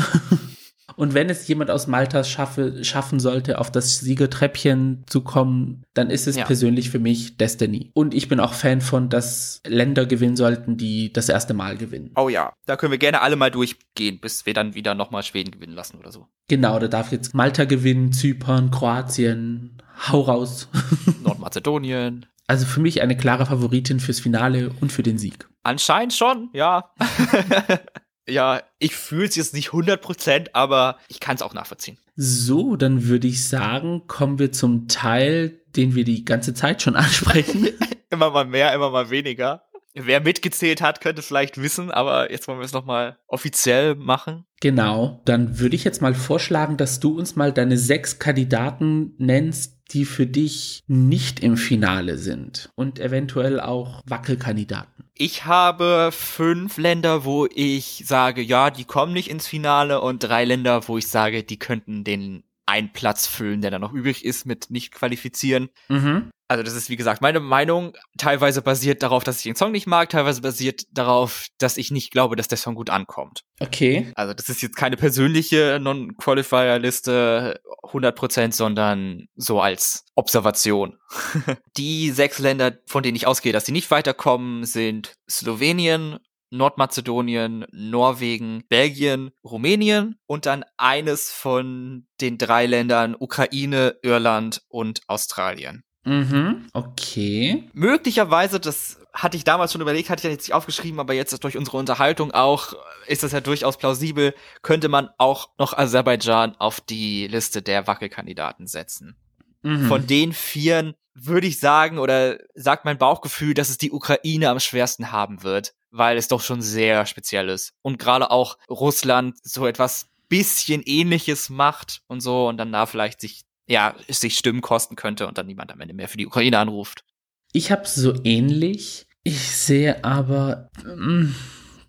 Und 0.96 1.14
wenn 1.14 1.30
es 1.30 1.46
jemand 1.46 1.70
aus 1.70 1.86
Malta 1.86 2.24
schaffe, 2.24 2.82
schaffen 2.84 3.20
sollte, 3.20 3.58
auf 3.58 3.70
das 3.70 3.98
Siegertreppchen 4.00 5.04
zu 5.06 5.20
kommen, 5.20 5.84
dann 5.94 6.10
ist 6.10 6.26
es 6.26 6.36
ja. 6.36 6.44
persönlich 6.44 6.90
für 6.90 6.98
mich 6.98 7.36
Destiny. 7.36 7.90
Und 7.94 8.14
ich 8.14 8.28
bin 8.28 8.40
auch 8.40 8.54
Fan 8.54 8.80
von, 8.80 9.08
dass 9.08 9.60
Länder 9.66 10.06
gewinnen 10.06 10.36
sollten, 10.36 10.76
die 10.76 11.12
das 11.12 11.28
erste 11.28 11.54
Mal 11.54 11.76
gewinnen. 11.76 12.10
Oh 12.16 12.28
ja, 12.28 12.52
da 12.66 12.76
können 12.76 12.92
wir 12.92 12.98
gerne 12.98 13.20
alle 13.20 13.36
mal 13.36 13.50
durchgehen, 13.50 14.18
bis 14.20 14.46
wir 14.46 14.54
dann 14.54 14.74
wieder 14.74 14.94
nochmal 14.94 15.22
Schweden 15.22 15.50
gewinnen 15.50 15.74
lassen 15.74 15.98
oder 15.98 16.10
so. 16.10 16.26
Genau, 16.48 16.78
da 16.78 16.88
darf 16.88 17.12
jetzt 17.12 17.34
Malta 17.34 17.64
gewinnen, 17.64 18.12
Zypern, 18.12 18.70
Kroatien, 18.70 19.82
hau 20.08 20.22
raus. 20.22 20.68
Nordmazedonien. 21.22 22.26
Also 22.46 22.64
für 22.64 22.80
mich 22.80 23.02
eine 23.02 23.16
klare 23.16 23.46
Favoritin 23.46 23.98
fürs 24.00 24.20
Finale 24.20 24.70
und 24.80 24.92
für 24.92 25.02
den 25.02 25.18
Sieg. 25.18 25.48
Anscheinend 25.64 26.14
schon, 26.14 26.48
ja. 26.52 26.92
ja, 28.28 28.62
ich 28.78 28.94
fühle 28.94 29.26
es 29.26 29.36
jetzt 29.36 29.54
nicht 29.54 29.70
100%, 29.70 30.48
aber 30.52 30.98
ich 31.08 31.20
kann 31.20 31.36
es 31.36 31.42
auch 31.42 31.54
nachvollziehen. 31.54 31.98
So, 32.16 32.76
dann 32.76 33.04
würde 33.04 33.26
ich 33.28 33.48
sagen, 33.48 34.06
kommen 34.06 34.38
wir 34.38 34.52
zum 34.52 34.88
Teil, 34.88 35.60
den 35.76 35.94
wir 35.94 36.04
die 36.04 36.24
ganze 36.24 36.54
Zeit 36.54 36.82
schon 36.82 36.96
ansprechen. 36.96 37.68
immer 38.10 38.30
mal 38.30 38.46
mehr, 38.46 38.72
immer 38.74 38.90
mal 38.90 39.10
weniger. 39.10 39.62
Wer 39.98 40.20
mitgezählt 40.20 40.82
hat, 40.82 41.00
könnte 41.00 41.22
vielleicht 41.22 41.60
wissen, 41.60 41.90
aber 41.90 42.30
jetzt 42.30 42.46
wollen 42.48 42.58
wir 42.58 42.66
es 42.66 42.74
nochmal 42.74 43.16
offiziell 43.28 43.94
machen. 43.94 44.44
Genau, 44.60 45.22
dann 45.24 45.58
würde 45.58 45.74
ich 45.74 45.84
jetzt 45.84 46.02
mal 46.02 46.14
vorschlagen, 46.14 46.76
dass 46.76 47.00
du 47.00 47.16
uns 47.16 47.34
mal 47.34 47.50
deine 47.50 47.78
sechs 47.78 48.18
Kandidaten 48.18 49.14
nennst, 49.16 49.75
die 49.92 50.04
für 50.04 50.26
dich 50.26 50.82
nicht 50.86 51.40
im 51.40 51.56
Finale 51.56 52.18
sind 52.18 52.70
und 52.74 52.98
eventuell 52.98 53.60
auch 53.60 54.02
Wackelkandidaten. 54.06 55.04
Ich 55.14 55.46
habe 55.46 56.10
fünf 56.12 56.76
Länder, 56.76 57.24
wo 57.24 57.46
ich 57.46 58.04
sage, 58.06 58.42
ja, 58.42 58.70
die 58.70 58.84
kommen 58.84 59.12
nicht 59.12 59.30
ins 59.30 59.46
Finale 59.46 60.00
und 60.00 60.18
drei 60.18 60.44
Länder, 60.44 60.86
wo 60.88 60.98
ich 60.98 61.06
sage, 61.06 61.42
die 61.42 61.58
könnten 61.58 62.04
den 62.04 62.42
einen 62.66 62.92
Platz 62.92 63.26
füllen, 63.26 63.60
der 63.60 63.70
dann 63.70 63.80
noch 63.80 63.92
übrig 63.92 64.24
ist 64.24 64.44
mit 64.44 64.70
nicht 64.70 64.92
qualifizieren. 64.92 65.70
Mhm. 65.88 66.30
Also 66.48 66.62
das 66.62 66.74
ist 66.74 66.88
wie 66.90 66.96
gesagt 66.96 67.22
meine 67.22 67.40
Meinung, 67.40 67.96
teilweise 68.18 68.62
basiert 68.62 69.02
darauf, 69.02 69.24
dass 69.24 69.38
ich 69.38 69.44
den 69.44 69.56
Song 69.56 69.72
nicht 69.72 69.86
mag, 69.86 70.08
teilweise 70.10 70.42
basiert 70.42 70.84
darauf, 70.92 71.46
dass 71.58 71.76
ich 71.76 71.90
nicht 71.90 72.10
glaube, 72.10 72.36
dass 72.36 72.48
der 72.48 72.58
Song 72.58 72.74
gut 72.74 72.90
ankommt. 72.90 73.42
Okay. 73.58 74.12
Also 74.14 74.32
das 74.32 74.48
ist 74.48 74.62
jetzt 74.62 74.76
keine 74.76 74.96
persönliche 74.96 75.78
Non-Qualifier-Liste 75.80 77.60
100%, 77.82 78.52
sondern 78.52 79.26
so 79.34 79.60
als 79.60 80.04
Observation. 80.14 80.98
die 81.76 82.10
sechs 82.10 82.38
Länder, 82.38 82.78
von 82.86 83.02
denen 83.02 83.16
ich 83.16 83.26
ausgehe, 83.26 83.52
dass 83.52 83.66
sie 83.66 83.72
nicht 83.72 83.90
weiterkommen, 83.90 84.64
sind 84.64 85.14
Slowenien, 85.28 86.18
Nordmazedonien, 86.50 87.66
Norwegen, 87.72 88.64
Belgien, 88.68 89.30
Rumänien 89.44 90.16
und 90.26 90.46
dann 90.46 90.64
eines 90.76 91.30
von 91.30 92.06
den 92.20 92.38
drei 92.38 92.66
Ländern 92.66 93.16
Ukraine, 93.18 93.96
Irland 94.02 94.62
und 94.68 95.00
Australien. 95.08 95.82
Mhm, 96.06 96.68
okay. 96.72 97.68
Möglicherweise, 97.72 98.60
das 98.60 98.98
hatte 99.12 99.36
ich 99.36 99.42
damals 99.42 99.72
schon 99.72 99.80
überlegt, 99.80 100.08
hatte 100.08 100.26
ich 100.26 100.32
jetzt 100.32 100.46
nicht 100.46 100.54
aufgeschrieben, 100.54 101.00
aber 101.00 101.14
jetzt 101.14 101.42
durch 101.42 101.56
unsere 101.56 101.78
Unterhaltung 101.78 102.30
auch 102.30 102.74
ist 103.08 103.24
das 103.24 103.32
ja 103.32 103.40
durchaus 103.40 103.76
plausibel, 103.76 104.32
könnte 104.62 104.88
man 104.88 105.10
auch 105.18 105.50
noch 105.58 105.76
Aserbaidschan 105.76 106.54
auf 106.60 106.80
die 106.80 107.26
Liste 107.26 107.60
der 107.60 107.88
Wackelkandidaten 107.88 108.68
setzen. 108.68 109.16
Mhm. 109.62 109.88
Von 109.88 110.06
den 110.06 110.32
vieren 110.32 110.94
würde 111.12 111.48
ich 111.48 111.58
sagen 111.58 111.98
oder 111.98 112.38
sagt 112.54 112.84
mein 112.84 112.98
Bauchgefühl, 112.98 113.54
dass 113.54 113.68
es 113.68 113.78
die 113.78 113.90
Ukraine 113.90 114.50
am 114.50 114.60
schwersten 114.60 115.10
haben 115.10 115.42
wird, 115.42 115.74
weil 115.90 116.18
es 116.18 116.28
doch 116.28 116.42
schon 116.42 116.62
sehr 116.62 117.04
speziell 117.06 117.48
ist 117.48 117.72
und 117.82 117.98
gerade 117.98 118.30
auch 118.30 118.58
Russland 118.70 119.36
so 119.42 119.66
etwas 119.66 120.08
bisschen 120.28 120.82
ähnliches 120.84 121.50
macht 121.50 122.02
und 122.06 122.20
so 122.20 122.48
und 122.48 122.58
dann 122.58 122.72
da 122.72 122.86
vielleicht 122.86 123.20
sich 123.20 123.42
ja, 123.66 123.94
sich 124.08 124.38
Stimmen 124.38 124.60
kosten 124.60 124.96
könnte 124.96 125.26
und 125.26 125.38
dann 125.38 125.46
niemand 125.46 125.72
am 125.72 125.80
Ende 125.80 125.94
mehr 125.94 126.08
für 126.08 126.18
die 126.18 126.26
Ukraine 126.26 126.58
anruft. 126.58 127.04
Ich 127.52 127.70
habe 127.70 127.86
so 127.86 128.14
ähnlich. 128.24 129.06
Ich 129.22 129.40
sehe 129.40 130.04
aber, 130.04 130.70
mh, 130.84 130.94
mm, 130.94 131.34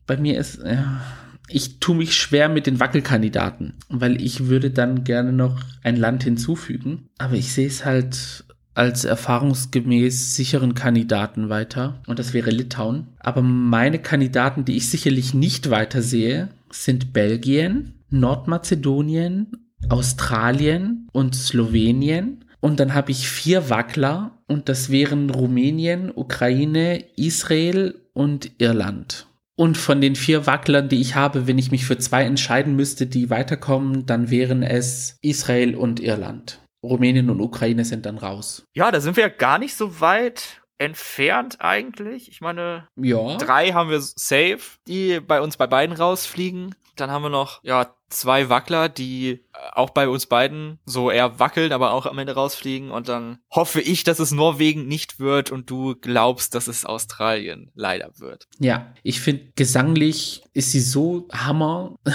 bei 0.08 0.18
mir 0.18 0.40
ist, 0.40 0.60
ja, 0.64 1.02
ich 1.50 1.80
tue 1.80 1.96
mich 1.96 2.16
schwer 2.16 2.50
mit 2.50 2.68
den 2.68 2.80
Wackelkandidaten, 2.80 3.74
weil 3.90 4.22
ich 4.22 4.48
würde 4.48 4.72
dann 4.72 5.04
gerne 5.04 5.32
noch 5.32 5.60
ein 5.84 5.96
Land 5.96 6.24
hinzufügen. 6.24 7.10
Aber 7.18 7.36
ich 7.36 7.54
sehe 7.54 7.68
es 7.68 7.86
halt 7.86 8.46
als 8.74 9.06
erfahrungsgemäß 9.06 10.36
sicheren 10.36 10.76
Kandidaten 10.76 11.50
weiter. 11.50 12.02
Und 12.06 12.20
das 12.20 12.34
wäre 12.34 12.52
Litauen. 12.52 13.08
Aber 13.20 13.42
meine 13.42 14.00
Kandidaten, 14.00 14.66
die 14.66 14.78
ich 14.78 14.90
sicherlich 14.90 15.34
nicht 15.34 15.70
weiter 15.70 16.02
sehe, 16.02 16.50
sind 16.70 17.14
Belgien, 17.14 17.94
Nordmazedonien 18.10 19.67
Australien 19.90 21.08
und 21.12 21.36
Slowenien. 21.36 22.46
Und 22.60 22.80
dann 22.80 22.94
habe 22.94 23.12
ich 23.12 23.30
vier 23.30 23.70
Wackler 23.70 24.38
und 24.48 24.68
das 24.70 24.90
wären 24.90 25.30
Rumänien, 25.30 26.12
Ukraine, 26.14 27.04
Israel 27.16 28.02
und 28.14 28.52
Irland. 28.60 29.28
Und 29.56 29.78
von 29.78 30.02
den 30.02 30.16
vier 30.16 30.46
Wacklern, 30.46 30.88
die 30.90 31.02
ich 31.02 31.16
habe, 31.16 31.48
wenn 31.48 31.58
ich 31.58 31.72
mich 31.72 31.86
für 31.86 31.98
zwei 31.98 32.24
entscheiden 32.24 32.76
müsste, 32.76 33.08
die 33.08 33.30
weiterkommen, 33.30 34.06
dann 34.06 34.30
wären 34.30 34.62
es 34.64 35.18
Israel 35.22 35.76
und 35.76 36.00
Irland. 36.00 36.60
Rumänien 36.84 37.30
und 37.30 37.42
Ukraine 37.42 37.84
sind 37.86 38.06
dann 38.06 38.18
raus. 38.20 38.64
Ja, 38.76 38.92
da 38.92 39.00
sind 39.02 39.18
wir 39.18 39.24
ja 39.24 39.30
gar 39.30 39.58
nicht 39.58 39.76
so 39.76 40.00
weit 40.00 40.62
entfernt 40.78 41.58
eigentlich. 41.60 42.30
Ich 42.30 42.40
meine, 42.40 42.88
Ja. 42.96 43.38
drei 43.38 43.72
haben 43.72 43.90
wir 43.90 44.00
safe, 44.00 44.60
die 44.88 45.20
bei 45.20 45.42
uns 45.42 45.58
bei 45.58 45.66
beiden 45.66 45.96
rausfliegen. 45.96 46.76
Dann 46.96 47.10
haben 47.10 47.24
wir 47.24 47.30
noch, 47.30 47.64
ja, 47.64 47.96
zwei 48.10 48.50
Wackler, 48.50 48.90
die 48.90 49.30
äh, 49.30 49.40
auch 49.74 49.90
bei 49.90 50.08
uns 50.08 50.26
beiden 50.26 50.80
so 50.86 51.12
eher 51.12 51.40
wackeln, 51.40 51.72
aber 51.72 51.92
auch 51.92 52.06
am 52.06 52.18
Ende 52.18 52.34
rausfliegen. 52.34 52.92
Und 52.92 53.10
dann 53.10 53.40
hoffe 53.52 53.82
ich, 53.82 54.04
dass 54.04 54.20
es 54.20 54.32
Norwegen 54.32 54.88
nicht 54.88 55.20
wird 55.20 55.52
und 55.52 55.70
du 55.70 55.96
glaubst, 55.96 56.56
dass 56.56 56.68
es 56.68 56.86
Australien 56.86 57.72
leider 57.76 58.12
wird. 58.18 58.48
Ja, 58.60 58.94
ich 59.04 59.20
finde, 59.20 59.44
gesanglich 59.56 60.44
ist 60.54 60.72
sie 60.72 60.80
so 60.80 61.28
Hammer. 61.32 61.96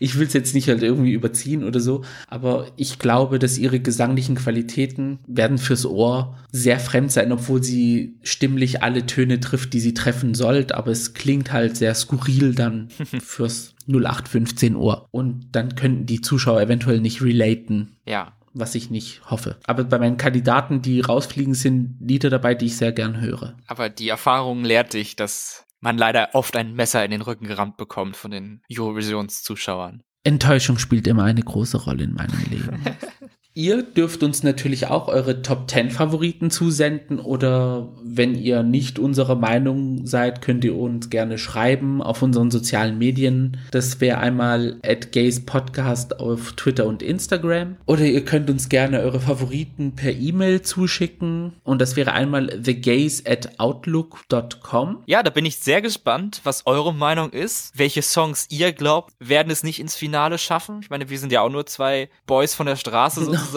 Ich 0.00 0.18
will 0.18 0.26
es 0.26 0.32
jetzt 0.32 0.54
nicht 0.54 0.68
halt 0.68 0.82
irgendwie 0.82 1.12
überziehen 1.12 1.64
oder 1.64 1.80
so, 1.80 2.02
aber 2.28 2.66
ich 2.76 2.98
glaube, 2.98 3.38
dass 3.38 3.58
ihre 3.58 3.80
gesanglichen 3.80 4.36
Qualitäten 4.36 5.18
werden 5.26 5.58
fürs 5.58 5.84
Ohr 5.86 6.36
sehr 6.52 6.78
fremd 6.78 7.10
sein, 7.12 7.32
obwohl 7.32 7.62
sie 7.62 8.16
stimmlich 8.22 8.82
alle 8.82 9.06
Töne 9.06 9.40
trifft, 9.40 9.72
die 9.72 9.80
sie 9.80 9.94
treffen 9.94 10.34
sollte, 10.34 10.76
aber 10.76 10.90
es 10.90 11.14
klingt 11.14 11.52
halt 11.52 11.76
sehr 11.76 11.94
skurril 11.94 12.54
dann 12.54 12.88
fürs 13.20 13.74
0815 13.88 14.76
Ohr. 14.76 15.06
Und 15.10 15.48
dann 15.52 15.74
könnten 15.74 16.06
die 16.06 16.20
Zuschauer 16.20 16.60
eventuell 16.60 17.00
nicht 17.00 17.22
relaten, 17.22 17.96
Ja. 18.06 18.32
was 18.54 18.74
ich 18.74 18.90
nicht 18.90 19.22
hoffe. 19.30 19.56
Aber 19.66 19.84
bei 19.84 19.98
meinen 19.98 20.16
Kandidaten, 20.16 20.82
die 20.82 21.00
rausfliegen, 21.00 21.54
sind 21.54 21.96
Lieder 22.00 22.30
dabei, 22.30 22.54
die 22.54 22.66
ich 22.66 22.76
sehr 22.76 22.92
gern 22.92 23.20
höre. 23.20 23.56
Aber 23.66 23.88
die 23.88 24.08
Erfahrung 24.08 24.64
lehrt 24.64 24.92
dich, 24.94 25.16
dass 25.16 25.64
man 25.80 25.96
leider 25.96 26.30
oft 26.34 26.56
ein 26.56 26.74
Messer 26.74 27.04
in 27.04 27.10
den 27.12 27.22
Rücken 27.22 27.46
gerammt 27.46 27.76
bekommt 27.76 28.16
von 28.16 28.30
den 28.30 28.62
Eurovisionszuschauern. 28.70 30.02
Enttäuschung 30.24 30.78
spielt 30.78 31.06
immer 31.06 31.24
eine 31.24 31.42
große 31.42 31.76
Rolle 31.84 32.04
in 32.04 32.14
meinem 32.14 32.36
Leben. 32.50 32.82
Ihr 33.58 33.82
dürft 33.82 34.22
uns 34.22 34.44
natürlich 34.44 34.86
auch 34.86 35.08
eure 35.08 35.42
Top 35.42 35.68
10 35.68 35.90
Favoriten 35.90 36.48
zusenden 36.48 37.18
oder 37.18 37.88
wenn 38.04 38.36
ihr 38.36 38.62
nicht 38.62 39.00
unserer 39.00 39.34
Meinung 39.34 40.06
seid, 40.06 40.42
könnt 40.42 40.64
ihr 40.64 40.76
uns 40.76 41.10
gerne 41.10 41.38
schreiben 41.38 42.00
auf 42.00 42.22
unseren 42.22 42.52
sozialen 42.52 42.98
Medien. 42.98 43.56
Das 43.72 44.00
wäre 44.00 44.18
einmal 44.18 44.78
at 44.86 45.10
Gays 45.10 45.44
Podcast 45.44 46.20
auf 46.20 46.52
Twitter 46.52 46.86
und 46.86 47.02
Instagram. 47.02 47.78
Oder 47.86 48.04
ihr 48.04 48.24
könnt 48.24 48.48
uns 48.48 48.68
gerne 48.68 49.00
eure 49.00 49.18
Favoriten 49.18 49.96
per 49.96 50.12
E-Mail 50.12 50.62
zuschicken 50.62 51.54
und 51.64 51.80
das 51.80 51.96
wäre 51.96 52.12
einmal 52.12 52.46
thegays 52.62 53.26
at 53.26 53.58
outlook.com. 53.58 55.02
Ja, 55.06 55.24
da 55.24 55.30
bin 55.30 55.44
ich 55.44 55.56
sehr 55.56 55.82
gespannt, 55.82 56.42
was 56.44 56.64
eure 56.64 56.94
Meinung 56.94 57.30
ist. 57.30 57.76
Welche 57.76 58.02
Songs 58.02 58.46
ihr 58.50 58.72
glaubt, 58.72 59.14
werden 59.18 59.50
es 59.50 59.64
nicht 59.64 59.80
ins 59.80 59.96
Finale 59.96 60.38
schaffen. 60.38 60.78
Ich 60.80 60.90
meine, 60.90 61.10
wir 61.10 61.18
sind 61.18 61.32
ja 61.32 61.40
auch 61.40 61.50
nur 61.50 61.66
zwei 61.66 62.08
Boys 62.24 62.54
von 62.54 62.66
der 62.66 62.76
Straße 62.76 63.24
sozusagen. 63.24 63.47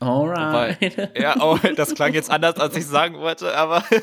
Alright. 0.00 0.80
Wobei- 0.96 1.20
ja, 1.20 1.36
oh, 1.40 1.58
das 1.76 1.94
klang 1.94 2.14
jetzt 2.14 2.30
anders, 2.30 2.56
als 2.56 2.76
ich 2.76 2.86
sagen 2.86 3.16
wollte, 3.18 3.56
aber 3.56 3.84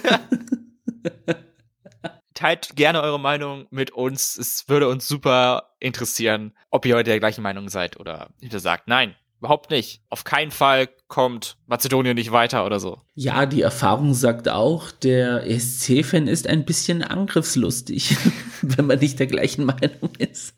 teilt 2.34 2.76
gerne 2.76 3.02
eure 3.02 3.20
Meinung 3.20 3.66
mit 3.72 3.92
uns. 3.92 4.38
Es 4.38 4.68
würde 4.70 4.88
uns 4.88 5.08
super 5.08 5.72
interessieren, 5.80 6.54
ob 6.70 6.86
ihr 6.86 6.96
heute 6.96 7.10
der 7.10 7.20
gleichen 7.20 7.42
Meinung 7.42 7.70
seid 7.70 8.00
oder 8.00 8.30
ihr 8.40 8.60
sagt, 8.60 8.88
nein, 8.88 9.16
überhaupt 9.40 9.72
nicht. 9.72 10.02
Auf 10.10 10.24
keinen 10.24 10.52
Fall 10.52 10.88
kommt 11.08 11.58
Mazedonien 11.68 12.16
nicht 12.16 12.32
weiter 12.32 12.66
oder 12.66 12.80
so. 12.80 13.02
Ja, 13.16 13.46
die 13.46 13.62
Erfahrung 13.62 14.14
sagt 14.14 14.50
auch, 14.50 14.92
der 14.92 15.48
ESC-Fan 15.50 16.28
ist 16.28 16.48
ein 16.48 16.66
bisschen 16.66 17.02
angriffslustig, 17.04 18.16
wenn 18.62 18.86
man 18.86 19.00
nicht 19.00 19.20
der 19.20 19.28
gleichen 19.28 19.66
Meinung 19.66 20.12
ist. 20.20 20.54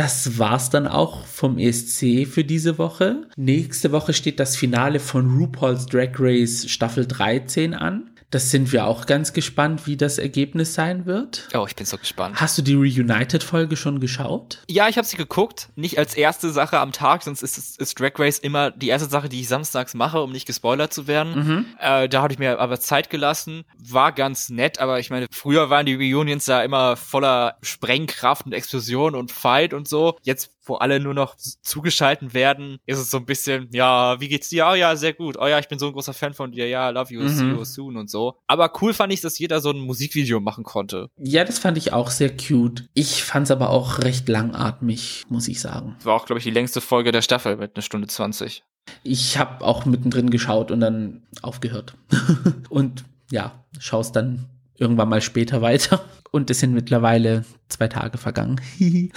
Das 0.00 0.38
war's 0.38 0.70
dann 0.70 0.86
auch 0.86 1.26
vom 1.26 1.58
ESC 1.58 2.26
für 2.26 2.42
diese 2.42 2.78
Woche. 2.78 3.26
Nächste 3.36 3.92
Woche 3.92 4.14
steht 4.14 4.40
das 4.40 4.56
Finale 4.56 4.98
von 4.98 5.36
RuPaul's 5.36 5.84
Drag 5.84 6.12
Race 6.18 6.70
Staffel 6.70 7.04
13 7.06 7.74
an. 7.74 8.09
Das 8.30 8.50
sind 8.50 8.72
wir 8.72 8.86
auch 8.86 9.06
ganz 9.06 9.32
gespannt, 9.32 9.86
wie 9.86 9.96
das 9.96 10.18
Ergebnis 10.18 10.74
sein 10.74 11.04
wird. 11.04 11.48
Oh, 11.52 11.64
ich 11.66 11.74
bin 11.74 11.84
so 11.84 11.98
gespannt. 11.98 12.40
Hast 12.40 12.56
du 12.58 12.62
die 12.62 12.74
Reunited-Folge 12.74 13.76
schon 13.76 13.98
geschaut? 13.98 14.62
Ja, 14.68 14.88
ich 14.88 14.96
habe 14.96 15.06
sie 15.06 15.16
geguckt. 15.16 15.68
Nicht 15.74 15.98
als 15.98 16.14
erste 16.14 16.50
Sache 16.50 16.78
am 16.78 16.92
Tag, 16.92 17.24
sonst 17.24 17.42
ist, 17.42 17.58
ist, 17.58 17.80
ist 17.80 17.98
Drag 17.98 18.12
Race 18.18 18.38
immer 18.38 18.70
die 18.70 18.88
erste 18.88 19.08
Sache, 19.08 19.28
die 19.28 19.40
ich 19.40 19.48
samstags 19.48 19.94
mache, 19.94 20.20
um 20.20 20.30
nicht 20.30 20.46
gespoilert 20.46 20.92
zu 20.92 21.08
werden. 21.08 21.66
Äh, 21.80 22.08
da 22.08 22.22
hatte 22.22 22.34
ich 22.34 22.38
mir 22.38 22.60
aber 22.60 22.78
Zeit 22.78 23.10
gelassen. 23.10 23.64
War 23.78 24.12
ganz 24.12 24.48
nett, 24.48 24.78
aber 24.78 25.00
ich 25.00 25.10
meine, 25.10 25.26
früher 25.32 25.68
waren 25.68 25.86
die 25.86 25.94
Reunions 25.94 26.44
da 26.44 26.62
immer 26.62 26.96
voller 26.96 27.56
Sprengkraft 27.62 28.46
und 28.46 28.52
Explosion 28.52 29.16
und 29.16 29.32
Fight 29.32 29.74
und 29.74 29.88
so. 29.88 30.16
Jetzt, 30.22 30.50
wo 30.62 30.74
alle 30.76 31.00
nur 31.00 31.14
noch 31.14 31.36
zugeschalten 31.36 32.34
werden, 32.34 32.78
ist 32.86 32.98
es 32.98 33.10
so 33.10 33.16
ein 33.18 33.24
bisschen, 33.24 33.68
ja, 33.72 34.20
wie 34.20 34.28
geht's 34.28 34.48
dir? 34.48 34.66
Oh 34.70 34.74
ja, 34.74 34.94
sehr 34.96 35.12
gut. 35.12 35.36
Oh 35.38 35.46
ja, 35.46 35.58
ich 35.58 35.68
bin 35.68 35.78
so 35.78 35.86
ein 35.86 35.92
großer 35.92 36.12
Fan 36.12 36.34
von 36.34 36.52
dir. 36.52 36.68
Ja, 36.68 36.90
love 36.90 37.12
you, 37.12 37.26
see 37.28 37.48
you 37.48 37.64
soon 37.64 37.96
und 37.96 38.10
so. 38.10 38.36
Aber 38.46 38.72
cool 38.80 38.92
fand 38.92 39.12
ich, 39.12 39.20
dass 39.20 39.38
jeder 39.38 39.60
so 39.60 39.70
ein 39.70 39.80
Musikvideo 39.80 40.40
machen 40.40 40.64
konnte. 40.64 41.08
Ja, 41.16 41.44
das 41.44 41.58
fand 41.58 41.78
ich 41.78 41.92
auch 41.92 42.10
sehr 42.10 42.36
cute. 42.36 42.88
Ich 42.94 43.24
fand's 43.24 43.50
aber 43.50 43.70
auch 43.70 44.00
recht 44.00 44.28
langatmig, 44.28 45.24
muss 45.28 45.48
ich 45.48 45.60
sagen. 45.60 45.96
War 46.02 46.14
auch, 46.14 46.26
glaube 46.26 46.38
ich, 46.38 46.44
die 46.44 46.50
längste 46.50 46.80
Folge 46.80 47.12
der 47.12 47.22
Staffel 47.22 47.56
mit 47.56 47.76
einer 47.76 47.82
Stunde 47.82 48.08
20. 48.08 48.62
Ich 49.02 49.38
habe 49.38 49.64
auch 49.64 49.84
mittendrin 49.86 50.30
geschaut 50.30 50.70
und 50.70 50.80
dann 50.80 51.22
aufgehört. 51.42 51.94
und 52.68 53.04
ja, 53.30 53.64
schaust 53.78 54.16
dann 54.16 54.46
irgendwann 54.76 55.08
mal 55.08 55.22
später 55.22 55.62
weiter. 55.62 56.04
Und 56.32 56.50
es 56.50 56.60
sind 56.60 56.72
mittlerweile 56.72 57.44
zwei 57.68 57.88
Tage 57.88 58.18
vergangen. 58.18 58.60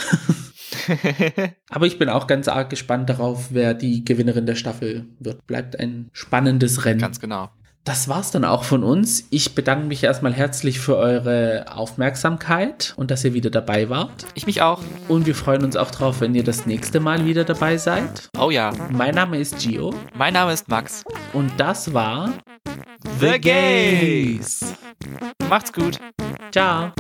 Aber 1.69 1.86
ich 1.88 1.99
bin 1.99 2.09
auch 2.09 2.28
ganz 2.28 2.47
arg 2.47 2.69
gespannt 2.69 3.09
darauf, 3.09 3.47
wer 3.51 3.74
die 3.74 4.05
Gewinnerin 4.05 4.45
der 4.45 4.55
Staffel 4.55 5.05
wird. 5.19 5.45
Bleibt 5.47 5.80
ein 5.80 6.09
spannendes 6.13 6.86
Rennen. 6.86 6.99
Ganz 6.99 7.19
genau. 7.19 7.49
Das 7.86 8.07
war's 8.07 8.32
dann 8.32 8.45
auch 8.45 8.63
von 8.63 8.82
uns. 8.82 9.28
Ich 9.30 9.55
bedanke 9.55 9.88
mich 9.88 10.01
erstmal 10.05 10.34
herzlich 10.34 10.80
für 10.80 10.95
eure 10.95 11.65
Aufmerksamkeit 11.69 12.93
und 12.95 13.11
dass 13.11 13.26
ihr 13.26 13.34
wieder 13.34 13.49
dabei 13.49 13.89
wart. 13.89 14.26
Ich 14.36 14.45
mich 14.45 14.61
auch. 14.61 14.82
Und 15.09 15.26
wir 15.26 15.36
freuen 15.36 15.65
uns 15.65 15.76
auch 15.76 15.91
drauf, 15.91 16.21
wenn 16.21 16.34
ihr 16.34 16.45
das 16.45 16.65
nächste 16.65 17.01
Mal 17.01 17.26
wieder 17.26 17.43
dabei 17.43 17.78
seid. 17.78 18.30
Oh 18.39 18.51
ja. 18.51 18.71
Mein 18.89 19.15
Name 19.15 19.38
ist 19.38 19.59
Gio 19.59 19.93
Mein 20.15 20.34
Name 20.34 20.53
ist 20.53 20.69
Max. 20.69 21.03
und 21.34 21.51
das 21.57 21.93
war 21.93 22.32
The 23.19 23.38
Gays. 23.38 24.74
Macht's 25.49 25.74
gut. 25.74 25.99
Ciao. 26.51 26.93